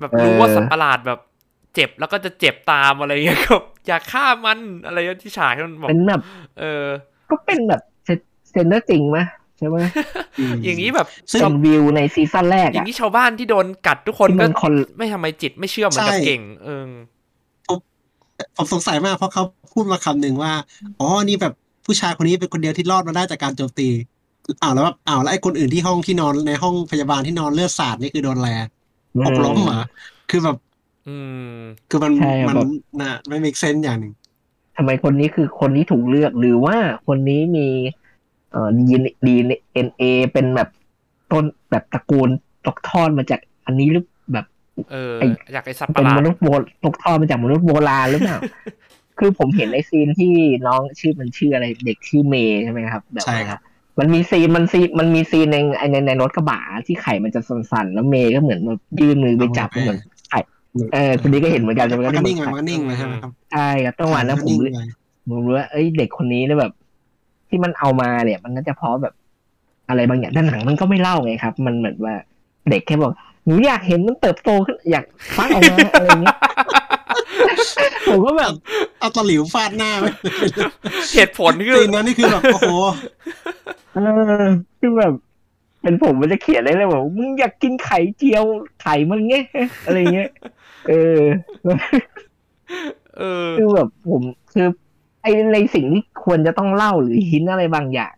[0.00, 1.20] แบบรู้ว่าสัตว์ประหลาดแบบ
[1.76, 3.54] เจ็บแล้วก็จะเจ็บตามอะไรเงี้ยก็
[3.86, 6.20] อย่าฆ่ามันอะไรเงี้ยที่ฉายมันบอกเป็นแบบ
[6.58, 6.84] เออ
[7.30, 8.08] ก็เป็นแบบเซ
[8.50, 9.18] เซนเตอร์จริงไหม
[9.58, 9.78] ใช่ไหม
[10.64, 16.84] อย่างนี้แบบซึ่งเป็นวิวในซีซั่นแรก อย่าอะงนี้ชาวบ้านที่โดนกัดทุกคนที่ก็มันคนไม่ทำไมจิตไม่เชื่อเหมือนกับใช่เก่ง เออ
[18.56, 20.52] ผมสงสัยมากเพราะเขาพูดมาคำหนึ่งว่า
[21.00, 21.54] อ๋อ นี่แบบ
[21.86, 23.88] ผู้ชายคนนี้เป็นคนเดียวที่รอดมาได้จากการโจมตี
[24.62, 28.68] อ้าวแล้วแบบอ้าวแล้วไอ้คนอื่นที่ห้องที่นอนในห้องพยาบาลที่นอนเลือดสาดนี่คือโดนอะไรอะ
[29.26, 29.84] หกล้มเหรอ
[30.30, 30.56] คือแบบ
[31.08, 31.16] อื
[31.50, 31.56] ม
[31.90, 32.68] คือมันใช่ครับ มันแบบ
[33.00, 34.12] น่ะไม่ make sense อย่างหนึ่ง
[34.76, 36.76] ทำไมคนนี้คือคนที่ถูกเลือกหรือว่า
[37.06, 37.68] คนนี้มี
[38.52, 38.96] เอ่อดี
[39.26, 39.34] ดี
[39.72, 40.02] เอ็นเอ
[40.32, 40.68] เป็นแบบ
[41.32, 42.28] ต้นแบบตระกูล
[42.66, 44.46] ตกทอดมาจากอันนี้หรือแบบ
[44.90, 46.46] เออ ไอ้ อยากไอ้สัตว์ปเป็ระนหลาดเป็นมนุษย์โบ
[46.84, 48.38] ตกทอดมาจากมนุษย์โบราณหรือเปล่า
[49.18, 50.34] คือผมเห็นใน scene ที่
[50.66, 53.60] น้องชื่อมันชื่ออะไรเด็กชื่อเมย์ใช่ไหมครับแบบใช่ครับ
[53.98, 60.15] มันมี scene มัน scene มันมี scene ในไอ้ในในรถกระบะที่ไข่มันจะสั่นๆแล้วเมย์ก็เหมือนแบบยื่นมือไปจับเหมือนไข่เอ
[60.94, 64.80] อคนนี้ก็เห็นเหมือนกันมันก็นิ่งเหมันก็นิ่งเลยใช่ไหมครับใช่ครับจังหวะนั้นผมนิ่งเลยไป
[65.28, 66.72] ผมรู้ว่าเอ้ยเด็กคนนี้เนี่ยแบบ
[67.48, 69.14] ที่มันเอามาเนี่ย มันน่าจะเพราะแบบ
[69.88, 72.14] อะไรบางอย่างแต่หนังมันก็ไม่เล่าไงครับ มันเหมือนว่า
[72.70, 73.12] เด็กแค่บอก
[73.46, 75.04] หนูอยากเห็นมันเติบโตขึ้นอยาก
[75.36, 76.36] ฟักออกมาอะไรเงี้ย
[78.08, 78.52] ผมก็แบบ
[78.98, 80.04] เอาตะหลิวฟาดหน้าไป
[81.14, 82.70] เหตุผลคือซีนนั้นนี่คือแบบโอ้โห
[83.94, 83.98] เอ
[84.42, 84.46] อ
[84.80, 85.12] คือแบบ
[85.82, 88.44] เป็นผมมันจะเขียนได้เลยบอกมึงอยากกินไข่เจียว
[88.82, 89.44] ไข่มันเงี้ย
[89.86, 90.30] อะไรเงี้ย
[90.88, 91.20] เออ
[93.18, 94.22] เออคือแบบผม
[94.52, 94.66] คือ
[95.22, 98.14] ไอในสิ่งที่ควรจะต้องเล่าหรือหินอะไรบางอย่าง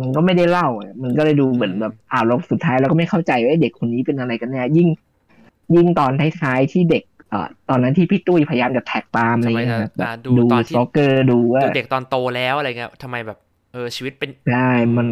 [0.00, 4.88] มันก็ไม่ได้เล่าอะมันก็เลยดูเหมือนแบบอ่าวแล้วสุดท้ายเราก็ไม่เข้าใจว่าไอ้เด็กคนนี้เป็นอะไรกันแน่ยิ่ง
[5.74, 13.38] ยิ่งตอนท้ายๆที่เด็กเอ่อตอนนั้นที่พี่ตุ้ยพยายามจะแท็กตามอะไรเงี้ยครับทำไมอะแบบดูดูตอนที่สโตเกอร์ดูว่าดูเด็กตอนโตแล้วอะไรเงี้ยทำไมแบบ
[13.72, 15.06] เออชีวิตเป็นใช่มัน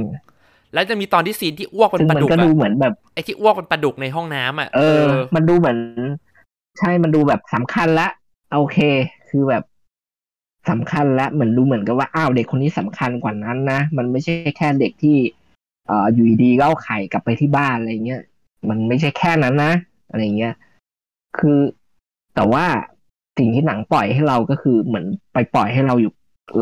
[0.75, 5.05] แล้วจะมีตอนที่ซีนที่อ้วกเป็นซึ่งปลามันดุกก็อะดูเหมือนแบบไอ้ที่อ้วกเป็นปลาดุกในห้องน้ำอะเออ
[5.35, 5.79] มันดูเหมือน
[6.79, 8.09] ใช่มันดูแบบสำคัญละ
[8.55, 8.79] โอเค
[9.29, 9.65] คือแบบ
[10.71, 15.17] สำคัญละเหมือนดูเหมือนกับว่าอ้าวเด็กคนนี้สำคัญกว่านั้นนะมันไม่ใช่แค่เด็กที่
[15.87, 18.23] เอ่ออยู่ดีๆก็เอาไข่กลับไปที่บ้านอะไรเงี้ย
[18.69, 19.73] มันไม่ใช่แค่นั้นนะ
[20.11, 20.55] อะไรเงี้ย
[21.39, 21.59] คือ
[22.35, 22.65] แต่ว่า
[23.39, 26.13] สิ่งที่หนังปล่อยให้เราก็คือเหมือนไปปล่อยให้เราอยู่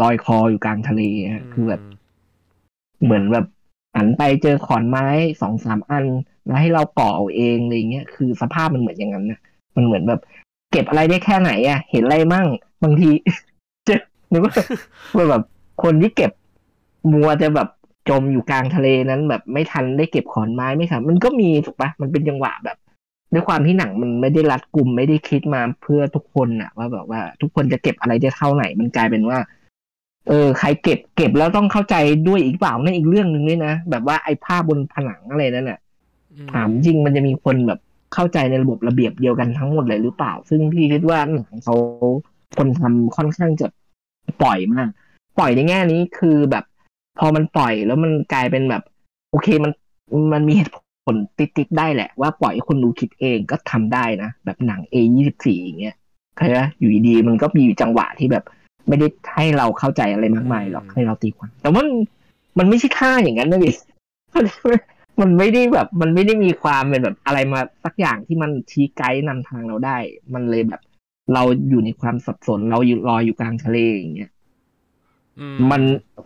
[0.01, 1.03] ลอยคออยู่กลางทะเล
[1.35, 1.81] ฮะคือแบบ
[3.03, 3.47] เหมือนแบบ
[3.97, 5.07] หันไปเจอขอนไม้
[5.41, 6.05] สองสามอัน
[6.47, 9.41] แล้วให้เราก่อเอาเองอะไรเงี้ยคือสภาพมันเหมือนอย่างนั้นนะ
[9.77, 10.21] มันเหมือนแบบ
[10.71, 12.47] เก็บอะไรได้แค่ไหนอะเห็นอะไรมั่ง
[12.83, 13.11] บางที
[13.87, 14.01] เจอ
[14.33, 14.55] นึกว่า
[15.17, 15.43] ว่าแบบ
[15.83, 16.33] คนที่เก็บ
[17.13, 17.69] มัวจะแบบ
[18.09, 22.77] จมอยู่กลางทะเลนั้น แบบไม่ทันได้เก็บขอนไม้ไม่ทันมันก็มีถูกปะมันเป็นจังหวะแบบ
[23.33, 29.39] ด้วยความที่หนังมันไม่ได้รัดกลุ่มไม่ได้คิดมาเพื่อทุกคนอะว่าแบบว่า ทุกคนจะเก็บอะไรได้เท่าไหนมันกลายเป็นว่า
[30.29, 31.97] เออ ใครเก็บเก็บแล้วต้องเข้าใจ
[32.29, 35.79] ด้วยอีกเปล่านั่นอีกเรื่องหนึ่งด้วยนะแบบว่าไอ้ภาพบนผนังอะไรนั่นน่ะ
[36.33, 37.81] อืมถามจริงมันจะมีคนแบบ
[38.15, 41.77] เข้าใจในระบบระเบียบเดียวกันทั้งหมดเลยหรือเปล่า ซึ่งพี่คิดว่าหนังเขา
[42.57, 43.67] คนทำค่อนข้างจะ
[44.43, 44.89] ปล่อยมาก
[45.39, 46.65] ปล่อยในแง่นี้คือแบบ
[47.19, 48.83] พอมันปล่อยแล้วมันกลายเป็นแบบ
[49.31, 49.73] โอเคมัน
[50.33, 50.73] มันมีเหตุ
[51.05, 55.95] ผลติดๆได้แหละ ว่าปล่อยให้คนดูคิดเองก็ทำได้นะ แบบหนัง A ยี่สิบสี่อย่างเงี้ย
[56.37, 58.45] เข้าใจปะอยู่ดีๆมันก็มีจังหวะที่แบบ
[58.89, 61.97] ไม่ได้ให้เราเข้าใจอะไรมากมายหรอกให้เราตีความแต่ว่ามัน
[62.59, 63.71] มันไม่ใช่ท่าอย่างนั้นนะดิ
[65.21, 69.97] มันไม่ได้แบบ มันไม่ได้มีความเป็นแบบอะไรมาสักอย่างที่มันชี้ไกด์นำทางเราได้
[70.35, 70.81] มันเลยแบบ
[71.35, 74.31] เราอยู่ในความสับสนเราอยู่ลอยอยู่กลางทะเลอย่างเงี้ย
[75.39, 75.83] อืมัน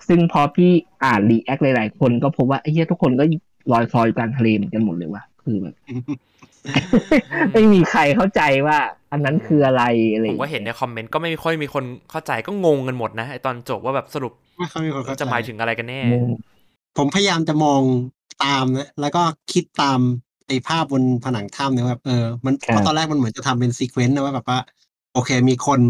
[0.09, 0.71] ซึ่งพอพี่
[1.05, 3.25] อ่าน react หลายๆคนก็พบว่าไอ้เหี้ยทุกคนก็
[3.73, 5.75] ลอยคลอยอยู่กลางทะเลเหมือนกันหมดเลยว่ะคือแบบ
[7.53, 8.79] ไม่มีใครเข้าใจว่า
[9.13, 9.83] อันนั้นคืออะไร
[10.15, 16.27] อะไรอย่างงี้ยก็เห็นในคอมเมนต์ก็ไม่ค่อยมีคนเข้าใจก็งงกันหมดนะไอ้ตอนจบว่าแบบสรุปไม่ค่อยมีคนเข้าใจจะหมายถึงอะไรกันแน่อืม
[16.97, 17.83] ผมพยายามจะมอง
[18.45, 19.23] ตามนะแล้วก็
[19.53, 20.01] คิดตาม
[20.47, 24.59] ไอ้ภาพบนผนังถ้ำเนี่ยว่าแบบเออมันเพราะตอนแรกมันเหมือนจะทำเป็น sequence นะว่าแบบว่า
[25.15, 25.81] โอเค มีคน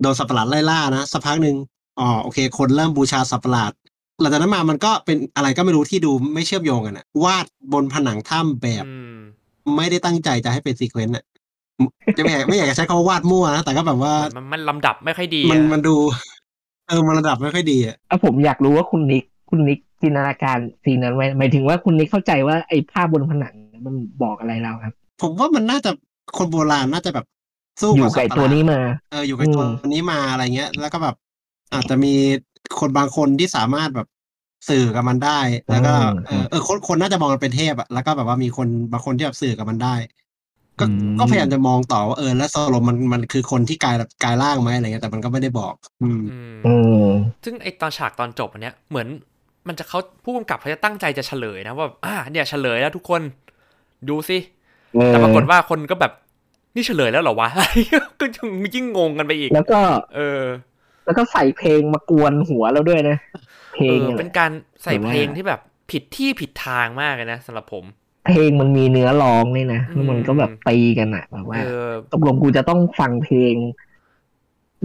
[0.00, 1.56] โดนสัตว์ประหลาดไล่ล่านะสักพักหนึ่ง
[2.00, 3.72] อ๋อโอเค คนเริ่มบูชาสัตว์ประหลาด
[4.20, 9.16] หลังจากนั้นมามันก็เป็นอะไรก็ไม่รู้ที่ดูไม่เชื่อมโยงกันอะวาดบนผนังถ้ำแบบอืม
[9.76, 11.24] ไม่ได้ตั้งใจจะให้เป็น sequence อะ
[12.16, 15.94] จะไม่อยากไม่อยากจะใช้คำว่าวาดมั่วนะแต่ก็แบบว่า มันมันลำดับไม่ค่อยดี มันอะมันดู
[16.88, 23.54] เออมันลำดับไม่ค่อยดีอะอะผมอยากรู้ว่าคุณนิกคุณนิก จินตนาการ scene นั้นไหมหมายถึงว่าคุณนิกเข้าใจว่าไอ้ภาพบนผนัง
[23.86, 25.90] มันบอกอะไรเราครับ ผมว่ามันน่าจะ
[26.38, 27.26] คนโบราณน่าจะแบบ
[27.80, 28.80] สู้อยู่กับกับไอ้สัตตัวประหลาดนี้มา
[29.10, 31.16] เอออยู่กับตัวอืมนี้มาอะไรเงี้ย แล้วก็แบบ
[31.74, 32.14] อาจจะมี
[32.80, 34.06] คนบางคนที่สามารถแบบ
[34.68, 35.40] สื่อกับมันได้
[35.70, 39.94] แล้วก็อืมเออเออคนคนน่าจะมองมันเป็นเทพอะแล้วก็แบบว่ามีคนบางคนที่แบบสื่อกับมันได้
[40.80, 40.86] ก็อื
[41.16, 46.94] มก็พยายามจะมองต่อว่าเออ แล้วโซโลมันมันคือคนที่กลายกลายร่างไหมอะไรเงี้ยแต่มันก็ไม่ได้บอก อืมอืมอืม
[47.44, 49.08] ซึ่งไอตอนฉากตอนจบอันเนี้ยเหมือน
[49.68, 53.22] มันจะเขาผู้กำกับเขาจะตั้งใจจะเฉลยนะว่าอ่าเนี่ยเฉลยแล้วทุกคน
[54.08, 54.38] ดูสิ
[55.06, 56.12] แต่ปรากฏว่าคนก็แบบ
[56.74, 57.48] นี่เฉลยแล้วเหรอวะ
[58.20, 58.24] ก็
[58.74, 59.80] ยิ่งงงกันไปอีก แล้วก็
[60.14, 60.42] เออ
[61.04, 63.16] แล้วก็ใส่เพลงมากวนหัวเราด้วยนะ
[63.74, 64.50] เพลเองอเนี่ยเป็นการ
[64.82, 67.84] ใส่หรือว่าเพลงที่แบบผิดที่ผิดทางมากเลยนะสำหรับผม
[68.26, 73.54] เพลงมันมีเนื้อร้องนี่นะอืมแล้วมันก็แบบตีกันอะแบบว่าเออตกลงกูจะต้องฟังเพลง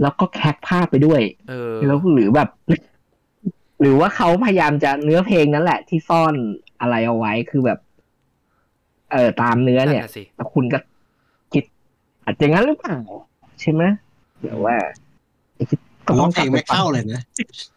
[0.02, 2.48] แล้วก็แคปภาพไปด้วยเออแล้วหรือแบบ
[3.80, 6.34] หรือว่าเขาพยายามจะเนื้อเพลงนั่นแหละ ที่ซ่อน
[6.80, 7.78] อะไรเอาไว้คือแบบ
[9.12, 10.78] เออตามเนื้อเนี่ยนั่นน่ะสิแล้วคุณก็
[11.52, 11.64] คิด
[12.24, 12.98] อาจจะงั้นหรือเปล่า
[13.60, 13.82] ใช่ไหม
[14.40, 14.76] เดี๋ยวว่า
[16.06, 17.20] ผมว่าเพลงไม่เข้าเลยนะ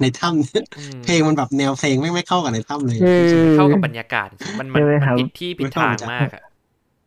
[0.02, 4.28] ในถ้ำเนี่ยอืมเพลงมันแบบแนวเพลงไม่ไม่เข้ากับในถ้ำเลยเออเข้ากับบรรยากาศ
[4.60, 6.44] มันมันใช่ไหมมันครับผิดที่ผิดทางมากอะ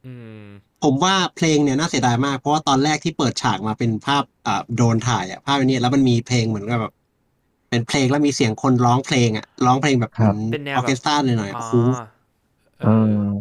[0.06, 0.42] อืม
[0.84, 6.92] ผมว่าเพลงเนี่ยน่าเสียดายมากเพราะว่าตอนแรกที่เปิดฉากมาเป็นภาพอ่าโดรนถ่ายอะภาพอันนี้แล้วมันมีเพลงเหมือนกับแบบ
[7.72, 11.90] เป็นเพลงแล้วมีเสียงคนร้องเพลงอะร้องเพลงแบบครับเป็นแนวอแบบอร์เคสตราหน่อยๆอ๋อโอ้โห
[12.80, 13.32] เอเอออ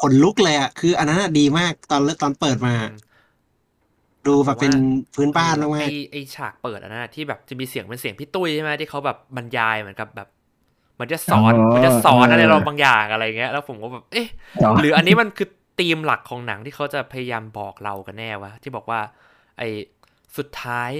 [0.00, 2.74] ขนลุกเลยอะคือ อันนั้นอะดีมากตอนเริ่มตอนเปิดมา
[4.26, 4.74] ดูแบบเป็น
[5.14, 10.28] พื้นบ้านมากไอไอฉากเปิดอันนั้นอะที่แบบจะมีเสียงเป็นเสียงพี่ตุ้ยใช่ไหมที่เขาแบบบรรยายเหมือนกับแบบ
[10.94, 14.28] เหมันจะสอนอ๋อเหมันจะสอนเออออะไรเราบางอย่างอะไรเงี้ย แล้วผมก็แบบ เอ๊ะ
[14.62, 15.48] เนาะหรืออันนี้มันคือ
[15.80, 19.00] ธีมหลักของหนังที่เขาจะพยายามบอกเรากันแน่วะที่บอกว่า
[19.58, 19.62] ไอ้
[20.36, 20.90] สุดท้าย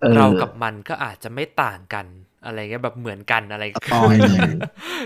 [0.00, 2.06] เออเรากับมันก็อาจจะไม่ต่างกัน
[2.44, 4.38] อะไรเงี้ยแบบเหมือนกันอะไรๆ spoil เลย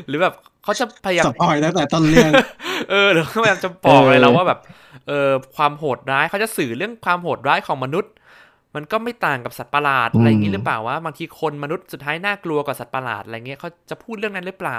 [0.07, 0.35] หรือแบบ
[0.65, 2.33] เขาจะพยายาม spoil ตั้งแต่ต้นเรื่อง
[2.91, 4.61] เออหรือเขาพยายามจะบอกเลยเออเราว่าแบบ
[5.09, 8.13] เออความโหดร้ายเขาจะสื่อเรื่องความโหดร้ายของมนุษย์
[8.75, 14.79] มันก็ไม่ต่างกับสัตว์ประหลาดอะไรอย่างนี้หรือเปล่าว่าบางทีคนมนุษย์สุดท้ายน่ากลัวกว่าสัตว์ประหลาดอะไรเงี้ยเขาจะพูดเรื่องนั้นหรือเปล่า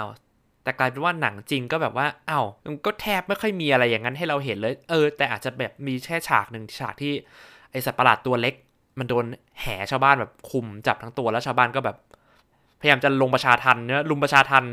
[0.63, 7.13] แต่กลายเป็นว่าหนังจริงก็แบบว่าอ้าวมันก็แทบไม่ค่อยมีอะไรอย่างนั้นให้เราเห็นเลย เออ แต่อาจจะแบบมีแค่ฉากหนึ่งฉากที่
[7.71, 8.53] ไอสัตว์ประหลาดตัวเล็ก
[8.99, 9.25] มันโดน
[9.61, 11.97] แห่ชาวบ้านแบบคุมจับทั้งตัวแล้วชาวบ้านก็แบบ
[12.81, 14.63] พยายามจะลงประชาทันเนื้อลุมประชาทัน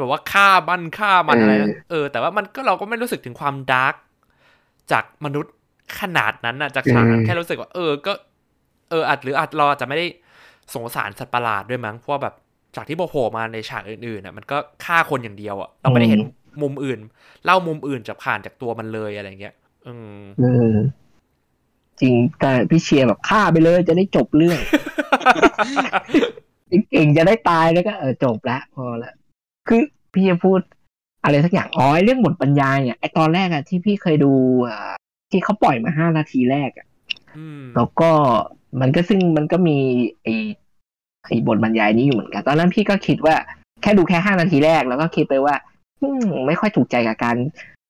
[0.00, 3.94] แบบว่าฆ่ามันฆ่ามันอะไรนะเออ แต่ว่ามันก็เราก็ไม่รู้สึกถึงความดาร์ก
[4.92, 5.54] จากมนุษย์
[6.00, 8.12] ขนาดนั้นนะจากฉากนั้นอืมแค่รู้สึกว่า เออ ก็
[8.90, 10.06] เอออาจหรืออาจเราอาจจะไม่ได้
[10.74, 12.34] สงสารสัตว์ประหลาดด้วยมั้งเพราะว่าแบบ
[12.76, 16.20] จากที่โผล่มาในฉากอื่นๆอะมันก็ฆ่าคนอย่างเดียวอะเราไม่ได้เห็น
[16.62, 16.98] มุมอื่น
[17.44, 19.54] เล่ามุมอื่นจากผ่านจากตัวมันเลยอะไรเงี้ย
[19.86, 20.74] อืมเออ
[22.00, 24.58] จริง แต่พี่เชียร์แบบฆ่าไปเลยจะได้จบเรื่อง
[26.90, 29.12] เก่งจะได้ตายแล้วก็เออจบละพอละ
[29.68, 29.80] คือ
[30.14, 30.60] พี่จะพูด
[31.24, 34.32] อะไรสักอย่างอ๋อไอ้เรื่องบทบรรยายเนี่ยไอตอนแรกอะที่พี่เคยดู
[34.68, 34.92] อ่า
[35.30, 36.86] ที่เขาปล่อยมาห้านาทีแรกอะ
[37.36, 38.10] อืมแล้วก็
[38.80, 39.78] มันก็ซึ่งมันก็มี
[40.22, 40.28] ไอ
[41.26, 43.36] ไอบทบรรยายนี้อยู่เหมือนกัน ตอนนั้นพี่ก็คิดว่า
[43.82, 45.54] แค่ดูแค่ห้านาทีแรกแล้วก็คิดไปว่า
[46.00, 47.36] อืมไม่ค่อยถูกใจกับการ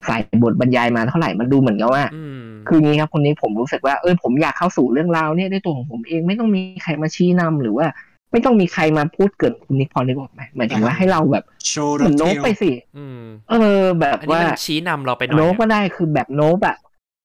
[0.07, 7.87] ใส่บทบรรยายมาเท่าไหร่มันดูเหมือนกับว่าอืมคืองี้ครับคนนี้ผมรู้สึกว่าเออผมอยากเข้าสู่เรื่องราวเนี่ยด้วยตัวของผมเองไม่ต้องมีใครมาชี้นำหรือว่า
[8.33, 16.77] ไม่ต้องมีใครมาพูดเกินคุณนิกพอนึกออกไหมหมายถึงว่าให้เราแบบโชว์เหมือนโน้ตไปสิอืมเออ แบบอันนี้ว่ามันชี้นำเราไปหน่อยโน้ตอะก็ได้คือแบบโน้ตอะ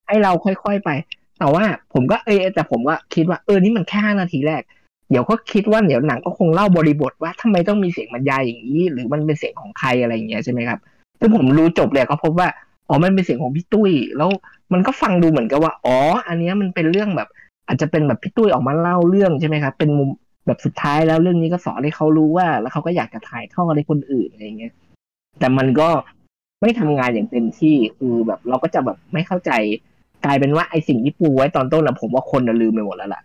[0.08, 0.90] ให้เราค่อยๆไป
[1.40, 1.64] แต่ว่า
[1.94, 4.62] ผมก็เออแต่ผมก็คิดว่าเออนี่มันแค่ห้านาทีแรก
[5.10, 10.80] เดี๋ยวก็คิดว่าเดี๋ยวหนังก็คงเล่าบริบทว่าทำไมต้องมีเสียงบรรยายอย่างนี้ หรือมันเป็นเสียงของใครอะไรอย่างเงี้ยใช่ไหมครับ
[11.20, 12.48] ซึ่งผมรู้จบเลยก็พบว่า
[12.90, 14.30] อ๋อมันเป็นเสียงของพี่ตุ้ย แล้ว
[14.74, 15.98] มันก็ฟังดูเหมือนกับว่า อ๋อ
[16.28, 17.30] อันเนี้ยมันเป็นเรื่องแบบ
[17.68, 20.10] อาจจะเป็นแบบพี่ตุ้ยออกมาเล่าเรื่องใช่ไหมครับ เป็นมุม
[20.48, 24.74] แบบสุดท้ายแล้วเรื่องนี้ก็สอนให้เขารู้ว่า แล้วเขาก็อยากจะถ่ายทอดให้คนอื่นอะไรอย่างเงี้ย
[25.40, 25.90] แต่มันก็
[26.62, 29.52] ไม่ทำงานอย่างเต็มที่คือแบบเราก็จะแบบไม่เข้าใจ
[30.26, 33.22] กลายเป็นว่าไอสิ่งที่ปูไว้ตอนต้นอะผมว่าคนน่ะลืมไปหมดแล้วล่ะ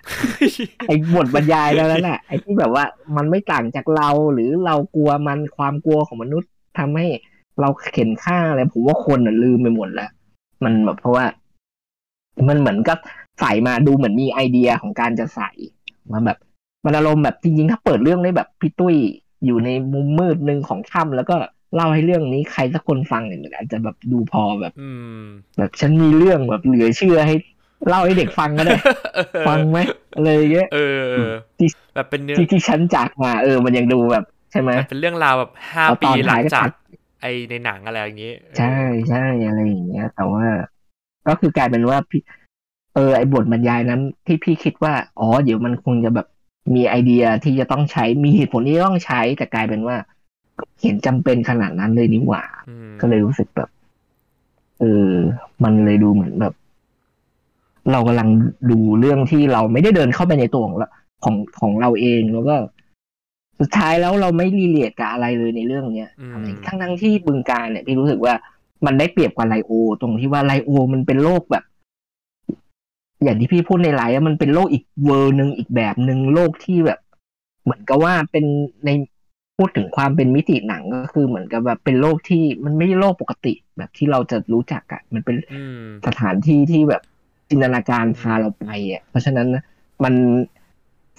[0.87, 2.85] ไอ้บทบรรยายแล้วนั่นแหละไอ้ที่แบบว่า
[3.17, 7.07] มันไม่ต่างจากเราหรือเรากลัวมันความกลัวของมนุษย์ทำให้
[7.61, 10.11] เราเข็นฆ่าอะไรผมว่าคนน่ะลืมไปหมดแล้ว
[10.65, 11.25] มันแบบเพราะว่า
[12.49, 12.99] มันเหมือนกับ
[13.41, 15.51] ใส่มาดูเหมือนมีไอเดียของการจะใส่
[16.13, 16.39] มาแบบ
[16.85, 18.95] มันอารมณ์แบบจริงๆถ้าเปิดเรื่องได้แบบพี่ตุ้ย
[19.45, 21.37] อยู่ในมุมมืดหนึ่งของถ้ำแล้วก็
[21.75, 24.91] เล่าให้เรื่องนี้ใครสักคนฟังเนี่ยมันอาจจะแบบดูพอแบบอื
[25.21, 25.25] ม
[25.59, 27.35] แบบฉันมีเรื่องแบบเหลือเชื่อให้
[27.89, 28.79] เล่าให้เด็กฟังก็ได้
[29.49, 29.79] ฟังไหม
[30.17, 36.73] อะไรอย่างเงี้ยเออเออที่แบบเป็นเนื้อที่ที่ฉันจากมา เออ มันยังดูแบบใช่ไหมแบบเป็นเรื่องราวแบบห้าเอาตปีอนหลัท้างยก็จาตักด
[37.21, 38.77] ไอในหนังอะไรอย่างงี้ ใช่
[39.09, 40.45] ใช่อะไรอย่างเงี้ย แต่ว่า
[41.29, 42.23] ก็คือกลายเป็นว่าพี่
[42.95, 46.27] เออไอบทบรรยายนั้นที่พี่คิดว่า อ๋อ เดี๋ยวมันคงจะแบบ
[46.75, 49.97] มีไอเดียที่จะต้องใช้มีเหตุผลที่ต้องใช้แต่กลายเป็นว่า
[50.83, 53.69] เห็นจำเป็นขนาดนั้นเลยนี่หว่าอืมก็เลยรู้สึกแบบ
[54.81, 55.11] เออ
[55.65, 56.55] มันเลยดูเหมือนแบบ
[57.93, 58.29] เรากำลัง
[58.71, 60.89] ดูเรื่องที่เราไม่ได้เดินเข้าไปในตัวของเรา
[61.25, 62.57] ของของเราเองแล้วก็
[63.61, 68.35] สุดท้ายแล้วเราไม่รีเลทกับอะไรเลยในเรื่องเนี้ยอืมอะไรทั้งทั้งๆที่บึงการเนี่ยพี่รู้สึกว่า
[68.87, 71.65] มันได้เปรียบกว่าไลโอ ตรงที่ว่าไลโอ มันเป็นโลกแบบ
[73.23, 76.99] อย่างที่พี่พูดในไลฟ์อะมันเป็นโลกอีกเวอร์หนึ่งอีกแบบหนึ่งโลกที่แบบ
[77.65, 78.45] เหมือนกับว่าเป็น
[78.85, 78.91] ใน
[79.57, 87.03] พูดถึงความเป็นมิติหนังก็คือเหมือนกับแบบเป็นโลกที่มันไม่ใช่โลกปกติ แบบที่เราจะรู้จักอะมันเป็นอืมสถานที่ที่แบบ
[87.51, 89.63] จินตนาการพาเราไปอะเพราะฉะนั้นนะ
[90.05, 90.15] มัน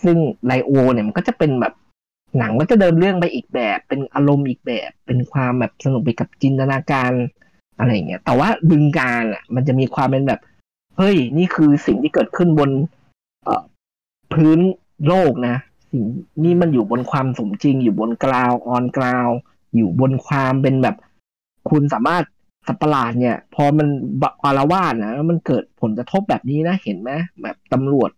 [0.03, 1.73] ซึ่งไลโอ เนี่ยมันก็จะเป็นแบบ
[2.37, 7.11] หนังก็จะเดินเรื่องไปอีกแบบ เป็นอารมณ์อีกแบบ เป็นความแบบสนุกไปกับจินตนาการ
[7.77, 10.39] อะไรอย่างเงี้ย แต่ว่าบึงการอะ มันจะมีความเป็นแบบ
[10.97, 12.69] เฮ้ย นี่คือสิ่งที่เกิดขึ้นบน
[13.43, 13.63] เอ่อ
[14.33, 14.59] พื้น
[15.07, 15.55] โลกนะ
[15.91, 16.03] สิ่ง
[16.43, 19.27] นี่มันอยู่บนความสมจริง อยู่บนกราวออนกราว
[19.75, 20.95] อยู่บนความเป็นแบบ
[21.69, 22.23] คุณสามารถ
[22.67, 23.87] สัตว์ปหลาดเนี่ย พอมัน
[24.43, 27.11] อารวาสนะแล้วมันเกิดผลกระทบแบบนี้นะเห็นไหม
[27.41, 28.09] แบบตำรวจ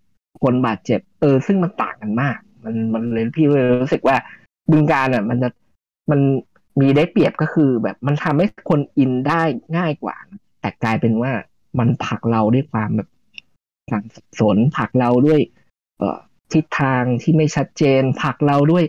[0.41, 4.15] คนบาดเจ็บ เออ ซึ่งมันต่างกันมาก มันมันเลยพี่เลยรู้สึกว่า
[4.71, 5.49] บึงการอะ มันจะ
[6.11, 6.19] มัน
[6.79, 9.41] มีได้เปรียบก็คือ แบบมันทำให้คนอินได้
[9.77, 10.15] ง่ายกว่า
[10.61, 11.31] แต่กลายเป็นว่า
[11.79, 13.09] มันผลักเราด้วยความแบบ
[13.91, 14.03] สับ
[14.39, 15.41] สนผลักเราด้วย
[15.97, 16.19] เอ่อ
[16.53, 18.83] ทิศทางที่ไม่ชัดเจนผลักเราด้วย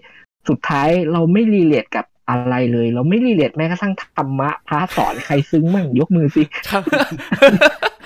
[0.48, 6.82] สุดท้ายเราไม่รีเลทกับอะไรเลย เราไม่รีเลทแม้กระทั่งธรรมะพระสอนใครซึ้งมั่งยกมือสิครับ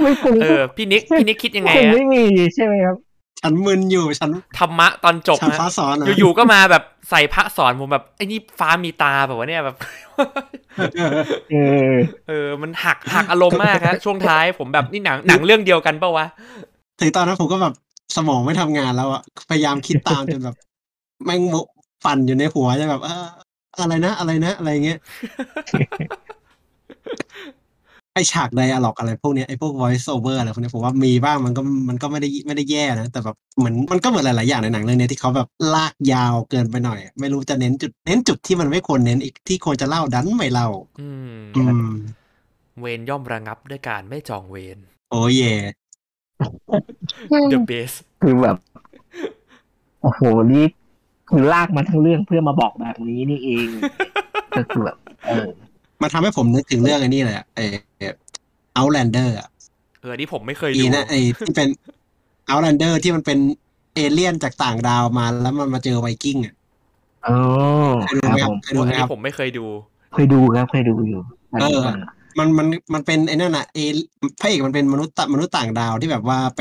[0.01, 2.97] ไม่คงเออพี่นิกพี่นิกคิดยังไงคงอะไม่มีใช่ไหมครับ
[3.41, 9.77] ฉันมึนอยู่ฉันธรรมะตอนจบฉันนะฟ้าสอนอะอยู่ๆก็มาแบบใส่พระสอนผมแบบไอ้นี่ฟ้ามีตาแบบว่าเนี่ยแบบ
[11.51, 11.57] เอ
[11.93, 11.95] อ
[12.29, 16.27] เออ มันหักหักอารมณ์มากฮะช่วงท้ายผมแบบนี่หนังหนังเรื่องเดียวกันปะวะ
[17.01, 17.75] ถึงตอนนั้นผมก็แบบ
[18.17, 20.57] สมองไม่ทำงานแล้วอะพยายามคิดตามจนแบบ
[21.25, 21.41] แม่ง
[22.05, 23.27] ปั่นอยู่ในหัวจะแบบเออ
[23.81, 24.99] อะไรนะอะไรนะอะไรเงี้ย
[28.19, 40.69] ไอฉากไดอะล็อกอะไรพวกเนี้ยไอพวก voice over อะไรพวกเนี้ยผมว่ามีบ้างมันก็มันก็ไม่ได้ไม่ได้แย่นะ แต่แบบเหมือนมันก็เหมือนหลาย ๆ อย่างในหนังเรื่องเนี้ยที่เขาแบบลากยาวเกินไปหน่อย ไม่รู้จะเน้นจุดเน้นจุดที่มันไม่ควรเน้นอีกที่ควรจะเล่าดันไม่เล่า
[41.01, 41.91] อืมอืม
[42.81, 44.79] เวรย่อมระงับด้วยการไม่จองเวร
[45.11, 45.55] โอ้เย่
[47.53, 48.57] The best คือแบบ
[50.03, 50.21] โอ้โห
[50.53, 50.65] นี่
[51.29, 53.67] คือลากมาทั้งเรื่องเพื่อมาบอกแบบนี้นี่เอง
[54.57, 54.99] ก็คือแบบ
[55.29, 55.49] เออ
[56.03, 57.61] มันทำให้ผมนึกถึงเรื่องไอ้นี่เลยอะไอ
[58.79, 59.49] Outlander อะ
[60.01, 61.15] เออนี่ผมไม่เคยดูนะไอ้
[61.47, 61.69] ที่เป็น
[62.51, 63.39] Outlander ที่มันเป็น
[63.95, 66.55] เอเลี่ยนจากต่างดาวมาแล้วมันมาเจอไวกิ้งอะ
[67.27, 67.37] อ๋อ
[68.01, 69.67] เคยดูครับไหมครับผมเคยดูไหมอันครันี้ผมไม่เคยดู
[70.15, 71.21] เคยดูครับเคยดูอยู่
[71.61, 71.83] เออ
[72.39, 73.79] มันมันมันเป็นไอ้นั่นน่ะเอ
[74.41, 76.61] พระเอกมันเป็นมนุษย์ต่ะมนุษย์ต่างดาวที่แบบว่าไป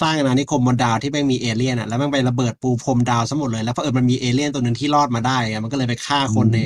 [0.00, 6.58] สร้างอาณานิคมบนดาวที่แม่งมีเอเลี่ยนอะแล้วมันไประเบิดปูพรมดาวซะหมดเลยแล้วเพอเออมันมีเอเลี่ยนตัวหนึ่งที่รอดมาได้ไงมันก็เลยไปฆ่าคนใน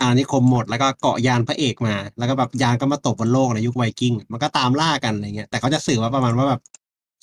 [0.00, 6.60] อาณานิคมหมดแล้วก็เกาะยานพระเอกมา แล้วก็แบบยานก็มาตกบนโลกในยุคไวกิ้งมันก็ตามล่ากันอะไรเงี้ยแต่เขาจะสื่อว่าประมาณว่าแบบ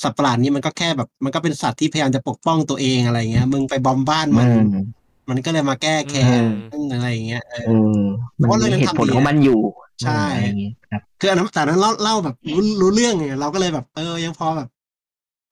[0.04, 7.72] สัตว์ประหลาดนี้มันก็แค่แบบ มันก็เป็นสัตว์ที่พยายามจะปกป้องตัวเองอะไรเงี้ย มึงไปบอมบ้านมัอืนมมันก็เลยมาแก้แค้นอืมอะไรอย่างเงี้ยเออเออ
[8.42, 9.60] มันเพราะเรื่มีองนั้นเหตุผลทำดีของมันอยู่
[10.02, 14.68] ใช่อะไรอย่างเงี้ยครับคืออันนั้นแต่นั้นเล่าเล่าแบบรู้รู้เรื่องไงเราก็เลยแบบ เออยังพอแบบ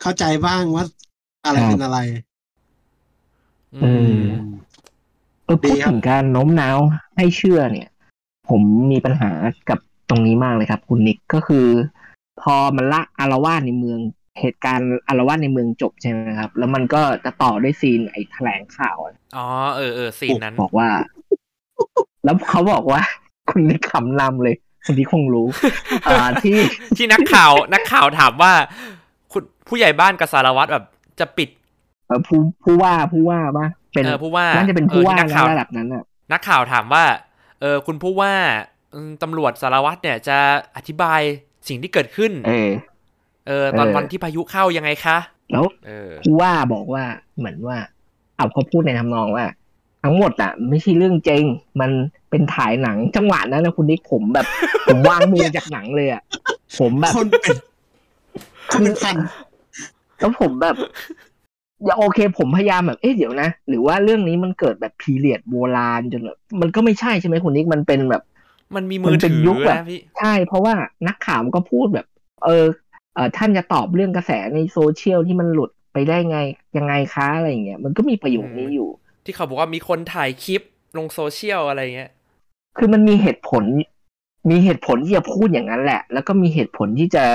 [0.02, 0.84] เข้าใจบ้างว่า
[1.46, 1.98] อะไรครับเป็นอะไร
[3.72, 4.12] เออเออดี
[5.62, 6.80] พูดครับถึงการโน้มน้าว
[7.18, 7.90] ให้เชื่อเนี่ย
[8.50, 9.32] ผมมีปัญหา
[9.70, 9.80] กับ
[10.10, 11.68] ตรงนี้มากเลยครับ คุณนิกก็คือ
[12.42, 14.00] พอมันละอารวาสในเมือง
[14.40, 19.46] เหตุการณ์อารวาสในเมืองจบใช่ไหมครับ แล้วมันก็จะต่อด้วยซีนไอ้แถลงข่าวอะอ๋อ
[19.76, 20.88] เออเออซีนนั้นบอกว่า
[22.24, 23.02] แล้วเขาบอกว่า
[23.50, 25.48] คุณนิกขำนำเลยคุณนิกคงรู้
[26.08, 26.58] อ่าที่
[26.96, 28.54] ที่นักข่าวนักข่าวถามว่า
[29.32, 30.86] คุณผู้ใหญ่บ้านกับสารวัตรแบบ
[31.20, 31.50] จะปิด
[32.08, 37.04] เอ่อผู้ผู้ว่าผู้ว่าปะ เป็นเออผู้ว่าน่าจะเป็นผู้ว่าเออที่นักนะข่าวระดับนั้นอะนักข่าวถามว่า
[37.62, 38.34] เออคุณผู้ว่า
[38.94, 40.38] อืมตำรวจสารวัตรเนี่ยจะ
[40.76, 41.22] อธิบาย
[41.68, 42.70] สิ่งที่เกิดขึ้น เออ
[43.48, 45.18] เออ ตอนเออวันที่พายุเข้ายังไงคะ
[45.52, 47.04] แล้วเออผู้ว่าบอกว่า
[47.38, 47.78] เหมือนว่า
[48.36, 49.46] เอาเขาพูดในทำนองว่า
[50.04, 51.44] ทั้งหมดอะไม่ใช่เรื่องจริง
[51.82, 51.92] มัน
[52.30, 54.46] เป็นถ่ายหนังจังหวะนั้นนะคุณนิกผมแบบ
[54.88, 56.22] ผมวางมือจากหนังเลยอะ
[56.80, 57.58] ผมแบบคนเป็น
[58.72, 59.16] คนเป็นพัน
[60.20, 60.76] แล้วผมแบบ
[61.86, 68.24] อย่าโอเค ผมพยายามแบบเอ๊ะเดี๋ยวนะ หรือว่าเรื่องนี้มันเกิดแบบ period โบราณจนแบบมันก็ไม่ใช่ใช่ไหมคุณนิกมันเป็นแบบ
[68.76, 70.74] มันมีมือถือมันเป็นยุคแบบนะพี่ใช่ เพราะว่า
[71.08, 72.06] นักข่าวมันก็พูดแบบ
[72.46, 72.66] เออ
[73.16, 76.38] เออท่านจะตอบเรื่องกระแสในโซเชียลที่มันหลุดไปได้ไง
[76.78, 78.90] ยังไงคะอะไรอย่างเงี้ยมันก็มีประโยคนี้อยู่
[79.26, 80.62] ที่เขาบอกว่ามีคนถ่ายคลิป
[80.98, 82.12] ลงโซเชียลอะไรเงี้ย
[82.78, 83.64] คือมันมีเหตุผล
[84.50, 87.26] มีเหตุผลที่จะพูดอย่างนั้นแหละ แล้วก็มีเหตุผลที่จะ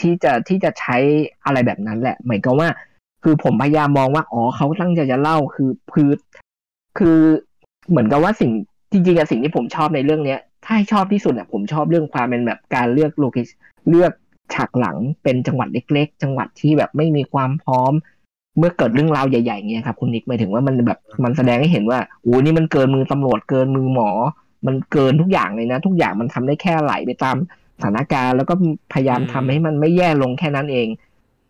[0.00, 0.96] ที่จะที่จะใช้
[1.44, 2.68] อะไรแบบนั้นแหละ หมายก็ว่า
[3.22, 6.10] คือผมพยายามมองว่าอ๋อเขาตั้งใจจะเล่าคือคือ
[6.98, 7.18] คือ
[7.88, 8.50] เหมือนกับว่าสิ่ง
[8.92, 13.48] จริงๆอะสิ่งที่ผมชอบในเรื่องเนี้ย ถ้าให้ชอบที่สุดอะผมชอบเรื่องความเป็นแบบการเลือกโลเคช
[13.88, 14.12] เลือก
[14.54, 17.92] ฉากหลังเป็นจังหวัดเล็ก ๆ จังหวัดที่แบบไม่มีความพร้อม
[18.58, 24.10] เมื่อเกิดเรื่องราวใหญ่ๆเงี้ยครับคุณนิกหมายถึงว่ามันแบบมันแสดงให้เห็นว่าโอ้นี่มันเกินมือตำรวจเกินมือหมอ
[24.66, 27.36] มันเกินทุกอย่างเลยนะ ทุกอย่างมันทำได้แค่ไหลไปตาม
[27.76, 28.54] สถานการณ์แล้วก็
[28.92, 30.86] พยายามทำให้มันไม่แย่ลงแค่นั้นเอง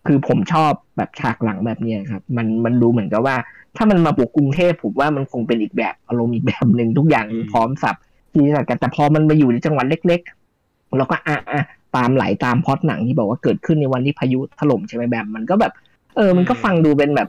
[0.07, 3.37] คือผมชอบแบบฉากหลังแบบเนี้ยครับ มันมันดูเหมือนกับว่า
[3.77, 7.97] ถ้ามันมาบุกกรุงเทพผมว่ามันคงเป็นอีกแบบอารมณ์อีกแบบหนึ่งทุกอย่างพร้อมสับ
[8.33, 10.21] ที่จะกันแต่พอมันมาอยู่ในจังหวัดเล็ก
[10.59, 11.63] ๆ แล้วก็อะอะ
[11.97, 15.73] ตามไหลตามพล็อดหนังที่บอกว่าเกิดขึ้นในวันที่พายุถล่มใช่ไหมแบบมันก็แบบ
[16.17, 17.29] เออ มันก็ฟังดูเป็นแบบ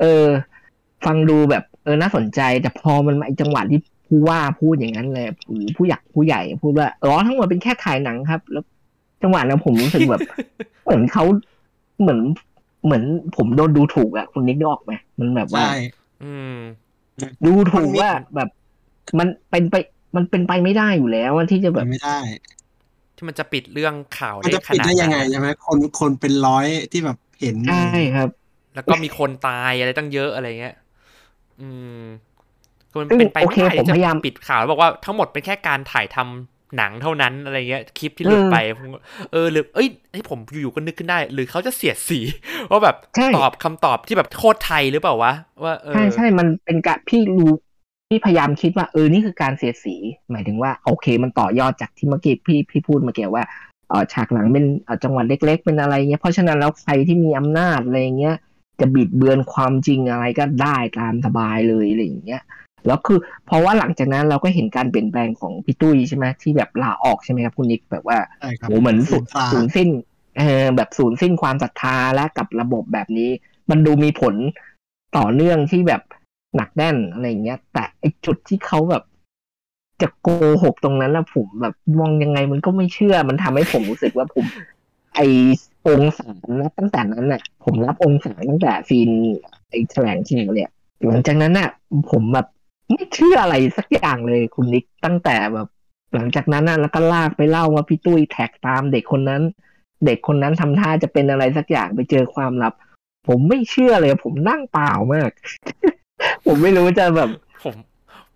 [0.00, 0.24] เออ
[1.06, 8.64] ฟังดูแบบเออน่าสนใจ แต่พอมันมาไอ้จังหวะที่ผู้ว่าพูดอย่างนั้นเลยหรือผู้ใหญ่ผู้ใหญ่พูดว่าอ๋อทั้งหมดเป็นแค่ถ่ายหนังครับ แล้ว
[9.22, 10.20] จังหวะนั้นผมรู้สึกแบบ
[10.84, 11.24] เหมือนเขา
[12.00, 12.20] เหมือน
[12.84, 13.02] เหมือน
[13.36, 15.76] ผมโดนดูถูกอะคุณนิกนึกออกไหมมันแบบว่า ใช่
[16.24, 16.56] อืม
[17.44, 18.48] ดูถูกมันมีว่าแบบ
[19.18, 19.74] มันเป็นไป
[20.16, 22.18] มันเป็นไปไม่ได้อยู่แล้วว่าที่จะแบบไม่ได้
[23.16, 28.28] ที่มันจะปิดเรื่องข่าวมันได้จะขปิดนาดได้ยังไงนั้นใช่ไหมคนคนเป็นร้อยที่แบบเห็น ใช่ครับ
[28.74, 30.76] แล้วก็มีคนตายอะไรตั้งเยอะอะไรเงี้ย
[31.60, 31.68] อื
[32.00, 32.02] ม
[32.90, 39.00] คือมันซึ่งเป็นไปโอไม่เคได้ผมที่จะพยายาม ปิดข่าวแล้วบอกว่าทั้งหมดเป็นแค่การถ่ายทำ หนังเท่านั้นอะไรเงี้ยคลิปที่หลุดเออไปผมก็
[39.32, 42.18] เออหรือเอ้ยให้ผมอยู่ๆก็นึกขึ้นได้ หรือเขาจะเสียดสี
[42.70, 45.32] ว่าแบบใช่ตอบคำตอบที่แบบโคตรไทยหรือเปล่าวะ
[45.64, 47.52] ว่าเออใช่ใช่มันเป็นการพี่รู้
[48.08, 49.96] พี่พยายามคิดว่าเออนี่คือการเสียดสี
[50.30, 53.44] หมายถึงว่าโอเค มันต่อยอดจากที่เมื่อกี้พี่พี่พูดเมื่อกี้ว่า
[53.88, 58.36] เออฉากหลังเป็นเอ่อจังหวัดเล็ก ๆ เป็นอะไรเงี้ยเพราะฉะนั้นแล้วใครที่มีอำนาจอะไรเงี้ย
[58.80, 62.42] จะบิดเบือนความจริงอะไรก็ได้ตามสบายเลยอะไรอย่างเงี้ย
[62.86, 69.88] แล้วคือเพราะว่าหลังจากนั้นเราก็เห็นการเปลี่ยนแปลงของพี่ตุ้ยใช่ไหมที่แบบลาออกใช่ไหมครับคุณนิกแบบว่าใช่ครับโอ้เหมือนสูญตราสูญสิ้น
[70.38, 73.30] เออแบบสูญสิ้นความศรัทธาและกับระบบแบบนี้
[73.70, 74.34] มันดูมีผล
[75.16, 76.02] ต่อเนื่องที่แบบ
[76.56, 79.02] หนักแน่นอะไรอย่างเงี้ย แต่ไอจุดที่เขาแบบ
[80.02, 80.28] จะโก
[80.62, 84.44] หกตรงนั้นนะผมแบบมองยังไงมันก็ไม่เชื่อ มันทำให้ผมรู้สึกว่าผม
[85.14, 85.20] ไอ
[85.88, 89.10] องศานะตั้งแต่นั้นน่ะ ผมรับองศาตั้งแต่ซีน
[89.70, 90.70] ไอแถลงข่าวเนี่ย
[91.06, 91.68] หลังจากนั้นน่ะ
[92.10, 92.46] ผมแบบ
[92.92, 95.68] ไม่เชื่ออะไรสักอย่างเลยคุณนิกตั้งแต่แบบ
[96.14, 99.42] หลังจากนั้นน่ะแล้วก็ลากไปเล่าว่าพี่ตุ้ยแท็กตามเด็กคนนั้น
[100.06, 102.74] เด็กคนนั้นทำท่าจะเป็นอะไรสักอย่างไปเจอความลับ
[103.28, 105.30] ผมไม่เชื่อเลย ผมนั่งเปล่ามาก
[106.46, 107.30] ผมไม่รู้จะแบบ
[107.62, 107.74] ผม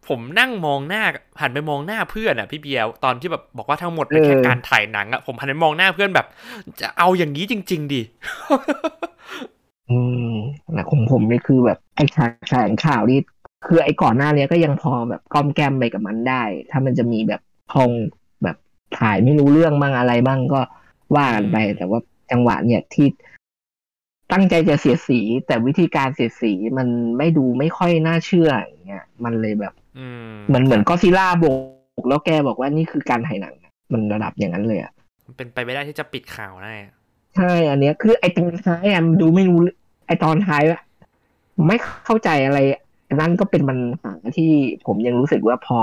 [0.08, 1.04] ผมนั่งมองหน้า
[1.40, 6.26] หันไปมองหน้าเพื่อนอะพี่เบียร์ตอนที่แบบบอกว่าทั้งหมดเป็นแค่เออการถ่ายหนังอะผมหันไปมองหน้าเพื่อนแบบ
[6.80, 8.02] จะเอาอย่างนี้จริง ๆดิ
[9.90, 9.98] อื
[10.32, 10.34] ม
[10.74, 13.18] แต่ของผมนี่คือแบบไอ้ฉากแถลงข่าวนี่
[13.66, 17.40] คือไอ้ก่อนหน้าเนี้ยก็ยังพอแบบก้อมแก้มไปกับมันได้ ถ้ามันจะมีแบบ
[17.72, 17.90] พอง
[18.42, 18.56] แบบ
[18.98, 20.60] ถ่ายไม่รู้เรื่องบ้างอะไรบ้างก็
[21.16, 22.00] ว่ากันไป แต่ว่า
[22.30, 23.06] จังหวะเนี่ยที่
[24.32, 26.88] ตั้งใจจะเสียดสี แต่วิธีการเสียดสีมัน
[27.18, 31.44] ไม่ดูไม่ค่อยน่าเชื่ออย่างเงี้ยมันเลยแบบอืมเหมือนเหมือนก็ซิล่าโบ
[32.02, 34.92] กแล้วแกบอกว่านี่คือการถ่ายหนังอะมันระดับอย่างนั้นเลยอะ
[35.26, 36.94] มันเป็นไปไม่ได้ที่จะปิดข่าวได้อะ
[37.36, 40.80] ใช่ อันเนี้ยคือไอ้ตอนท้ายอะมันดูไม่รู้เรื่องไอ้ตอนท้ายอะ
[41.66, 42.58] ไม่เข้าใจอะไร
[43.20, 44.50] นั่นก็เป็นปัญหาที่
[44.86, 45.78] ผมยังรู้สึกว่าพอ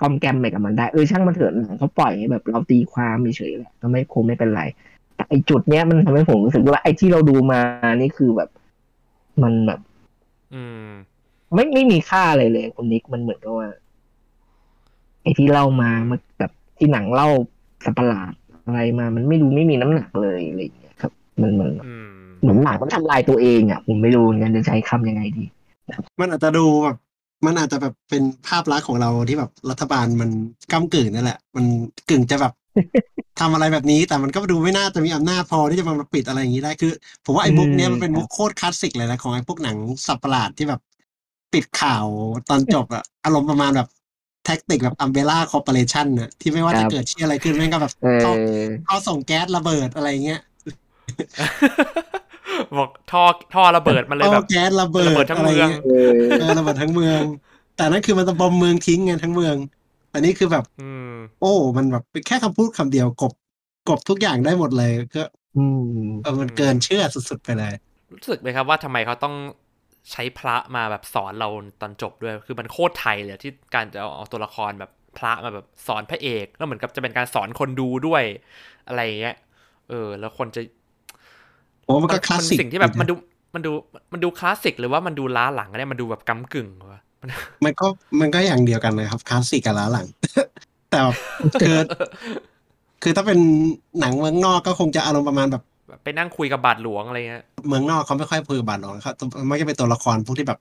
[0.00, 4.62] ก้อมแกมไปกับมันได้เออช่างมันเถอะหนังเขาปล่อยให้แบบเราตีความเฉยๆแหละก็ไม่คงไม่เป็นไร
[5.16, 7.60] แต่ไอ้จุดเนี้ยมันทำให้ผมรู้สึกว่าไอ้ที่เราดูมา
[7.96, 8.50] นี่คือแบบ
[9.42, 9.80] มันแบบ
[10.54, 10.88] อืม
[11.54, 13.68] ไม่ไม่มีค่าอะไรเลยคุณนิกมันเหมือนกับว่า
[15.22, 17.28] ไอ้ที่เล่ามามันแบบที่หนังเล่า
[17.84, 18.32] สัตว์ประหลาด
[18.66, 21.12] อะไรมา มันไม่ดูไม่มีน้ำหนักเลยอะไรอย่างเงี้ยครับ
[21.42, 22.08] มันเหมือนอืม
[22.40, 25.44] เหมือนหนังมันทำลายตัวเองอะผมไม่รู้เหมือนกันจะใช้คำยังไงดี
[26.20, 26.96] มันอาจจะดูแบบ
[27.46, 30.30] มันอาจจะแบบเป็นภาพลักษณ์ของเราที่แบบรัฐบาลมัน
[30.72, 31.64] ก้ำกึ่งนั่นแหละ มัน
[32.10, 32.52] กึ่งจะแบบ
[33.40, 36.92] ทำอะไรแบบนี้ แต่มันก็ดูไม่น่าจะมีอำนาจพอที่จะมาปิดอะไรอย่างนี้ได้คือ
[37.24, 39.76] ผมว่าไอ้มุกเนี้ยมันเป็นมุกโคตรคลาสสิกเลยนะของไอ้พวกหนัง
[40.06, 40.80] สัตว์ประหลาดที่แบบ
[41.52, 42.06] ปิดข่าว
[42.48, 43.88] ตอนจบอะอารมณ์ประมาณแบบ
[44.44, 48.36] tactic แบบ Umbrella Corporation น่ะครับที่ไม่ว่าจะเกิดเชี่ยอะไรขึ้นแม่งก็แบบเอเขาอ
[48.84, 50.40] เขาส่งแก๊สระเบิดอะไรเงี้ย
[52.78, 53.22] บอกท่อ
[53.54, 57.20] ท่อระเบิดมันเลยเอาแบบแก๊สระเบิดระเบิดทั้งเมืองอะไรเงี้ยเออเออระเบิดทั้งเมือง
[57.76, 59.56] แต่นั่นคือมันจะบอมเมืองทิ้งไงทั้งเมือง
[60.10, 63.32] แต่นี่คือแบบอืมโอ้ มันแบบเป็นแค่คำพูดคำเดียวกบ
[63.88, 65.22] กบทุกอย่างได้หมดเลยก็
[65.56, 65.82] อืม
[66.22, 67.74] เออมันเกินเชื่อสุดๆไปเลย
[68.12, 69.34] รู้สึกไหมครับว่าทำไมเขาต้อง
[70.12, 71.48] ใช้พระมาแบบสอนเรา
[71.80, 78.22] ตอนจบด้วย คือมันโคตรไทยเลยที่การจะเอาตัวละครแบบพระมาแบบสอนพระเอก แล้วเหมือนกับจะเป็นการสอนคนดูด้วย
[78.88, 79.36] อะไรอย่างเงี้ย
[79.88, 80.62] เออ แล้วคนจะ
[81.86, 83.14] โอ้มันก็คลาสสิกสิ่งที่แบบมันดู
[83.54, 83.72] มันดู
[84.12, 87.28] มันดูคลาสสิกหรือว่ามันดูล้าหลังเนี่ยมันดูแบบกำกึ่งวะมัน
[87.64, 87.86] มันก็
[88.20, 90.06] มันก็อย่างเดียวกันเลยครับคลาสสิกกับล้าหลัง
[90.90, 91.16] แต่แบบ
[91.60, 91.78] คือ
[93.02, 93.38] คือถ้าเป็น
[94.00, 99.14] หนังเมืองนอกก็คงจะอารมณ์ประมาณแบบแบบไปนั่งคุยกับบาทหลวงอะไรเงี้ยเมืองนอกเขาไม่ค่อยพูดกับบาทหรอกครับ
[99.46, 100.58] ไม่จะเป็นตัวละครพวกที่แบบ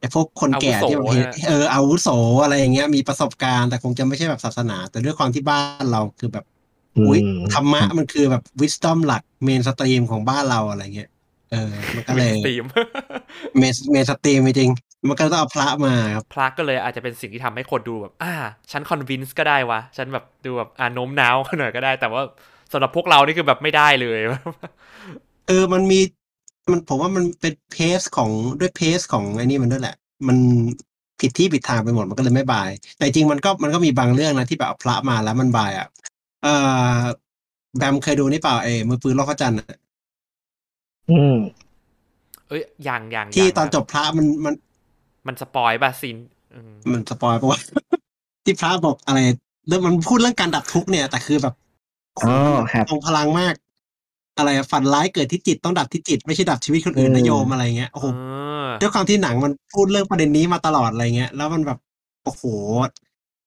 [0.00, 2.08] ไอ้พวกคนแก่อาวุโสที่แบบนะเอออาวุโส
[2.42, 6.44] อะไรอย่างเงี้ยมีประสบการณ์แต่คงจะไม่ใช่แบบศาสนา แต่ด้วยความที่บ้านเราคือแบบ
[6.98, 11.10] อุ้ยอืมธรรมะมันคือแบบ wisdom หลัก mainstream ของบ้านเราอะไรเงี้ย
[11.52, 12.64] เอเออมันก็เลย stream
[13.58, 18.34] main mainstream จริงๆมันก็ต้องเอาพระมาครับพระก็เลยอาจจะเป็นสิ่งที่ทำให้คนดูแบบ อ่า
[18.72, 22.22] ฉัน convince ก็ได้วะ ฉันแบบดูแบบอ่าโน้มน้าวหน่อยก็ได้ แต่ว่า
[22.72, 24.18] สำหรับพวกเรานี่คือแบบไม่ได้เลย
[25.48, 26.00] เออมันมี
[26.70, 28.30] มันผมว่ามันเป็น pace ของ
[28.60, 29.96] ด้วย pace ของไอ้นี่มันด้วยแหละ
[30.28, 30.36] มัน
[31.20, 35.86] ผิดที่ผิดทางไปหมดมันก็เลยไม่ buy แต่จริงมันก็มันก็มีบางเรื่องนะที่แบบเอาพระมาแล้วมัน buy อะ
[36.44, 36.48] เอ
[36.96, 37.00] อ
[37.76, 39.78] แบมเคยดูนี่เปล่าเอมือปืนโลกพระจันทร์อะ
[41.10, 41.36] อืม
[42.48, 44.54] เอ้ยอย่างอย่างที่ย่างตอนจบพระมันมัน
[45.26, 46.16] มัน spoil ป่ะ scene
[46.54, 47.60] อืมมัน spoil ปะวะ
[48.44, 49.20] ที่พระบอกอะไร
[49.68, 51.54] เรื่องมันพูดเรื่องการดับทุกข์เนี่ย แต่คือแบบ
[52.18, 52.32] อ๋อ
[52.72, 53.54] ครับ ทรงพลังมาก
[54.38, 58.18] อะไรอะฝันร้ายเกิดที่จิตต้องดับที่จิตไม่ใช่ดับชีวิตคนอื่นเออนะโยมอะไรเงี้ยโอ้โหเอ
[58.64, 61.78] อ ด้วยความที่หนังมันพูดเรื่องประเด็นนี้มาตลอดอะไรเงี้ย แล้วมันแบบ
[62.24, 62.42] โอ้โห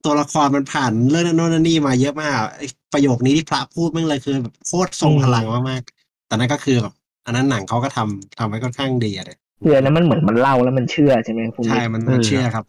[0.08, 6.94] ตัวละครมันผ่านเรื่องนั้นโน่นนนนี่มาเยอะมากไอ้ประโยคนี้ที่พระพูดแม่งเลยคือแบบโคตรทรงพลังมากๆแต่นั่นก็คือแบบ
[7.26, 12.66] อันนั้นหนังเขาก็ทำทำไว้ค่อนข้างดีอะเลยคืออันนั้นมันเหมือนมันเล่าแล้วมันเชื่อใช่ไหมคุณใช่มันมันเชื่อครับ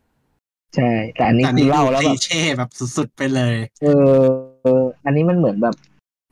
[0.76, 4.14] ใช่ แต่อันนี้แต่อันคืนี้อดูเล่าแล้วคแบลีบเช่แบบสุดๆไปเลย เออ
[4.62, 5.74] เออ อันนี้มันเหมือนแบบ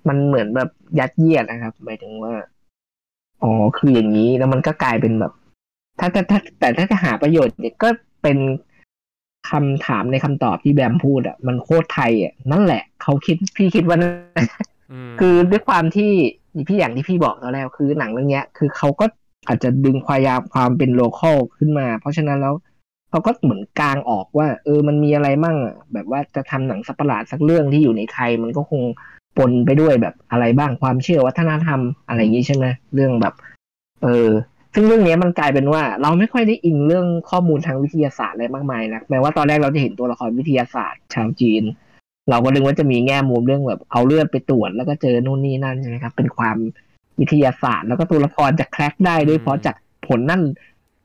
[0.09, 2.35] มันเหมือนแบบยัดเยียดนะครับหมายถึงว่า
[3.43, 5.33] อ๋อคืออย่างนี้แล้วมันก็กลายเป็นแบบ
[5.99, 7.89] ถ้าถ้าถ้าแต่ถ้าจะหาประโยชน์เนี่ยก็
[8.23, 8.39] เป็น
[9.51, 14.13] คำถามในคำตอบที่แบมพูดอะมันโคตรไทยอะนั่นแหละเขาคิดพี่คิดว่านั่น
[14.93, 16.11] อืมคือด้วยความที่
[16.69, 19.07] พี่อย่างที่พี่บอกตอนแรกคือหนังเรื่องเนี้ย คือเขาก็
[19.49, 22.55] อาจจะดึงความยามความเป็นโลคอลขึ้นมา เพราะฉะนั้นแล้ว
[23.11, 28.83] เขาก็เหมือนกลางออกว่า เออมันมีอะไรมั่งอะแบบว่าจะทำหนังสัตว์ประหลาดสักเรื่องที่อยู่ในไทย มันก็คง
[29.37, 33.35] ปนไปด้วยแบบอะไรบ้างความเชื่อวัฒนธรรมอะไรอย่างนี้ใช่ไหมเรื่องแบบ
[34.03, 34.29] เออ
[34.79, 41.63] ซึ่งเรื่องนี้มันกลายเป็นว่า เราไม่ค่อยได้อิงเรื่องข้อมูลทางวิทยาศาสตร์อะไรมากมายนะแม้ว่าตอนแรกเราจะเห็นตัวละครวิทยาศาสตร์ ชาวจีน
[42.31, 46.57] เราก็นึกว่าจะมีแง่มุมเรื่องแบบเอาเลือดไปตรวจแล้วก็เจอนู่นนี่นั่นใช่ไหมครับ เป็นความ
[47.21, 50.43] วิทยาศาสตร์ แล้วก็ตัวละครจะแคร็กได้ด้วยเพราะจากผลนั่น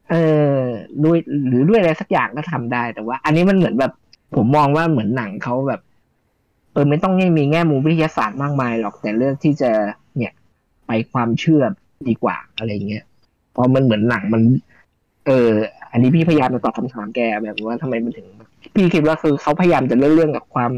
[0.10, 0.16] เอ
[0.54, 0.58] อ
[1.04, 1.18] ด้วย
[1.48, 3.92] หรือด้วยอะไรสักอย่างก็ทำได้ แต่ว่า อันนี้มันเหมือนแบบ
[4.36, 5.82] ผมมองว่าเหมือนหนังเขาแบบ
[6.74, 9.72] เออไม่ต้องให้มีแง่มุมวิทยาศาสตร์มากมายหรอกแต่เลือกที่จะ
[10.18, 10.34] เนี่ย
[10.88, 11.64] ไปความเชื่อ
[12.08, 13.04] ดีกว่าอะไรเงี้ย
[13.52, 14.42] เพราะมันเหมือนหนังมัน
[15.28, 15.50] เออ
[15.92, 18.28] อันนี้พี่พยายามจะตอบคำถามแกแบบว่าทำไมมันถึง
[18.76, 20.72] พี่คิดว่าคือเขาพยายามจะเล่นเรื่องกับความ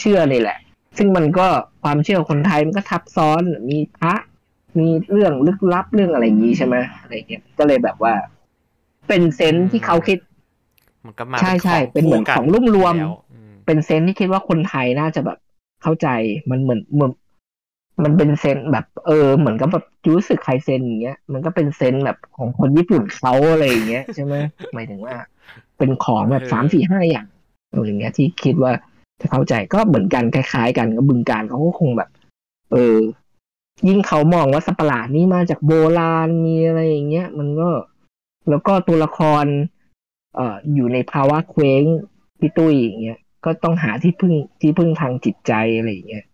[0.00, 0.58] เชื่อเลยแหละ
[0.96, 1.46] ซึ่งมันก็
[1.82, 4.14] ความเชื่อคนไทยมันก็ทับซ้อนมีพระ
[4.78, 8.14] มีเรื่องลึกลับเรื่องอะไรอย่างนี้ใช่ไหมอะไรเงี้ยก็เลยแบบว่า
[9.08, 10.18] เป็นเซนส์ที่เขาคิด
[11.04, 15.38] มันก็มาใช่ใช่ขเป็นเหมือนคู่กัของรุ่มรวมแล้วอืมเป็นเซนส์ที่คิดว่าคนไทยน่าจะแบบ
[15.82, 16.08] เข้าใจ
[16.50, 17.12] มันเหมือนเหมือน
[18.04, 24.34] มันเป็นเซนส์แบบเออ เหมือนกับแบบจูสึไคเซนอย่างเงี้ย มันก็เป็นเซนส์แบบของคนญี่ปุ่นเขาอะไรอย่างเงี้ยใช่ไหม
[24.74, 25.14] หมายถึงว่า
[25.78, 27.26] เป็นของแบบสามสี่ห้าอย่าง
[27.70, 28.72] อะไรอย่างเงี้ยที่คิดว่า
[29.20, 32.08] จะเข้าใจก็เหมือนกันคล้ายๆ กันก็บึงการเขาก็คงแบบ
[32.72, 32.96] เออ
[33.88, 37.68] ยิ่งเขามองว่าสัตว์ประหลาดนี่มาจากโบราณมีอะไรอย่างเงี้ย มันก็
[38.48, 39.44] แล้วก็ตัวละคร
[40.36, 41.84] เอ่ออยู่ในภาวะเคว้ง
[42.40, 46.24] พี่ตุ้ยอย่างเงี้ยก็ต้องหาที่พึ่งที่พึ่งทางจิตใจอะไรอย่างเงี้ย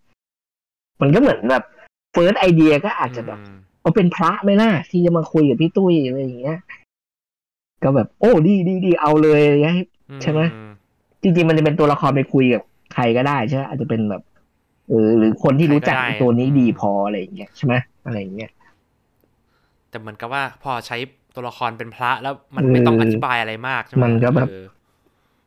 [1.00, 1.64] มันก็เหมือนแบบ
[2.12, 6.58] เฟิร์สไอเดียก็อาจจะแบบอืมเอาเป็นพระไหมล่ะที่จะมาคุยกับพี่ตุ้ยอะไรอย่างเงี้ย
[7.84, 9.76] ก็แบบ โอ้ดีดีดีเอาเลยอะไรเงี้ย
[10.22, 10.60] ใช่ไหมอื
[11.22, 12.62] จริงๆมันจะเป็นตัวละครไปคุยกับ
[12.94, 14.22] ใครก็ได้ใช่ไหมอาจจะเป็นแบบ
[14.88, 17.74] เออหรือคนที่รู้จักตัวนี้ดีพออะไรอย่างเงี้ยใช่ไหม
[18.04, 18.50] อะไรอย่างเงี้ย
[19.90, 20.96] แต่เหมือนกับว่าพอใช้
[21.34, 24.64] ตัวละครเป็นพระแล้วมันเออไม่ต้องอธิบายอะไรมากใช่ไหมมันก็แบบเออ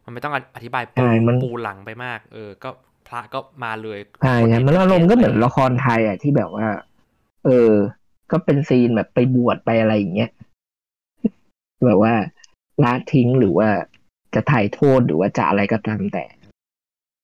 [0.05, 2.69] มันไม่ต้องอธิบายใช่ปูมันปูหลังไปมาก เออ ก็
[3.07, 6.67] พระก็มาเลยใช่คนใช่ที่มันอารมณ์ก็เหมือนป็ละครไทยอะที่แบบว่า
[7.45, 7.71] เออ
[8.31, 10.29] ก็เป็นซีนแบบไปบวชไปอะไรอย่างเงี้ย
[11.85, 12.13] แบบว่า
[12.83, 13.67] ละทิ้งหรือว่า
[14.35, 16.25] จะถ่ายโทษหรือว่าจะอะไรก็ตามแต่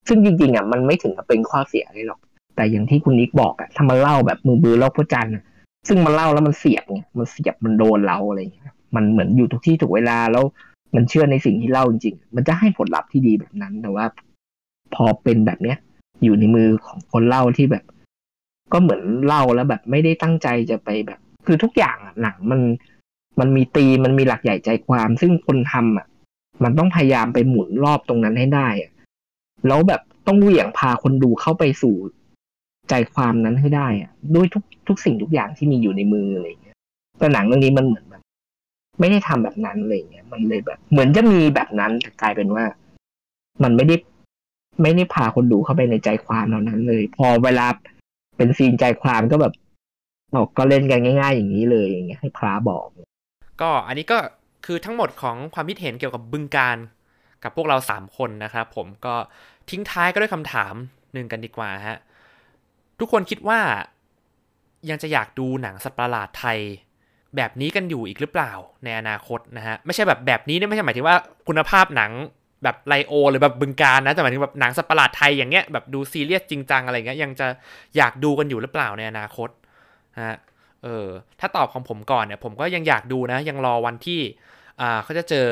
[0.07, 2.19] ซึ่งจริงๆอะมันไม่ถึงกับเป็นข้อเสียเลยหรอก
[2.55, 5.43] แต่อย่างที่คุณนิกบอกอะถ้ามันเล่าแบบมือบือโลกพระจันทร์อะ
[5.87, 10.43] ซึ่งมันเล่าแล้วมันเสียบไงมันเสียบมันโดนเราอะไรอย่างเงี้ยมันเหมือนอยู่ทุกที่ถูกเวลาแล้ว
[10.95, 14.05] มันเชื่อในสิ่งที่เล่าจริงๆ มันจะให้ผลลัพธ์ที่ดีแบบนั้น แต่ว่า
[14.95, 15.77] พอเป็นแบบเนี้ย
[16.23, 17.83] อยู่ในมือของคนเล่าที่แบบ
[18.73, 22.61] ก็เหมือนเล่าแล้วแบบไม่ได้ตั้งใจจะไปแบบ คือทุกอย่างอะหนังมัน
[23.39, 26.07] มันมีตีมันมีหลักใหญ่ใจความ ซึ่งคนทำอะ
[26.63, 28.91] มันต้องพยายามไปหมุนรอบตรงนั้นให้ได้อะ
[29.67, 31.95] แล้วแบบต้องเหวี่ยงพาคนดูเข้าไปสู่
[32.89, 36.77] ใจความนั้นให้ได้อะด้วยทุกทุกสิ่งทุกอย่างที่มีอยู่ในมืออะไรอย่างเงี้ย
[37.19, 38.21] แต่หนังเรื่องนี้มันเหมือนแบบ
[38.99, 42.65] ไม่ได้ทำแบบนั้นอะไรอย่างเงี้ย มันเลยแบบ เหมือนจะมีแบบนั้นแต่กลายเป็นว่า
[43.63, 43.95] มันไม่ได้
[44.81, 47.67] ไม่ได้พาคนดูเข้าไปในใจความเหล่านั้นเลย พอเวลา
[48.37, 49.53] เป็นซีนใจความก็แบบ
[50.33, 52.85] เราก็เล่นกันง่าย ๆ อย่างนี้เลยอย่างเงี้ยให้พระบอก
[53.61, 54.17] ก็อันนี้ก็
[54.65, 56.77] คือทั้งหมดของความคิดเห็นเกี่ยวกับบึงการ
[57.43, 59.15] กับพวกเราสามคนนะครับผมก็
[59.69, 60.73] ทิ้งท้ายก็ด้วยคำถาม
[61.13, 61.97] หนึ่งกันดีกว่าฮะ
[62.99, 63.59] ทุกคนคิดว่า
[64.89, 66.59] ยังจะอยากดูหนังสัตว์ประหลาดไทย
[67.35, 68.51] แบบนี้กันอยู่อีกหรือเปล่า
[68.83, 71.15] ในอนาคตนะฮะไม่ใช่แบบแบบนี้เนี่ยไม่ใช่หมายถึงว่า
[71.47, 72.11] คุณภาพหนัง
[72.63, 77.47] แบบไลโอหรือแบบบึงการนะแต่หมายถึงแบบหนังสัตว์ประหลาดไทยอย่างเงี้ยแบบดูซีเรียสจริงจังอะไรเงี้ยยังจะ
[77.97, 79.49] อยากดูกันอยู่หรือเปล่าในอนาคต
[80.15, 80.37] นะฮะ
[80.83, 81.07] เออ
[81.39, 84.21] ถ้าตอบของผมก่อนเนี่ยผมก็ยังอยากดูนะ ยังรอวันที่
[84.81, 85.47] อ่าเขาจะเจอ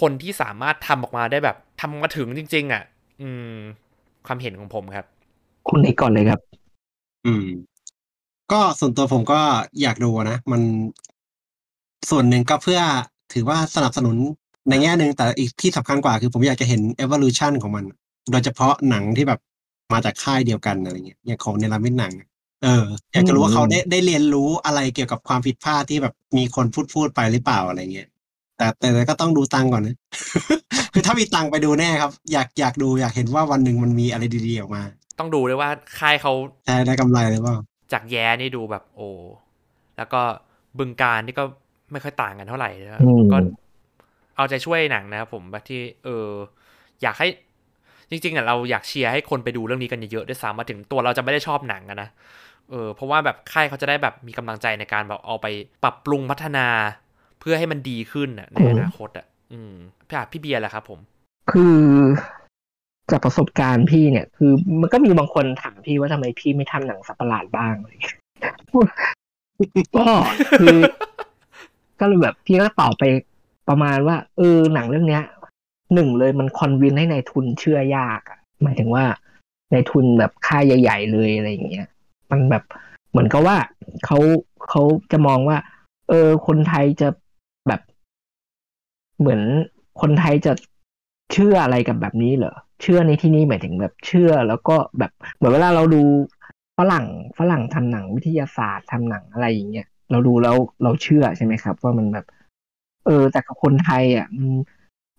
[0.00, 2.82] คนที่สามารถทำออกมาได้แบบทำมาถึงจริง ๆ อะ
[3.22, 3.54] อืม
[4.26, 5.06] ความเห็นของผมครับ
[5.68, 6.40] คุณนี้ก่อนเลยครับ
[7.26, 7.46] อืม
[8.52, 9.40] ก็ส่วนตัวผมก็
[9.82, 10.62] อยากดูนะ มัน
[12.10, 12.80] ส่วนหนึ่งก็เพื่อ
[13.32, 14.16] ถือว่าสนับสนุน
[14.68, 17.84] ในแง่หนึ่งแต่อีกที่สำคัญกว่าคือผมอยากจะเห็น evolution ของมัน
[18.30, 19.40] โดยเฉพาะหนังที่แบบ
[19.92, 22.12] มาจากค่ายเดียวกันอะไรเงี้ยอย่างของเนลามิดหนัง
[22.64, 28.08] เออ อยากจะรู้ว่าเขาได้ได้เรียนรู้อะไรเกี่ยวกับความผิดพลาดที่แบบมีคนพูดพูดไปหรือเปล่าอะไรเงี้ย
[28.56, 29.96] แต่แต่ก็ต้องดูตังก่อนนะ
[30.92, 34.82] คือถ้ามีตังไปดูแน่ครับ อยากอยากดูอยากเห็นว่าวันหนึ่งมันมีอะไรดีๆออกมา
[35.18, 36.32] ต้องดูด้วยว่าค่ายเขา
[36.66, 37.56] ใช่ได้กำไรหรือเปล่า
[37.92, 39.08] จากแย้นี่ดูแบบโอ้
[39.96, 40.20] แล้วก็
[40.78, 41.44] บึงการนี่ก็
[41.92, 43.38] ไม่ค่อยต่างกันเท่าไหร่นะอืมก็
[44.38, 46.28] เอาใจช่วยหนังนะครับผมแบบที่เออ
[47.02, 47.28] อยากให้
[48.10, 52.08] จริงๆอะเราอยากเชียร์ให้คนไปดูเรื่องนี้กันเยอะๆด้วยซ้ำมาถึงตัวเราจะไม่ได้ชอบหนังอะนะ
[52.70, 55.46] เออเพราะว่าแบบค่ายเขาจะได้แบบมีกำลังใจในการแบบเอาไป
[55.82, 56.66] ปรับปรุงพัฒนา
[57.40, 59.72] เพื่อให้มันดีขึ้นอะในอนาคตอะ อืม
[60.08, 60.98] พี่อาพี่เบียร์แหละครับ ผม
[61.50, 61.78] คือ
[63.10, 68.16] จากประสบการณ์พี่เนี่ย คือมันก็มีบางคนถามพี่ว่าทำไมพี่ไม่ทำหนังสัตว์ประหลาดบ้างอะไรอย่างเงี้ย
[69.96, 70.06] ก็
[70.60, 70.76] คือ
[72.00, 73.04] ก็เลยแบบพี่ก็ตอบไป
[73.68, 75.24] ประมาณว่า เออหนังเรื่องเนี้ย
[75.94, 79.04] หนึ่งเลยมันคอนวินให้ในายทุนเชื่อยากอะหมายถึงว่า
[79.70, 81.86] ในายทุนแบบค่ายใหญ่ ๆ เลยอะไรอย่างเงี้ย
[82.30, 82.64] มันแบบ
[83.10, 83.56] เหมือนกับว่า
[84.04, 84.18] เขา
[84.68, 85.58] เขาจะมองว่า
[86.08, 87.08] เออ คนไทยจะ
[87.68, 87.80] แบบ
[89.18, 89.40] เหมือน
[90.00, 90.52] คนไทยจะ
[91.32, 96.02] เชื่ออะไรกับแบบนี้เหรอเชื่อในที่นี้หมายถึงแบบเชื่อ แล้วก็แบบเหมือนเวลาเราดู
[96.78, 97.06] ฝรั่ง
[97.38, 102.26] ฝรั่งทำหนังวิทยาศาสตร์ทำหนังอะไรอย่างเงี้ยเราดูแล้วเราเชื่อใช่ไหมครับ ว่ามันแบบ
[103.08, 104.28] เออ แต่กับคนไทยอะ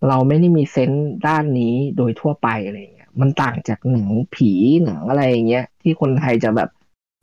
[0.08, 4.52] เราไม่ได้มีเซนส์ด้านนี้โดยทั่วไปอะไรเงี้ย มันต่างจากหนังผี
[4.86, 6.70] หนังอะไรเงี้ย ที่คนไทยจะแบบ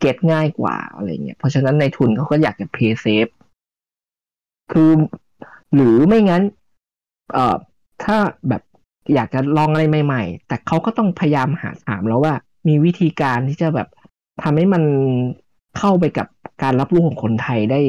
[0.00, 3.26] เก็ตง่ายกว่าอะไรเงี้ย เพราะฉะนั้นในทุนเขาก็อยากจะเพย์เซฟ
[4.72, 4.90] คือ
[5.74, 6.42] หรือไม่งั้น
[7.32, 7.56] เอ่อ
[8.04, 8.16] ถ้า
[8.48, 8.62] แบบ
[9.14, 12.34] อยากจะลองอะไรใหม่ ๆ แต่เขาก็ต้องพยายามหาถามแล้วว่า
[12.68, 13.88] มีวิธีการที่จะแบบ
[14.42, 14.82] ทำให้มัน
[15.78, 16.26] เข้าไปกับ
[16.62, 17.80] การรับรู้ของคนไทยได้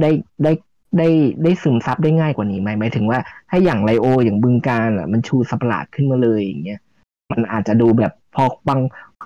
[0.00, 0.10] ได้
[0.44, 0.52] ได้
[0.98, 1.08] ได้
[1.42, 3.18] ได้ซึมซับได้ง่ายกว่านี้ไหมหมายถึงว่า
[3.50, 6.80] ถ้าอย่างไลโอ อย่างบึงการอะมันชูสัตว์ประหลาดขึ้นมาเลยอย่างเงี้ย
[7.32, 8.80] มันอาจจะดูแบบพอบาง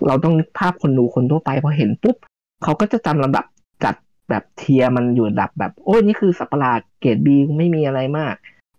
[0.07, 2.16] เราต้องนึกภาพคนดูคนทั่วไปพอเห็นปุ๊บ
[2.62, 3.45] เขาก็จะจำลำดับ
[3.85, 3.95] จัด
[4.31, 8.35] แบบ tier มันอยู่ระดับแบบโอ้ยนี่คือสัตว์ประหลาดเกรด B ไม่มีอะไรมาก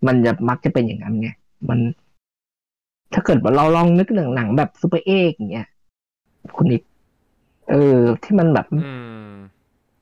[0.08, 1.30] มันจะมักจะเป็นอย่างนั้นไง
[1.70, 1.80] มัน
[3.14, 5.68] ถ้าเกิดว่าเราลองนึกหนังหนังแบบซูเปอร์เอกอย่างเงี้ย
[6.56, 6.82] คุณนิด
[7.70, 8.66] เออ ที่มันแบบ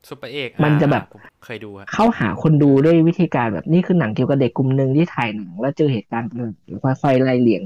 [0.09, 7.61] ซูเปอร์เอกมันจะแบบผมเคยดูอะเข้าหาคนดูด้วยวิธีการแบบนี่คือหนังเกี่ยวกับเด็กกลุ่มหนึ่งที่ถ่ายหนังแล้วเจอเหตุการณ์ประหลาดแล้วค่อยๆไล่เลียง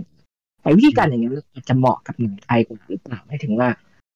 [0.64, 3.68] ไอ้วิธีการอย่างนี้ยอาจจะเหมาะกับหนังไทยกว่าหรือเปล่าหมายถึงว่า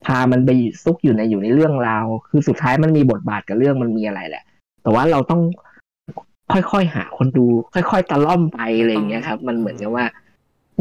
[0.06, 0.50] พามันไป
[0.84, 4.44] ซุกอยู่ในอยู่ในเรื่องราว คือสุดท้ายมันมีบทบาทกับเรื่องมันมีอะไรแหละ
[4.84, 5.42] แต่ว่าเราต้อง
[6.54, 10.06] ค่อยๆหาคนดู ค่อยๆตะล่อมไปอะไรอย่างเงี้ยครับ มันเหมือนกับว่า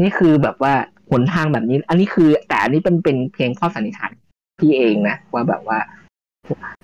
[0.01, 0.73] นี่คือแบบว่า
[1.11, 4.11] หนทางแบบนี้ อันนี้คือแต่อันนี้เป็นเป็นเพียงข้อสันนิษฐาน
[4.59, 5.77] พี่เองนะว่าแบบว่า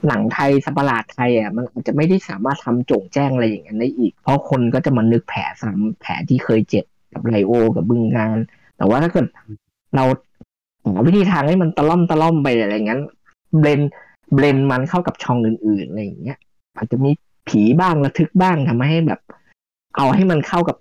[0.08, 8.38] หนังไทยสัตว์ประหลาดไทยอะมันอาจจะไม่ได้สามารถทำโจ่งแจ้งอะไรอย่างนั้นได้อีก เพราะคนก็จะมานึกแผลซ้ำแผลที่เคยเจ็บกับไลโอ กับบึงงาน
[8.78, 9.26] แต่ว่าถ้าเกิด
[9.96, 10.04] เรา
[10.86, 13.02] หาวิธีทางให้มันตะล่อมตะล่อมไปอะไรอย่างนั้น
[13.60, 13.82] เบลน
[14.34, 16.38] เบลนมันเข้ากับช่องอื่นๆอะไรอย่างเงี้ย
[16.78, 17.12] อาจจะมี
[17.48, 19.20] ผีบ้างระทึกบ้างทำให้แบบ
[19.96, 20.78] เอาให้มันเข้ากับ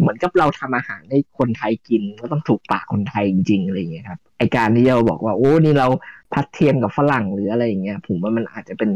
[0.00, 5.88] เหมือนกับเราทำอาหารให้คนไทยกินก็ต้องถูกปากคนไทยจริงๆอะไรอย่างเงี้ยครับไอการที่เราบอกว่าโอ้นี่เรา
[6.32, 8.90] พัดเทียมกับฝรั่งหรืออะไรอย่างเงี้ย ผมว่ามันอาจจะเป็น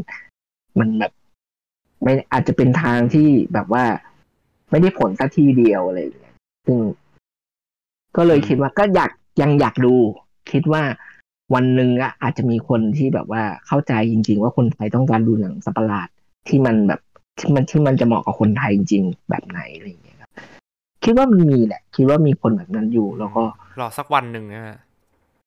[0.78, 1.12] มันแบบ
[2.02, 3.84] ไม่อาจจะเป็นทางที่แบบว่า
[4.70, 6.34] ไม่ได้ผลสักทีเดียวอะไรอย่างเงี้ย
[6.66, 6.78] ซึ่ง
[8.16, 9.10] ก็เลยคิดว่าก็อยาก
[9.42, 9.94] ยังอยากดู
[10.52, 10.82] คิดว่า
[11.54, 16.08] วันหนึ่งอะอาจจะมีคนที่แบบว่าเข้าใจจริง ๆ ว่าคนไทยต้องการดูหนังสัประหลาด
[16.48, 17.00] ที่มันแบบ
[17.38, 20.05] ที่มันที่มันจะเหมาะกับคนไทยจริงๆแบบไหนอะไรอย่างเงี้ย
[21.06, 23.44] ครับคิดว่ามันมีแหละ คิดว่ามีคนแบบนั้นอยู่ แล้วก็
[23.80, 24.78] รอสักวันหนึ่งนะฮะ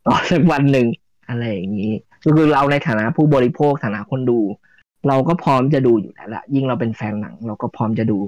[0.07, 0.88] รอสักวันหนึ่ง
[1.30, 1.91] อะไรอย่างนี้
[2.24, 4.39] ก็คือเราในฐานะผู้บริโภคฐานะคนดู
[5.07, 8.20] เราก็พร้อมจะดูอยู่แล้วละยิ่งเราเป็นแฟนหนัง เราก็พร้อมจะดู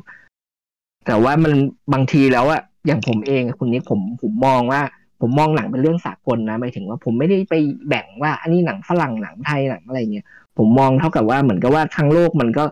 [1.05, 1.53] แต่ว่ามัน
[1.93, 4.82] บางทีแล้วอะอย่างผมเองคุณนี้ผมผมมองว่า
[5.21, 7.53] ผมมองหนังเป็นเรื่องสากลนะหมายถึงว่าผมไม่ได้ไป
[7.89, 10.25] แบ่งว่า อันนี้หนังฝรั่งหนังไทยหนังอะไรเงี้ย
[10.57, 12.63] ผมมองเท่ากับว่าเหมือนกับว่าทั้งโลกมันก็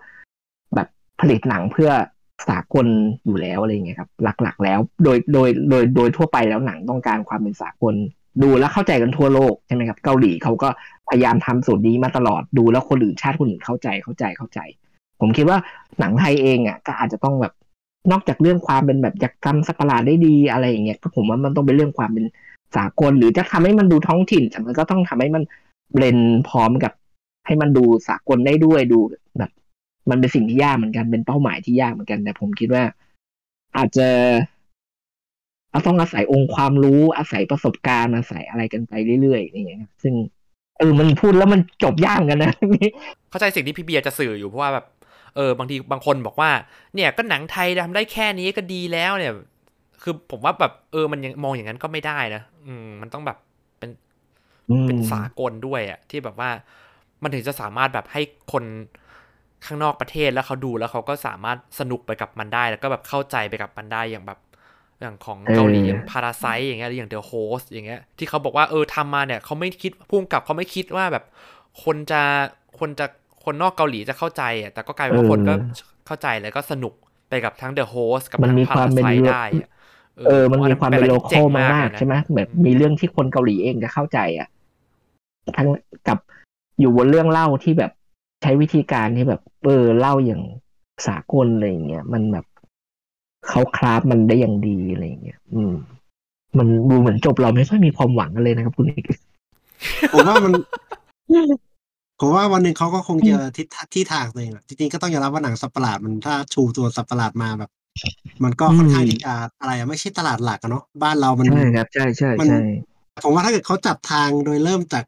[0.76, 0.88] แบบ
[1.20, 1.90] ผลิตหนังเพื่อ
[2.48, 2.88] สากล
[3.26, 7.96] อยู่แล้วอะไรเงี้ยครับหลักๆ แล้ว โดยโดยโดยโดยทั่วไปแล้วหนังต้องการความเป็นสากล
[8.44, 10.70] ดูแล้วเข้าใจกันทั่วโลกใช่ไหมครับเกาหลีเขาก็
[11.10, 14.60] พยายามทำสูตรนี้มาตลอดดูแล้วคนอื่นชาติคนอื่นเข้าใจเข้าใจเข้าใจ
[15.20, 15.58] ผมคิดว่า
[16.00, 17.54] หนังไทยเองอะก็อาจจะต้องแบบ
[18.12, 22.26] นอกจากเรื่องความเป็นแบบอยากทำสักลาดได้ดีอะไรอย่างเงี้ยก็ผมว่ามันต้องเป็นเรื่องความเป็น
[22.76, 25.44] สากล หรือจะทำให้มันดูท้องถิ่นแต่มันก็ต้องทำให้มัน
[25.94, 26.18] เบลน
[26.50, 26.94] พร้อมกับ
[27.46, 29.00] ให้มันดูสากลได้ด้วยดู
[29.38, 29.52] แบบ
[30.10, 32.84] มันเป็นสิ่งที่ยากเหมือนกันเป็นเป้าหมายที่ยากเหมือนกัน แต่ผมคิดว่า
[33.78, 34.08] อาจจะ
[35.72, 40.14] เราต้องอาศัยองค์ความรู้อาศัยประสบการณ์อาศัยอะไรกันไปเรื่อยๆอย่างเงี้ยซึ่ง
[40.80, 42.54] เออมันพูดแล้วมันจบยากเหมือนกันนะ
[43.30, 44.86] เข้าใจสิ่งที่พี่เบียร์จะสื่ออยู่เพราะว่าแบบ
[45.36, 46.50] เออบางทีบางคนบอกว่า
[46.96, 49.34] เนี่ยก็หนังไทยทำได้แค่นี้ก็ดีแล้วเนี่ย
[50.04, 53.38] คือผมว่าแบบเออมันยังมองอย่างนั้นก็ไม่ได้นะอืม มันต้องแบบ
[53.80, 53.90] เป็น
[54.70, 56.50] อืมเป็นสากลด้วยอะที่แบบว่า
[57.24, 58.22] มันถึงจะสามารถแบบให้
[58.52, 58.64] คน
[59.66, 64.40] ข้างนอกประเทศแล้วเขาดูแล้วเขาก็สามารถสนุกไปกับมันได้ แล้วก็แบบเข้าใจไปกับมันได้อย่างแบบ
[65.02, 71.24] อย่างของเกาหลีเอออย่างพาราไซอย่างเงี้ยหรืออย่างเดอะโฮสอย่างเงี้ยที่เขาบอกว่าเออทำมาเนี่ยเขาไม่คิดพุ่งกับเขาไม่คิดว่าแบบ
[71.84, 72.22] คนจะ
[72.80, 73.06] คนจะ
[73.44, 75.54] คนนอกเกาหลีจะเข้าใจอะแต่ก็กลายเป็นว่าคนก็
[76.08, 76.94] เข้าใจแล้วก็สนุก
[77.30, 79.70] ไปกับทั้งเดอะโฮสกับมันทั้งมีพาความราเป็นไซเรื่องได้อะ
[80.28, 84.48] เออ มันมีความเป็นผโลว่าโก้จ๋งมากเลยนะๆใช่ไหมแบบอืมมีเรื่องที่คนเกาหลีเองจะเข้าใจอะ
[85.58, 85.68] ทั้ง
[86.08, 86.18] กับ
[86.80, 87.92] อยู่บนเรื่องเล่าที่แบบ
[88.42, 90.42] ใช้วิธีการที่แบบเออเล่าอย่าง
[91.08, 92.46] สากลอะไรอย่างเงี้ยมันแบบ
[93.48, 95.74] เขาคราฟมันได้อย่างดีอะไรอย่างเงี้ยอืม
[96.58, 99.04] มันดูเหมือนจบเราไม่ค่อยมีความหวังกันเลยนะครับคุณเอก
[100.14, 100.54] ผมว่ามัน
[102.20, 107.72] ผมว่าวันหนึ่งเขาก็คงเจอทิศที่ทางตัวเองแหละจริงๆก็ต้องยอมรับว่าหนังสัตว์ประหลาดมันถ้าชูตัวสัตว์ประหลาดมาแบบ
[108.44, 112.60] มันก็ค่อนข้างที่จะอะไรอะไม่ใช่ตลาดหลักอะเนาะบ้านเรามันใช่ครับใช่ใช่มันใช่
[113.24, 115.04] ผมว่าถ้าเกิดเขาจับทางโดยเริ่มจาก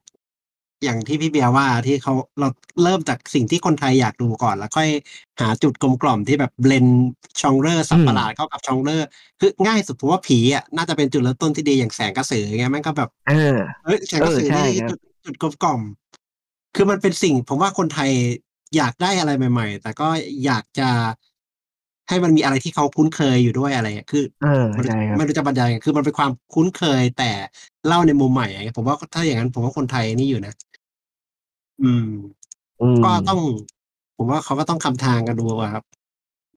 [0.83, 2.47] อย่างที่พี่เบียร์ว่าที่เขาเรา
[2.83, 4.89] เริ่มจากสิ่งที่คนไทยอยากดูก่อน แล้วค่อย
[5.39, 6.85] หาจุดกลมกล่อมที่แบบเบลน
[7.41, 9.07] ชองเลอร์สัตว์ประหลาดเข้ากับชองเลอร์
[9.39, 15.81] คือง่ายสุดผมว่าผีอะน่าจะเป็นจุดเริ่มต้นที่ดีอย่างแสงกระสือไงมันก็แบบเออเอ้ยแสงกระสือเออใช่นี่ครับจุดจุดกลมกล่อม
[16.75, 18.11] คือมันเป็นสิ่ง ผมว่าคนไทย
[18.77, 20.07] อยากได้อะไรใหม่ ๆ แต่ก็
[20.45, 20.89] อยากจะ
[22.09, 27.31] ให้มันมีอะไรที่เขาคุ้นเคยอยู่ด้วยอะไรอะคือเออมันใช่ครับมันรู้จะบรรยายไงคือมันเป็นความคุ้นเคยแต่
[27.87, 30.53] เล่าในมุมใหม่อะผมว่าถ้าอย่างนั้นผมว่าคนไทยนี่อยู่นะ
[31.79, 32.05] อืม
[32.81, 33.39] อืม ก็ต้อง
[34.17, 35.83] ผมว่าเขาก็ต้องคำทางกันดูอะครับ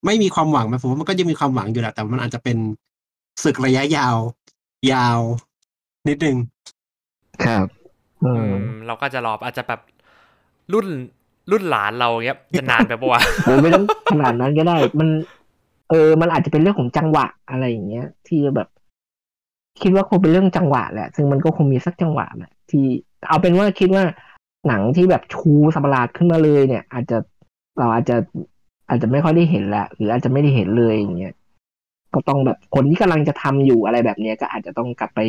[0.06, 2.58] ไม่มีความหวังไหมผมว่ามันก็ยังมีความหวังอยู่แหละแต่มันอาจจะเป็น
[3.44, 4.16] ศึกระยะยาว
[4.92, 5.20] ยาว
[6.08, 6.36] นิดนึง
[7.44, 7.66] ครับ
[8.22, 9.80] อือืม มเราก็จะรออาจจะแบบ
[10.72, 10.86] รุ่น
[11.50, 15.08] รุ่นหลานเราเงี้ยจะนานไปปะวะโอ้ไม่ต้องขนาดนั้นก็ได้ มัน
[15.88, 18.68] เออ มันอาจจะเป็นเรื่องของจังหวะอะไรอย่างเงี้ย ที่แบบ
[19.82, 22.84] คิดว่าคงเป็นเรื่องจังหวะแหละ ซึ่งมันก็คงมีสักจังหวะแหละที่
[23.28, 24.04] เอาเป็นว่าคิดว่า
[24.68, 27.18] หนังที่แบบชูสัประหลาดขึ้นมาเลยเนี่ย อาจจะ
[27.78, 28.16] เราอาจจะ
[28.88, 31.34] อาจจะไม่ค่อยได้เห็นละหรืออาจจะไม่ได้เห็นเลยอย่างเงี้ย
[32.14, 35.20] ก็ต้องแบบคนที่กำลังจะทำอยู่อะไรแบบเนี้ยก็อาจจะต้องกลับไป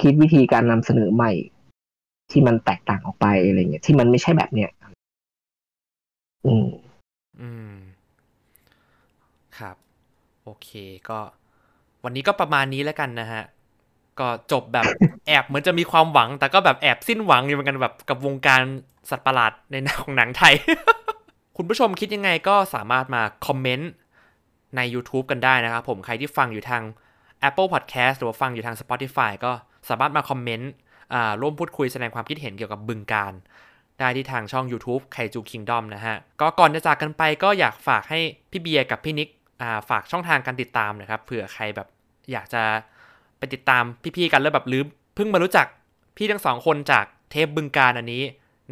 [0.00, 1.32] คิดวิธีการนำเสนอใหม่
[2.30, 4.70] ที่มันแตกต่างออกไปอะไรเงี้ยที่มันไม่ใช่แบบเนี้ย
[6.46, 6.66] อืม
[7.40, 7.74] อืม
[9.58, 9.76] ครับ
[10.44, 10.68] โอเค
[11.08, 11.18] ก็
[12.04, 13.42] วันนี้ก็ประมาณนี้แล้วกันนะฮะ
[14.20, 14.84] ก็จบแบบ
[15.26, 18.60] แอบเหมือนจะมีความหวัง แต่ก็แบบแอบสิ้นหวังอยู่เหมือนกันแบบกับวงการ
[19.10, 20.54] สัตว์ประหลาดในหนังของหนังไทย
[21.56, 23.90] คุณผู้ชมคิดยังไงก็สามารถมาคอมเมนต์
[24.76, 26.82] ใน YouTube กันได้นะครับผมใครที่ฟังอยู่ทาง
[27.48, 29.52] Apple Podcast หรือว่าฟังอยู่ทาง Spotify ก็
[29.88, 30.70] สามารถมาคอมเมนต์
[31.40, 33.32] ร่วมพูดคุยแสดงความคิดเห็นเกี่ยวกับบึงการ
[33.98, 39.28] ได้ที่ทางช่อง YouTube ไคจูคิงดอมนะฮะ ก็ก่อนจะจากกันไปก็อยากฝากให้พี่เบียร์กับพี่นิก
[39.88, 41.88] ฝากช่องทางการติดตามนะครับเผื่อใครแบบ
[42.32, 42.62] อยากจะ
[43.38, 43.84] ไปติดตาม
[44.16, 45.66] พี่ๆกันแล้วแบบลืมเพิ่งมารู้จัก
[46.16, 48.22] พี่ทั้งสองคนจากเทปบึงการอันนี้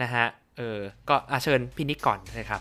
[0.02, 0.26] นะฮะ
[0.56, 0.78] เออ
[1.08, 2.60] ก็อาเชิญพี่นิกก่อนเลยครับ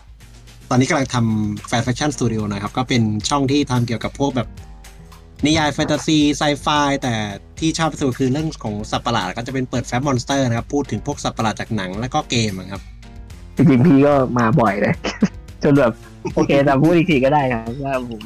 [0.70, 4.48] ตอนนี้กำลังทำแฟนแฟชั่นสตูดิโอนะครับ ก็เป็นช่องที่ทำเกี่ยวกับพวกแบบ
[5.46, 6.66] นิยายแฟนตาซีไซไฟ
[7.02, 7.14] แต่
[7.58, 12.82] ที่ชอบที่สุดคือเรื่องของสัตว์ประหลาดก็จะเป็นเปิดแฟ้ม monster นะครับ พูดถึงพวกสัตว์ประหลาดจากหนังแล้วก็เกมอะครับ
[13.56, 14.94] จริงๆพี่ก็มาบ่อยเลย
[15.62, 15.92] จนแบบ
[16.34, 18.22] โอเคแต่พูดอีกทีก็ได้ครับว่าผม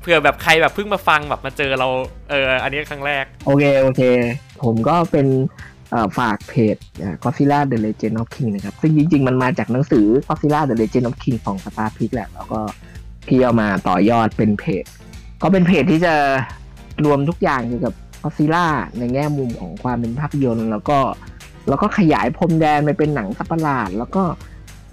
[0.00, 1.88] เผื่อแบบใครแบบเพิ่งมาฟังแบบมาเจอเรา
[2.30, 4.00] เอออันนี้ครั้งแรก โอเคโอเค
[4.62, 5.26] ผมก็เป็น
[5.90, 11.56] เอ่อฝากเพจอ่า Godzilla The Legend of King นะครับ ซึ่งจริง ๆ มันมาจากหนังสือ Godzilla The Legend of King ของ
[11.64, 12.60] Star p i k แหละ แล้วก็
[13.26, 14.84] พี่เอามาต่อยอดเป็นเพจ
[15.42, 16.14] ก็เป็นเพจที่จะ
[17.04, 18.66] รวมทุกอย่างเกี่ยวกับ Godzilla
[18.98, 20.98] ในแง่มุมของความเป็นภาพยนตร์ แล้วก็
[21.68, 24.22] แล้วก็ขยายพรมแดนไปเป็นหนังสัตว์ประหลาด แล้วก็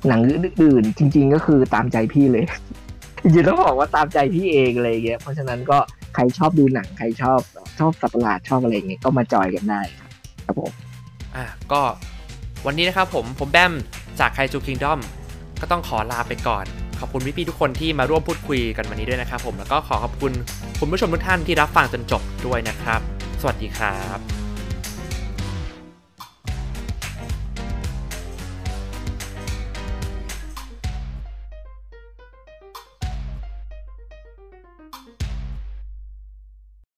[0.08, 2.46] หนังอื่นๆจริง ๆ ก็คือตามใจพี่เลย
[3.24, 5.78] จริงๆต้องบอกว่าตามใจพี่เองอะไรอย่างเงี้ยเพราะฉะนั้นก็
[6.16, 7.40] ใครชอบดูหนังใครชอบ
[7.80, 10.10] ชอบสัตว์ประหลาดชอบอะไรเงี้ยก็มาจอยกันได้ครับ
[10.46, 10.72] ครับผม
[11.36, 11.82] อะก็
[12.66, 13.74] วันนี้นะครับผมผมแบม
[14.20, 15.00] จากไคจูคิงดอม
[15.62, 16.66] ก็ต้องขอลาไปก่อน
[17.00, 20.34] ขอบคุณพี่ๆทุกคนที่มาร่วมพูดคุยกันวันนี้ด้วยนะครับผมแล้วก็ขอขอบคุณ
[20.80, 23.02] คุณผู้ชมทุกท่านที่รับฟังจนจบด้วยนะครับ
[23.42, 24.49] สวัสดีครับ